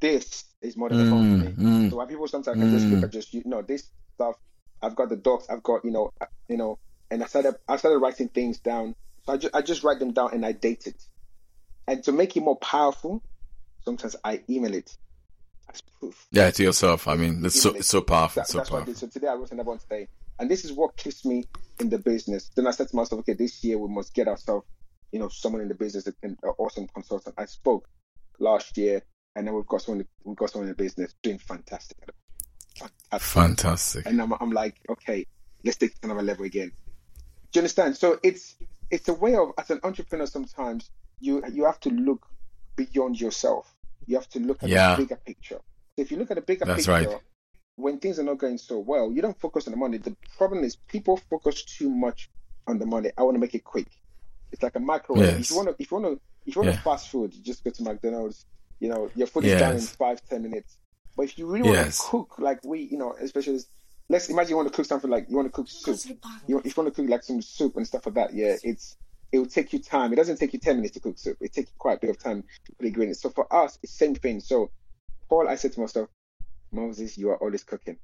This 0.00 0.44
is 0.62 0.76
more 0.76 0.88
than 0.88 1.06
a 1.06 1.10
phone 1.10 1.38
for 1.40 1.44
me. 1.46 1.52
Mm, 1.52 1.58
mm. 1.86 1.90
So 1.90 1.96
why 1.96 2.06
people 2.06 2.26
sometimes 2.28 2.60
just 2.72 2.86
look 2.86 3.00
Mm. 3.00 3.04
at 3.04 3.10
just 3.12 3.32
you 3.34 3.42
know 3.44 3.62
this 3.62 3.90
stuff. 4.14 4.36
I've 4.82 4.96
got 4.96 5.08
the 5.08 5.16
docs. 5.16 5.48
I've 5.48 5.62
got 5.62 5.84
you 5.84 5.90
know 5.90 6.10
uh, 6.20 6.26
you 6.48 6.56
know, 6.56 6.78
and 7.10 7.22
I 7.22 7.26
started 7.26 7.54
I 7.68 7.76
started 7.76 7.98
writing 7.98 8.28
things 8.28 8.58
down. 8.58 8.94
So 9.28 9.34
I 9.34 9.36
just 9.36 9.54
I 9.54 9.60
just 9.60 9.84
write 9.84 9.98
them 9.98 10.12
down 10.12 10.30
and 10.32 10.46
I 10.46 10.52
date 10.52 10.86
it. 10.86 11.04
And 11.86 12.02
to 12.04 12.12
make 12.12 12.34
it 12.38 12.40
more 12.40 12.56
powerful, 12.56 13.22
sometimes 13.84 14.16
I 14.24 14.42
email 14.48 14.72
it 14.72 14.96
as 15.70 15.82
proof. 16.00 16.26
Yeah, 16.30 16.50
to 16.50 16.62
yourself. 16.62 17.06
I 17.06 17.16
mean, 17.16 17.44
it's 17.44 17.60
so 17.60 17.74
it's 17.74 17.88
so 17.88 18.00
powerful. 18.00 18.40
That, 18.40 18.48
so 18.48 18.56
that's 18.56 18.70
what 18.70 18.82
I 18.82 18.86
did. 18.86 18.96
So 18.96 19.06
today 19.06 19.26
I 19.26 19.34
wrote 19.34 19.52
another 19.52 19.68
one 19.68 19.78
today, 19.80 20.08
and 20.38 20.50
this 20.50 20.64
is 20.64 20.72
what 20.72 20.96
keeps 20.96 21.26
me 21.26 21.44
in 21.78 21.90
the 21.90 21.98
business. 21.98 22.50
Then 22.56 22.66
I 22.66 22.70
said 22.70 22.88
to 22.88 22.96
myself, 22.96 23.18
okay, 23.20 23.34
this 23.34 23.62
year 23.62 23.76
we 23.76 23.94
must 23.94 24.14
get 24.14 24.28
ourselves, 24.28 24.66
you 25.12 25.18
know, 25.18 25.28
someone 25.28 25.60
in 25.60 25.68
the 25.68 25.74
business, 25.74 26.08
an 26.22 26.38
awesome 26.56 26.88
consultant. 26.88 27.34
I 27.36 27.44
spoke 27.44 27.86
last 28.38 28.78
year, 28.78 29.02
and 29.36 29.46
then 29.46 29.54
we've 29.54 29.66
got 29.66 29.82
someone 29.82 30.06
we've 30.24 30.36
got 30.36 30.48
someone 30.48 30.70
in 30.70 30.74
the 30.74 30.82
business 30.82 31.14
doing 31.22 31.36
fantastic. 31.36 31.98
Fantastic. 32.78 33.20
Fantastic. 33.20 34.06
And 34.06 34.22
I'm, 34.22 34.32
I'm 34.40 34.52
like, 34.52 34.76
okay, 34.88 35.26
let's 35.64 35.76
take 35.76 35.92
another 36.02 36.22
level 36.22 36.46
again. 36.46 36.72
Do 37.52 37.58
you 37.58 37.60
understand? 37.60 37.96
So 37.98 38.18
it's 38.22 38.56
it's 38.90 39.08
a 39.08 39.14
way 39.14 39.34
of 39.36 39.50
as 39.58 39.70
an 39.70 39.80
entrepreneur 39.82 40.26
sometimes 40.26 40.90
you 41.20 41.42
you 41.52 41.64
have 41.64 41.80
to 41.80 41.90
look 41.90 42.26
beyond 42.76 43.20
yourself. 43.20 43.74
You 44.06 44.16
have 44.16 44.28
to 44.30 44.40
look 44.40 44.62
at 44.62 44.68
Yeah. 44.70 44.96
the 44.96 45.02
bigger 45.02 45.16
picture. 45.16 45.60
So 45.96 46.02
if 46.02 46.10
you 46.10 46.16
look 46.18 46.30
at 46.30 46.36
the 46.36 46.42
bigger 46.42 46.64
That's 46.64 46.86
picture, 46.86 47.10
right. 47.10 47.20
when 47.76 47.98
things 47.98 48.18
are 48.18 48.22
not 48.22 48.38
going 48.38 48.58
so 48.58 48.78
well, 48.78 49.12
you 49.12 49.20
don't 49.20 49.38
focus 49.38 49.66
on 49.66 49.72
the 49.72 49.76
money. 49.76 49.98
The 49.98 50.16
problem 50.36 50.64
is 50.64 50.76
people 50.76 51.16
focus 51.16 51.64
too 51.64 51.90
much 51.90 52.30
on 52.66 52.78
the 52.78 52.86
money. 52.86 53.10
I 53.18 53.22
want 53.22 53.34
to 53.34 53.40
make 53.40 53.54
it 53.54 53.64
quick. 53.64 53.88
It's 54.52 54.62
like 54.62 54.76
a 54.76 54.80
microwave. 54.80 55.38
If 55.40 55.50
you 55.50 55.56
want 55.56 55.68
to, 55.68 55.74
if 55.82 55.90
you 55.90 55.98
want 55.98 56.06
to, 56.16 56.20
if 56.46 56.56
you 56.56 56.62
want 56.62 56.70
Yeah. 56.72 56.76
to 56.76 56.82
fast 56.82 57.10
food, 57.10 57.34
you 57.34 57.42
just 57.42 57.64
go 57.64 57.70
to 57.70 57.82
McDonald's. 57.82 58.46
You 58.80 58.88
know, 58.88 59.10
your 59.14 59.26
food 59.26 59.44
is 59.44 59.58
done 59.58 59.76
in 59.76 59.80
five 59.82 60.20
ten 60.30 60.42
minutes. 60.42 60.78
But 61.16 61.24
if 61.24 61.36
you 61.38 61.46
really 61.46 61.64
want 61.64 61.78
Yes. 61.78 61.98
to 61.98 62.02
cook, 62.10 62.36
like 62.38 62.60
we, 62.64 62.82
you 62.82 62.96
know, 62.96 63.12
especially 63.20 63.58
let's 64.08 64.28
imagine 64.28 64.50
you 64.50 64.56
want 64.56 64.68
to 64.68 64.74
cook 64.74 64.86
something 64.86 65.10
like 65.10 65.26
you 65.28 65.36
want 65.36 65.48
to 65.48 65.52
cook 65.52 65.68
soup. 65.68 66.18
You, 66.46 66.58
if 66.64 66.76
you 66.76 66.82
want 66.82 66.94
to 66.94 67.02
cook 67.02 67.10
like 67.10 67.22
some 67.22 67.42
soup 67.42 67.76
and 67.76 67.86
stuff 67.86 68.06
like 68.06 68.14
that, 68.16 68.34
yeah, 68.34 68.56
it's 68.62 68.96
it 69.32 69.38
will 69.38 69.46
take 69.46 69.72
you 69.72 69.78
time. 69.78 70.12
It 70.12 70.16
doesn't 70.16 70.38
take 70.38 70.52
you 70.52 70.58
ten 70.58 70.76
minutes 70.76 70.94
to 70.94 71.00
cook 71.00 71.18
soup. 71.18 71.36
It 71.40 71.52
takes 71.52 71.70
quite 71.78 71.98
a 71.98 72.00
bit 72.00 72.10
of 72.10 72.18
time 72.18 72.42
to 72.66 72.72
put 72.76 72.86
ingredients. 72.86 73.20
So 73.20 73.30
for 73.30 73.52
us, 73.54 73.78
it's 73.82 73.92
same 73.92 74.14
thing. 74.14 74.40
So 74.40 74.70
Paul, 75.28 75.48
I 75.48 75.54
said 75.56 75.72
to 75.74 75.80
myself, 75.80 76.08
Moses, 76.72 77.18
you 77.18 77.28
are 77.30 77.36
always 77.36 77.64
cooking. 77.64 77.98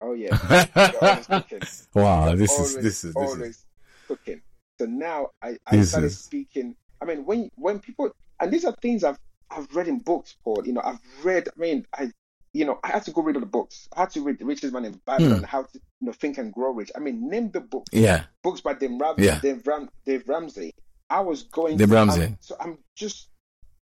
Oh 0.00 0.12
yeah, 0.14 0.36
you're 0.76 1.04
always 1.10 1.26
cooking. 1.26 1.60
wow, 1.94 2.28
You're 2.28 2.36
this 2.36 2.58
is 2.58 2.74
this 2.76 3.04
is 3.04 3.14
this 3.14 3.16
always 3.16 3.50
is 3.56 3.66
cooking. 4.08 4.40
So 4.78 4.86
now 4.86 5.28
I, 5.42 5.56
I 5.66 5.76
This 5.76 5.90
started 5.90 6.06
is- 6.06 6.18
speaking. 6.18 6.74
I 7.00 7.04
mean, 7.06 7.24
when 7.26 7.50
when 7.56 7.80
people 7.80 8.10
and 8.40 8.50
these 8.52 8.64
are 8.64 8.74
things 8.80 9.04
I've 9.04 9.18
I've 9.50 9.68
read 9.74 9.88
in 9.88 9.98
books, 9.98 10.36
Paul. 10.42 10.62
You 10.66 10.72
know, 10.72 10.80
I've 10.82 10.98
read. 11.22 11.48
I 11.48 11.60
mean, 11.60 11.86
I 11.94 12.10
you 12.54 12.64
know 12.64 12.78
I 12.82 12.88
had 12.88 13.04
to 13.04 13.10
go 13.10 13.20
read 13.22 13.36
all 13.36 13.40
the 13.40 13.46
books. 13.46 13.88
I 13.96 14.00
had 14.00 14.10
to 14.12 14.22
read 14.22 14.38
The 14.38 14.46
Richest 14.46 14.72
Man 14.72 14.84
in 14.86 14.98
Babylon, 15.04 15.38
Hmm. 15.40 15.44
How 15.44 15.62
to 15.64 15.68
you 15.74 16.06
know 16.06 16.12
Think 16.12 16.38
and 16.38 16.52
Grow 16.52 16.70
Rich. 16.72 16.90
I 16.96 17.00
mean, 17.00 17.28
name 17.28 17.50
the 17.50 17.60
book 17.60 17.84
yeah. 17.92 18.24
books 18.42 18.60
by 18.62 18.74
Dave, 18.74 18.92
Ram- 18.98 19.16
Yeah. 19.18 19.40
Dave, 19.40 19.66
Ram- 19.66 19.90
Dave 20.06 20.26
Ramsey. 20.26 20.72
I 21.10 21.20
was 21.20 21.42
going. 21.42 21.76
Dave 21.76 21.88
to- 21.88 21.94
Ramsey. 21.94 22.20
I'm- 22.22 22.38
so 22.40 22.56
I'm 22.58 22.78
just, 22.96 23.28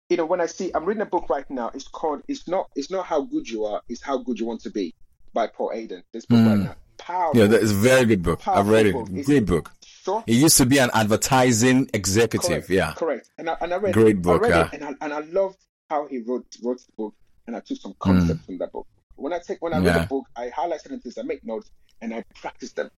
you 0.09 0.17
know, 0.17 0.27
when 0.27 0.41
I 0.41 0.47
see, 0.47 0.73
I'm 0.75 0.85
reading 0.85 1.03
a 1.03 1.07
book 1.07 1.29
right 1.31 1.49
now. 1.51 1.71
It's 1.75 1.87
called. 1.89 2.23
It's 2.29 2.49
not. 2.49 2.69
It's 2.75 2.91
not 2.91 3.07
how 3.07 3.21
good 3.23 3.49
you 3.49 3.65
are. 3.65 3.81
It's 3.89 4.03
how 4.03 4.19
good 4.19 4.39
you 4.41 4.47
want 4.47 4.61
to 4.63 4.71
be, 4.71 4.95
by 5.33 5.47
Paul 5.47 5.71
Arden. 5.75 6.03
This 6.13 6.27
book 6.27 6.39
right 6.39 6.59
Mm. 6.59 6.65
now, 6.65 6.77
powerful. 6.99 7.41
Yeah, 7.41 7.47
that 7.49 7.63
is 7.63 7.71
a 7.73 7.75
very 7.75 8.05
good 8.07 8.23
book. 8.23 8.47
I've 8.49 8.69
read 8.69 8.87
it. 8.87 8.93
Book. 8.95 9.09
It's 9.13 9.27
Great 9.29 9.47
book. 9.47 9.71
Short. 9.85 10.25
It 10.27 10.35
used 10.35 10.57
to 10.59 10.67
be 10.67 10.79
an 10.79 10.91
advertising 10.95 11.91
executive. 11.93 12.49
Correct, 12.67 12.71
Yeah. 12.71 12.93
correct. 12.97 13.31
And 13.39 13.51
I, 13.51 13.57
and 13.61 13.75
I 13.75 13.77
read 13.79 13.93
Great 13.95 14.17
I 14.17 14.21
book, 14.21 14.43
read 14.43 14.51
yeah. 14.51 14.67
it, 14.73 14.81
and 14.81 14.85
I, 14.85 15.05
and 15.05 15.13
I 15.13 15.21
loved 15.21 15.59
how 15.91 16.07
he 16.07 16.19
wrote 16.21 16.47
wrote 16.63 16.79
the 16.79 16.93
book, 16.97 17.15
and 17.47 17.57
I 17.57 17.61
took 17.61 17.79
some 17.81 17.93
Mm. 17.95 17.99
concepts 17.99 18.45
from 18.47 18.59
that 18.59 18.73
book. 18.73 18.87
When 19.17 19.33
I 19.33 19.39
take 19.39 19.61
when 19.63 19.73
I 19.73 19.79
read 19.79 19.97
a 19.97 20.07
book, 20.07 20.27
I 20.37 20.49
highlight 20.51 20.83
certain 20.83 21.01
things, 21.01 21.17
I 21.19 21.23
make 21.23 21.45
notes, 21.45 21.71
and 22.03 22.13
I 22.15 22.23
practice 22.35 22.73
them. 22.73 22.91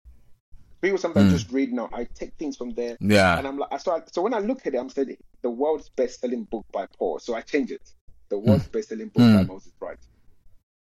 People 0.80 0.99
sometimes 0.99 1.30
Mm. 1.32 1.36
just 1.38 1.51
read 1.53 1.72
now. 1.72 1.88
I 1.92 2.05
take 2.05 2.34
things 2.38 2.57
from 2.57 2.70
there, 2.74 2.96
Yeah. 3.01 3.36
and 3.38 3.46
I'm 3.46 3.59
like, 3.59 3.80
so 3.80 3.92
I, 3.96 4.03
so 4.12 4.22
when 4.22 4.34
I 4.34 4.38
look 4.38 4.66
at 4.66 4.74
it, 4.74 4.78
I'm 4.78 4.88
saying 4.90 5.16
the 5.42 5.51
world's 5.51 5.88
best 5.90 6.20
selling 6.20 6.44
book 6.44 6.64
by 6.72 6.86
Paul. 6.99 7.18
So 7.18 7.34
I 7.34 7.40
change 7.40 7.70
it. 7.72 7.82
The 8.28 8.38
world's 8.38 8.68
best 8.68 8.88
selling 8.90 9.09
book 9.09 9.16
by 9.22 9.44
Mm. 9.44 9.49
Moses 9.49 9.72
Bright. 9.78 9.99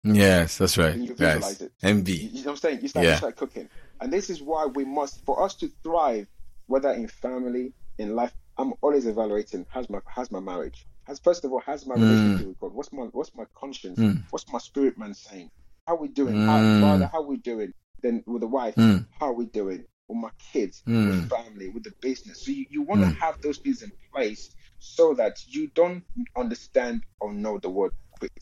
Yes, 0.05 0.59
that's 0.59 0.79
right. 0.79 0.95
And 0.95 1.03
you 1.09 1.15
visualize 1.15 1.59
Guys. 1.59 1.63
it. 1.63 1.73
MV. 1.83 2.09
You, 2.09 2.29
you 2.29 2.33
know 2.33 2.41
what 2.43 2.51
I'm 2.53 2.57
saying? 2.59 2.81
You 2.83 2.89
start, 2.89 3.05
Yeah. 3.07 3.13
you 3.13 3.17
start 3.19 3.37
cooking. 3.37 3.69
And 4.01 4.13
this 4.13 4.31
is 4.31 4.41
why 4.43 4.67
we 4.67 4.85
must, 4.85 5.25
for 5.25 5.43
us 5.43 5.55
to 5.57 5.71
thrive, 5.83 6.29
whether 6.67 6.91
in 6.93 7.09
family, 7.09 7.73
in 7.99 8.15
life, 8.15 8.33
I'm 8.59 8.73
always 8.83 9.07
evaluating 9.07 9.67
how's 9.69 9.89
my 9.91 10.01
how's 10.07 10.31
my 10.31 10.41
marriage? 10.41 10.87
Has 11.07 11.21
first 11.21 11.45
of 11.45 11.53
all, 11.53 11.63
how's 11.65 11.87
my 11.87 11.97
Mm. 11.97 12.01
relationship 12.03 12.47
with 12.47 12.59
God? 12.61 12.73
What's 12.75 12.93
my 12.93 13.05
what's 13.13 13.35
my 13.35 13.45
conscience? 13.59 14.01
Mm. 14.01 14.25
What's 14.31 14.51
my 14.53 14.59
spirit 14.61 14.99
man 14.99 15.15
saying? 15.15 15.51
How 15.87 15.97
we 15.97 16.09
doing? 16.09 16.37
Mm. 16.37 16.47
How, 16.47 16.65
Father, 16.81 17.09
how 17.13 17.23
we 17.23 17.39
doing? 17.39 17.73
Then 18.03 18.25
with 18.27 18.43
the 18.43 18.49
wife, 18.49 18.77
Mm. 18.77 19.07
how 19.11 19.29
are 19.29 19.35
we 19.35 19.47
doing? 19.47 19.85
With 20.09 20.19
my 20.19 20.31
kids, 20.53 20.85
with 21.05 21.17
family, 21.29 21.71
with 21.71 21.85
the 21.85 21.93
business. 22.03 22.45
So 22.45 22.53
you, 22.53 22.67
you 22.71 22.83
want 22.83 23.03
to 23.03 23.09
have 23.21 23.37
those 23.43 23.59
things 23.59 23.83
in 23.83 23.93
place 24.15 24.51
so 24.81 25.15
that 25.15 25.37
you 25.47 25.69
don't 25.75 26.05
understand 26.37 27.05
or 27.21 27.33
know 27.35 27.59
the 27.59 27.71
word 27.71 27.93
quit. 28.19 28.33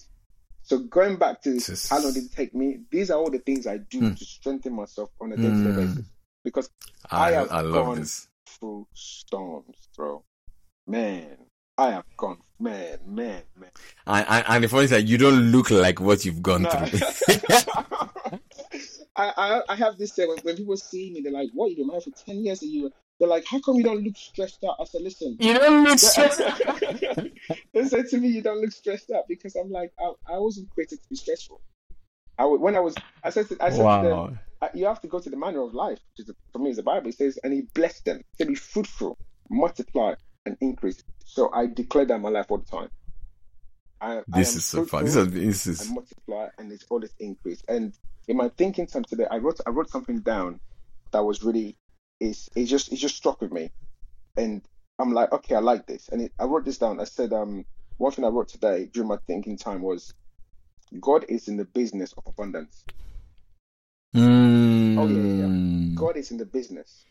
So 0.63 0.79
going 0.81 1.17
back 1.19 1.43
to 1.45 1.53
This 1.55 1.91
how 1.91 2.01
long 2.01 2.15
did 2.15 2.25
it 2.25 2.33
take 2.35 2.55
me? 2.55 2.81
These 2.91 3.11
are 3.11 3.19
all 3.19 3.31
the 3.31 3.41
things 3.41 3.67
I 3.67 3.79
do 3.79 4.01
Mm. 4.03 4.19
to 4.19 4.25
strengthen 4.25 4.75
myself 4.75 5.11
on 5.21 5.33
a 5.33 5.37
day-to-day 5.39 5.73
Mm. 5.73 5.77
basis. 5.77 6.07
Because 6.45 6.71
I 7.11 7.29
I, 7.29 7.33
have 7.33 7.51
I 7.53 7.61
love 7.63 7.87
gone 7.87 8.01
this. 8.01 8.29
through 8.49 8.87
storms, 8.95 9.89
bro. 9.97 10.25
Man, 10.87 11.44
I 11.77 11.91
have 11.91 12.05
gone, 12.17 12.39
man, 12.61 12.99
man, 13.07 13.43
man. 13.57 13.71
I, 14.07 14.23
I, 14.23 14.55
and 14.57 14.65
the 14.65 14.69
funny 14.69 14.87
thing, 14.87 14.99
is 14.99 15.03
that 15.03 15.09
you 15.09 15.19
don't 15.19 15.51
look 15.51 15.71
like 15.71 16.01
what 16.01 16.25
you've 16.25 16.43
gone 16.43 16.63
No. 16.63 16.71
through. 16.71 17.01
I, 19.17 19.33
I 19.37 19.63
I 19.69 19.75
have 19.77 19.99
this 19.99 20.13
thing 20.13 20.29
when, 20.29 20.39
when 20.39 20.57
people 20.57 20.77
see 20.77 21.13
me, 21.13 21.21
they're 21.21 21.33
like, 21.33 21.51
"What 21.53 21.71
you 21.71 21.77
been 21.77 21.87
married 21.89 22.05
for 22.05 22.11
ten 22.11 22.45
years?" 22.45 22.63
And 22.63 22.71
you, 22.71 22.93
they're 23.19 23.29
like, 23.29 23.45
"How 23.47 23.61
come 23.61 23.77
you 23.77 23.85
don't 23.85 24.03
look 24.03 24.17
stressed 24.17 24.65
out?" 24.65 24.77
I 24.81 24.85
said, 24.85 25.03
"Listen." 25.03 25.37
you 25.41 25.55
don't 25.55 25.85
look 25.85 25.99
stressed." 25.99 26.41
they 27.75 27.85
said 27.87 28.07
to 28.09 28.19
me, 28.19 28.29
"You 28.29 28.43
don't 28.43 28.61
look 28.61 28.73
stressed 28.73 29.11
out," 29.11 29.25
because 29.29 29.57
I'm 29.57 29.71
like, 29.71 29.93
I, 29.99 30.13
I 30.35 30.39
wasn't 30.39 30.71
created 30.71 31.01
to 31.03 31.09
be 31.09 31.17
stressful. 31.17 31.61
I 32.39 32.43
w- 32.43 32.61
when 32.61 32.75
I 32.77 32.81
was, 32.81 32.95
I 33.23 33.31
said, 33.31 33.49
to, 33.49 33.57
I 33.65 33.71
said 33.71 33.79
to 33.79 33.83
them, 33.83 34.05
Wow. 34.05 34.33
uh, 34.63 34.69
you 34.75 34.87
have 34.87 35.01
to 35.03 35.09
go 35.09 35.21
to 35.21 35.31
the 35.31 35.37
manner 35.37 35.63
of 35.63 35.73
life, 35.75 35.99
which 36.17 36.29
is, 36.29 36.35
for 36.53 36.59
me 36.59 36.71
is 36.71 36.77
the 36.77 36.83
Bible. 36.83 37.09
It 37.09 37.17
says, 37.17 37.39
and 37.45 37.53
he 37.53 37.63
blessed 37.75 38.05
them. 38.07 38.19
He 38.19 38.25
said, 38.45 38.49
be 38.49 38.55
fruitful, 38.57 39.17
multiply, 39.51 40.15
and 40.47 40.57
increase. 40.61 41.03
So 41.25 41.53
I 41.53 41.67
declare 41.67 42.07
that 42.07 42.21
my 42.21 42.31
life 42.31 42.47
all 42.51 42.59
the 42.59 42.67
time. 42.67 42.91
I, 44.01 44.23
I 44.33 44.41
This 44.41 44.51
am 44.51 44.57
is 44.57 44.65
so 44.67 44.85
fun. 44.85 45.05
This 45.05 45.17
is, 45.17 45.29
this 45.33 45.67
is, 45.67 45.95
multiply, 45.95 46.49
and 46.59 46.73
it's 46.73 46.87
always 46.91 47.15
increase. 47.21 47.63
And 47.69 47.95
in 48.29 48.37
my 48.39 48.51
thinking 48.59 48.87
time 48.87 49.05
today, 49.05 49.27
I 49.31 49.39
wrote 49.39 49.61
I 49.67 49.71
wrote 49.71 49.91
something 49.91 50.21
down 50.23 50.61
that 51.13 51.25
was 51.25 51.43
really 51.45 51.77
is 52.21 52.49
it 52.57 52.67
just 52.67 52.93
it 52.93 52.97
just 52.97 53.17
struck 53.17 53.41
with 53.43 53.53
me, 53.53 53.71
and 54.37 54.63
I'm 55.01 55.13
like, 55.15 55.33
okay, 55.33 55.57
I 55.57 55.61
like 55.61 55.87
this, 55.87 56.09
and 56.11 56.23
it, 56.23 56.33
I 56.39 56.45
wrote 56.45 56.65
this 56.67 56.79
down. 56.79 57.01
I 57.01 57.05
said, 57.05 57.33
um, 57.33 57.65
one 57.99 58.13
thing 58.13 58.25
I 58.25 58.29
wrote 58.29 58.49
today 58.49 58.89
during 58.93 59.09
my 59.09 59.19
thinking 59.29 59.59
time 59.59 59.83
was, 59.83 60.15
God 61.01 61.27
is 61.29 61.49
in 61.49 61.57
the 61.59 61.67
business 61.67 62.15
of 62.15 62.25
abundance. 62.27 62.85
mm, 64.17 64.21
Oh, 64.97 65.09
yeah, 65.09 65.23
yeah, 65.23 65.49
God 65.95 66.17
is 66.17 66.31
in 66.33 66.39
the 66.39 66.47
business 66.47 67.07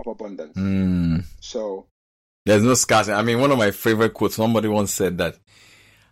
of 0.00 0.08
abundance. 0.08 0.58
mm. 0.58 1.24
So 1.40 1.88
There's 2.46 2.62
no 2.62 2.74
scarcity. 2.74 3.12
I 3.14 3.22
mean, 3.22 3.40
one 3.40 3.50
of 3.50 3.58
my 3.58 3.72
favorite 3.72 4.14
quotes, 4.14 4.36
somebody 4.36 4.68
once 4.68 4.92
said 4.94 5.18
that 5.18 5.36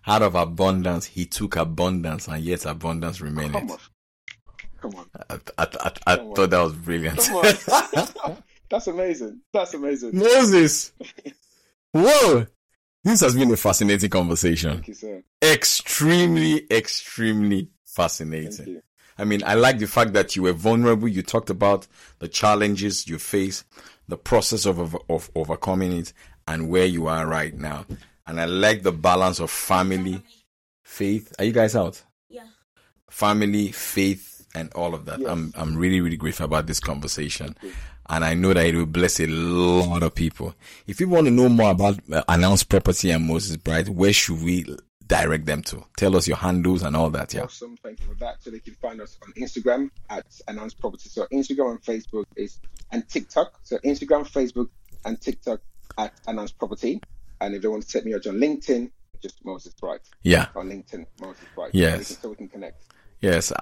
out 0.05 0.21
of 0.21 0.35
abundance, 0.35 1.07
he 1.07 1.27
took 1.27 1.55
abundance 1.55 2.27
and 2.27 2.43
yet 2.43 2.67
abundance 2.67 3.21
remained. 3.21 3.53
come 3.53 3.71
on, 3.71 3.79
come 4.83 4.95
on, 4.97 5.07
I, 5.31 5.35
I, 5.57 5.67
I, 5.81 5.93
I 6.07 6.17
Come 6.17 6.27
on. 6.27 6.35
thought 6.35 6.51
that 6.51 6.61
was 6.61 6.73
brilliant. 6.75 7.17
That's 8.69 8.87
amazing. 8.89 9.41
That's 9.53 9.75
amazing. 9.75 10.19
Moses. 10.19 10.93
Whoa. 11.93 12.47
This 13.05 13.21
has 13.21 13.37
been 13.37 13.53
a 13.53 13.57
fascinating 13.57 14.11
conversation. 14.11 14.73
Thank 14.73 14.89
you, 14.89 14.95
sir. 14.95 15.23
Extremely, 15.41 16.67
extremely 16.71 17.69
fascinating. 17.85 18.81
I 19.17 19.25
mean, 19.25 19.45
I 19.45 19.55
like 19.55 19.79
the 19.79 19.87
fact 19.87 20.15
that 20.15 20.35
you 20.35 20.43
were 20.43 20.53
vulnerable. 20.55 21.07
You 21.07 21.23
talked 21.23 21.51
about 21.51 21.87
the 22.19 22.27
challenges 22.27 23.07
you 23.07 23.19
face, 23.21 23.63
the 24.09 24.17
process 24.17 24.67
of, 24.67 24.79
of, 24.79 24.97
of 25.09 25.31
overcoming 25.35 25.93
it, 25.93 26.13
and 26.47 26.69
where 26.69 26.87
you 26.87 27.07
are 27.07 27.27
right 27.27 27.55
now. 27.55 27.87
And 28.27 28.41
I 28.41 28.45
like 28.47 28.83
the 28.83 28.93
balance 28.93 29.41
of 29.41 29.51
family, 29.51 30.23
faith. 30.83 31.33
Are 31.39 31.45
you 31.45 31.53
guys 31.53 31.77
out? 31.77 32.03
Yeah. 32.29 32.47
Family, 33.11 33.71
faith, 33.73 34.47
and 34.55 34.73
all 34.75 34.95
of 34.95 35.05
that. 35.07 35.21
Yes. 35.21 35.29
I'm 35.29 35.53
I'm 35.57 35.77
really 35.77 36.01
really 36.01 36.17
grateful 36.17 36.47
about 36.47 36.67
this 36.67 36.81
conversation, 36.81 37.57
and 38.09 38.25
I 38.25 38.35
know 38.35 38.53
that 38.55 38.67
it 38.67 38.75
will 38.75 38.87
bless 38.87 39.21
a 39.21 39.27
lot 39.27 40.03
of 40.03 40.15
people. 40.15 40.55
If 40.87 41.01
you 41.01 41.09
want 41.09 41.27
to 41.27 41.31
know 41.31 41.49
more 41.49 41.73
about 41.73 41.99
uh, 42.13 42.23
announced 42.29 42.69
property 42.69 43.11
and 43.11 43.27
Moses 43.27 43.57
Bright, 43.57 43.89
where 43.89 44.13
should 44.13 44.43
we 44.43 44.65
direct 45.07 45.47
them 45.47 45.63
to? 45.63 45.85
Tell 45.97 46.17
us 46.17 46.27
your 46.29 46.37
handles 46.37 46.83
and 46.83 46.97
all 46.97 47.11
that. 47.11 47.33
Yeah. 47.35 47.43
Awesome. 47.43 47.77
Thank 47.83 48.01
you 48.01 48.07
for 48.07 48.15
that. 48.17 48.43
So 48.43 48.51
they 48.51 48.61
can 48.61 48.75
find 48.75 49.01
us 49.01 49.19
on 49.23 49.33
Instagram 49.35 49.91
at 50.11 50.25
Announce 50.49 50.75
Property. 50.75 51.09
So 51.09 51.27
Instagram 51.33 51.73
and 51.73 51.83
Facebook 51.83 52.25
is 52.37 52.59
and 52.93 53.09
TikTok. 53.09 53.61
So 53.63 53.79
Instagram, 53.79 54.29
Facebook, 54.31 54.69
and 55.05 55.21
TikTok 55.21 55.61
at 55.99 56.13
Announce 56.27 56.53
Property. 56.53 57.01
And 57.41 57.55
if 57.55 57.63
they 57.63 57.69
want 57.69 57.83
to 57.85 57.89
take 57.89 58.05
me 58.05 58.15
out 58.15 58.27
on 58.27 58.37
LinkedIn, 58.37 58.91
just 59.21 59.45
Moses 59.45 59.75
Bright 59.75 60.01
Yeah. 60.23 60.47
on 60.55 60.69
LinkedIn, 60.69 61.07
Moses 61.21 61.45
Bright. 61.55 61.71
Yes. 61.75 61.91
So 61.93 61.99
we 61.99 62.05
can, 62.05 62.23
so 62.23 62.29
we 62.31 62.37
can 62.37 62.49
connect. 62.49 62.85
Yes. 63.21 63.53
uh, 63.53 63.57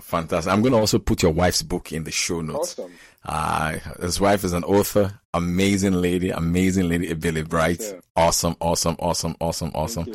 Fantastic. 0.00 0.52
I'm 0.52 0.60
going 0.60 0.72
to 0.72 0.78
also 0.78 0.98
put 0.98 1.22
your 1.22 1.32
wife's 1.32 1.62
book 1.62 1.92
in 1.92 2.02
the 2.02 2.10
show 2.10 2.40
notes. 2.40 2.76
Awesome. 2.78 2.92
Uh, 3.24 3.78
his 4.00 4.20
wife 4.20 4.42
is 4.42 4.52
an 4.52 4.64
author, 4.64 5.20
amazing 5.32 5.92
lady, 5.92 6.30
amazing 6.30 6.88
lady, 6.88 7.12
Billy 7.14 7.42
Bright. 7.42 7.80
Awesome, 8.16 8.56
awesome, 8.60 8.96
awesome, 8.98 9.36
awesome, 9.40 9.70
awesome. 9.72 10.12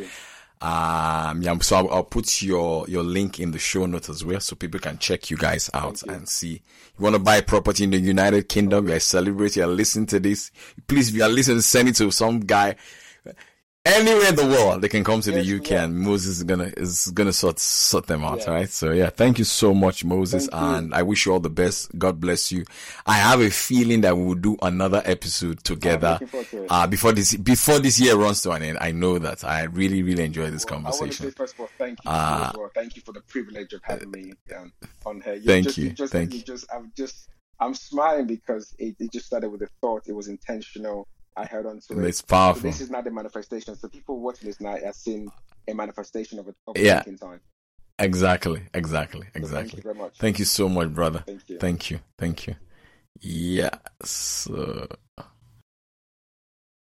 Um, 0.62 1.42
yeah, 1.42 1.58
so 1.60 1.78
I'll, 1.78 1.90
I'll 1.90 2.04
put 2.04 2.42
your, 2.42 2.86
your 2.90 3.04
link 3.04 3.40
in 3.40 3.52
the 3.52 3.60
show 3.60 3.86
notes 3.86 4.10
as 4.10 4.26
well 4.26 4.42
so 4.42 4.56
people 4.56 4.80
can 4.80 4.98
check 4.98 5.30
you 5.30 5.38
guys 5.38 5.70
out 5.74 6.02
you. 6.06 6.12
and 6.12 6.28
see. 6.28 6.62
You 6.98 7.04
want 7.04 7.16
to 7.16 7.20
buy 7.20 7.40
property 7.42 7.86
in 7.86 7.92
the 7.92 7.98
United 7.98 8.50
Kingdom? 8.50 8.88
You're 8.88 8.98
a 8.98 9.00
celebrity, 9.00 9.62
you're 9.62 9.68
listening 9.68 10.08
to 10.08 10.20
this. 10.20 10.52
Please, 10.88 11.10
if 11.10 11.16
you 11.16 11.24
are 11.24 11.30
listening, 11.30 11.62
send 11.62 11.90
it 11.90 11.96
to 11.96 12.12
some 12.12 12.42
guy. 12.42 12.76
Anywhere 13.86 14.30
in 14.30 14.36
the 14.36 14.46
world, 14.46 14.82
they 14.82 14.90
can 14.90 15.04
come 15.04 15.22
to 15.22 15.32
Yes, 15.32 15.46
the 15.46 15.56
UK 15.58 15.70
yeah. 15.72 15.84
and 15.86 15.98
Moses 16.00 16.38
is 16.38 16.44
gonna 16.44 16.72
is 16.78 17.08
gonna 17.14 17.34
sort 17.34 17.60
sort 17.60 18.08
them 18.08 18.24
out. 18.24 18.40
Yeah. 18.40 18.46
All 18.48 18.54
right. 18.54 18.70
So 18.70 18.92
yeah, 18.92 19.10
thank 19.10 19.40
you 19.40 19.46
so 19.46 19.74
much, 19.74 20.04
Moses, 20.06 20.48
Thank 20.48 20.62
you. 20.62 20.68
and 20.78 20.94
I 20.94 21.02
wish 21.04 21.26
you 21.26 21.32
all 21.34 21.40
the 21.40 21.50
best. 21.50 21.98
God 21.98 22.20
bless 22.20 22.52
you. 22.52 22.66
I 23.06 23.14
have 23.14 23.42
a 23.42 23.50
feeling 23.50 24.02
that 24.02 24.16
we 24.18 24.24
will 24.26 24.36
do 24.36 24.58
another 24.62 25.02
episode 25.06 25.64
together. 25.64 26.20
to. 26.52 26.66
Uh, 26.70 26.88
before 26.88 27.12
this 27.14 27.36
before 27.36 27.80
this 27.80 28.00
year 28.00 28.16
runs 28.16 28.42
to 28.44 28.52
an 28.52 28.64
end, 28.64 28.78
I 28.82 28.92
know 28.92 29.18
that 29.20 29.44
I 29.44 29.64
really 29.64 30.04
really 30.04 30.24
enjoy 30.26 30.50
this 30.52 30.66
Well, 30.66 30.80
I 30.80 30.82
want 30.84 30.88
to 30.88 30.94
say 30.94 31.00
conversation. 31.06 31.32
first 31.32 31.54
of 31.56 31.60
all, 31.62 31.70
thank 31.78 32.00
you 32.04 32.12
you 32.12 32.16
well. 32.60 32.72
Thank 32.76 32.96
you 32.96 33.02
for 33.04 33.12
the 33.14 33.22
privilege 33.22 33.74
of 33.74 33.82
having 33.84 34.12
me 34.12 34.34
um, 34.58 34.72
on 35.06 35.22
here. 35.22 35.36
You 35.36 35.42
Thank 35.46 35.66
just, 35.66 35.78
you, 35.78 35.90
just, 35.92 36.12
thank 36.14 36.32
you 36.34 36.40
you. 36.40 36.44
just, 36.46 36.66
I'm 36.74 36.92
just, 36.96 37.30
I'm 37.60 37.74
smiling 37.74 38.28
because 38.28 38.76
it, 38.78 38.96
it 39.00 39.12
just 39.12 39.26
started 39.26 39.50
with 39.50 39.62
a 39.62 39.70
thought. 39.82 40.04
It 40.08 40.14
was 40.14 40.28
intentional. 40.28 41.08
I 41.40 41.46
held 41.46 41.66
on 41.66 41.80
to 41.80 42.00
it. 42.00 42.08
It's 42.10 42.20
So 42.20 42.26
powerful. 42.28 42.62
this 42.62 42.82
is 42.82 42.90
not 42.90 43.06
the 43.06 43.12
manifestation. 43.12 43.76
So 43.76 43.88
people 43.88 44.20
watching 44.20 44.48
this 44.48 44.60
night 44.60 44.84
are 44.84 44.94
seeing 44.94 45.30
a 45.68 45.74
manifestation 45.74 46.40
of 46.40 46.48
a 46.48 46.56
of 46.68 46.78
Yeah. 46.78 47.02
time. 47.04 47.40
Exactly, 47.98 48.62
exactly, 48.74 49.22
So 49.28 49.32
Thank 49.34 49.46
exactly. 49.46 49.78
you 49.78 49.84
very 49.84 49.96
much. 49.96 50.18
Thank 50.18 50.40
you 50.40 50.46
so 50.46 50.70
much, 50.70 50.94
brother. 50.94 51.24
Thank 51.26 51.50
you. 51.50 51.58
Thank 51.60 51.92
you. 51.92 52.00
Thank 52.18 52.48
you. 52.48 52.56
Yeah. 53.22 53.72
So 54.04 54.88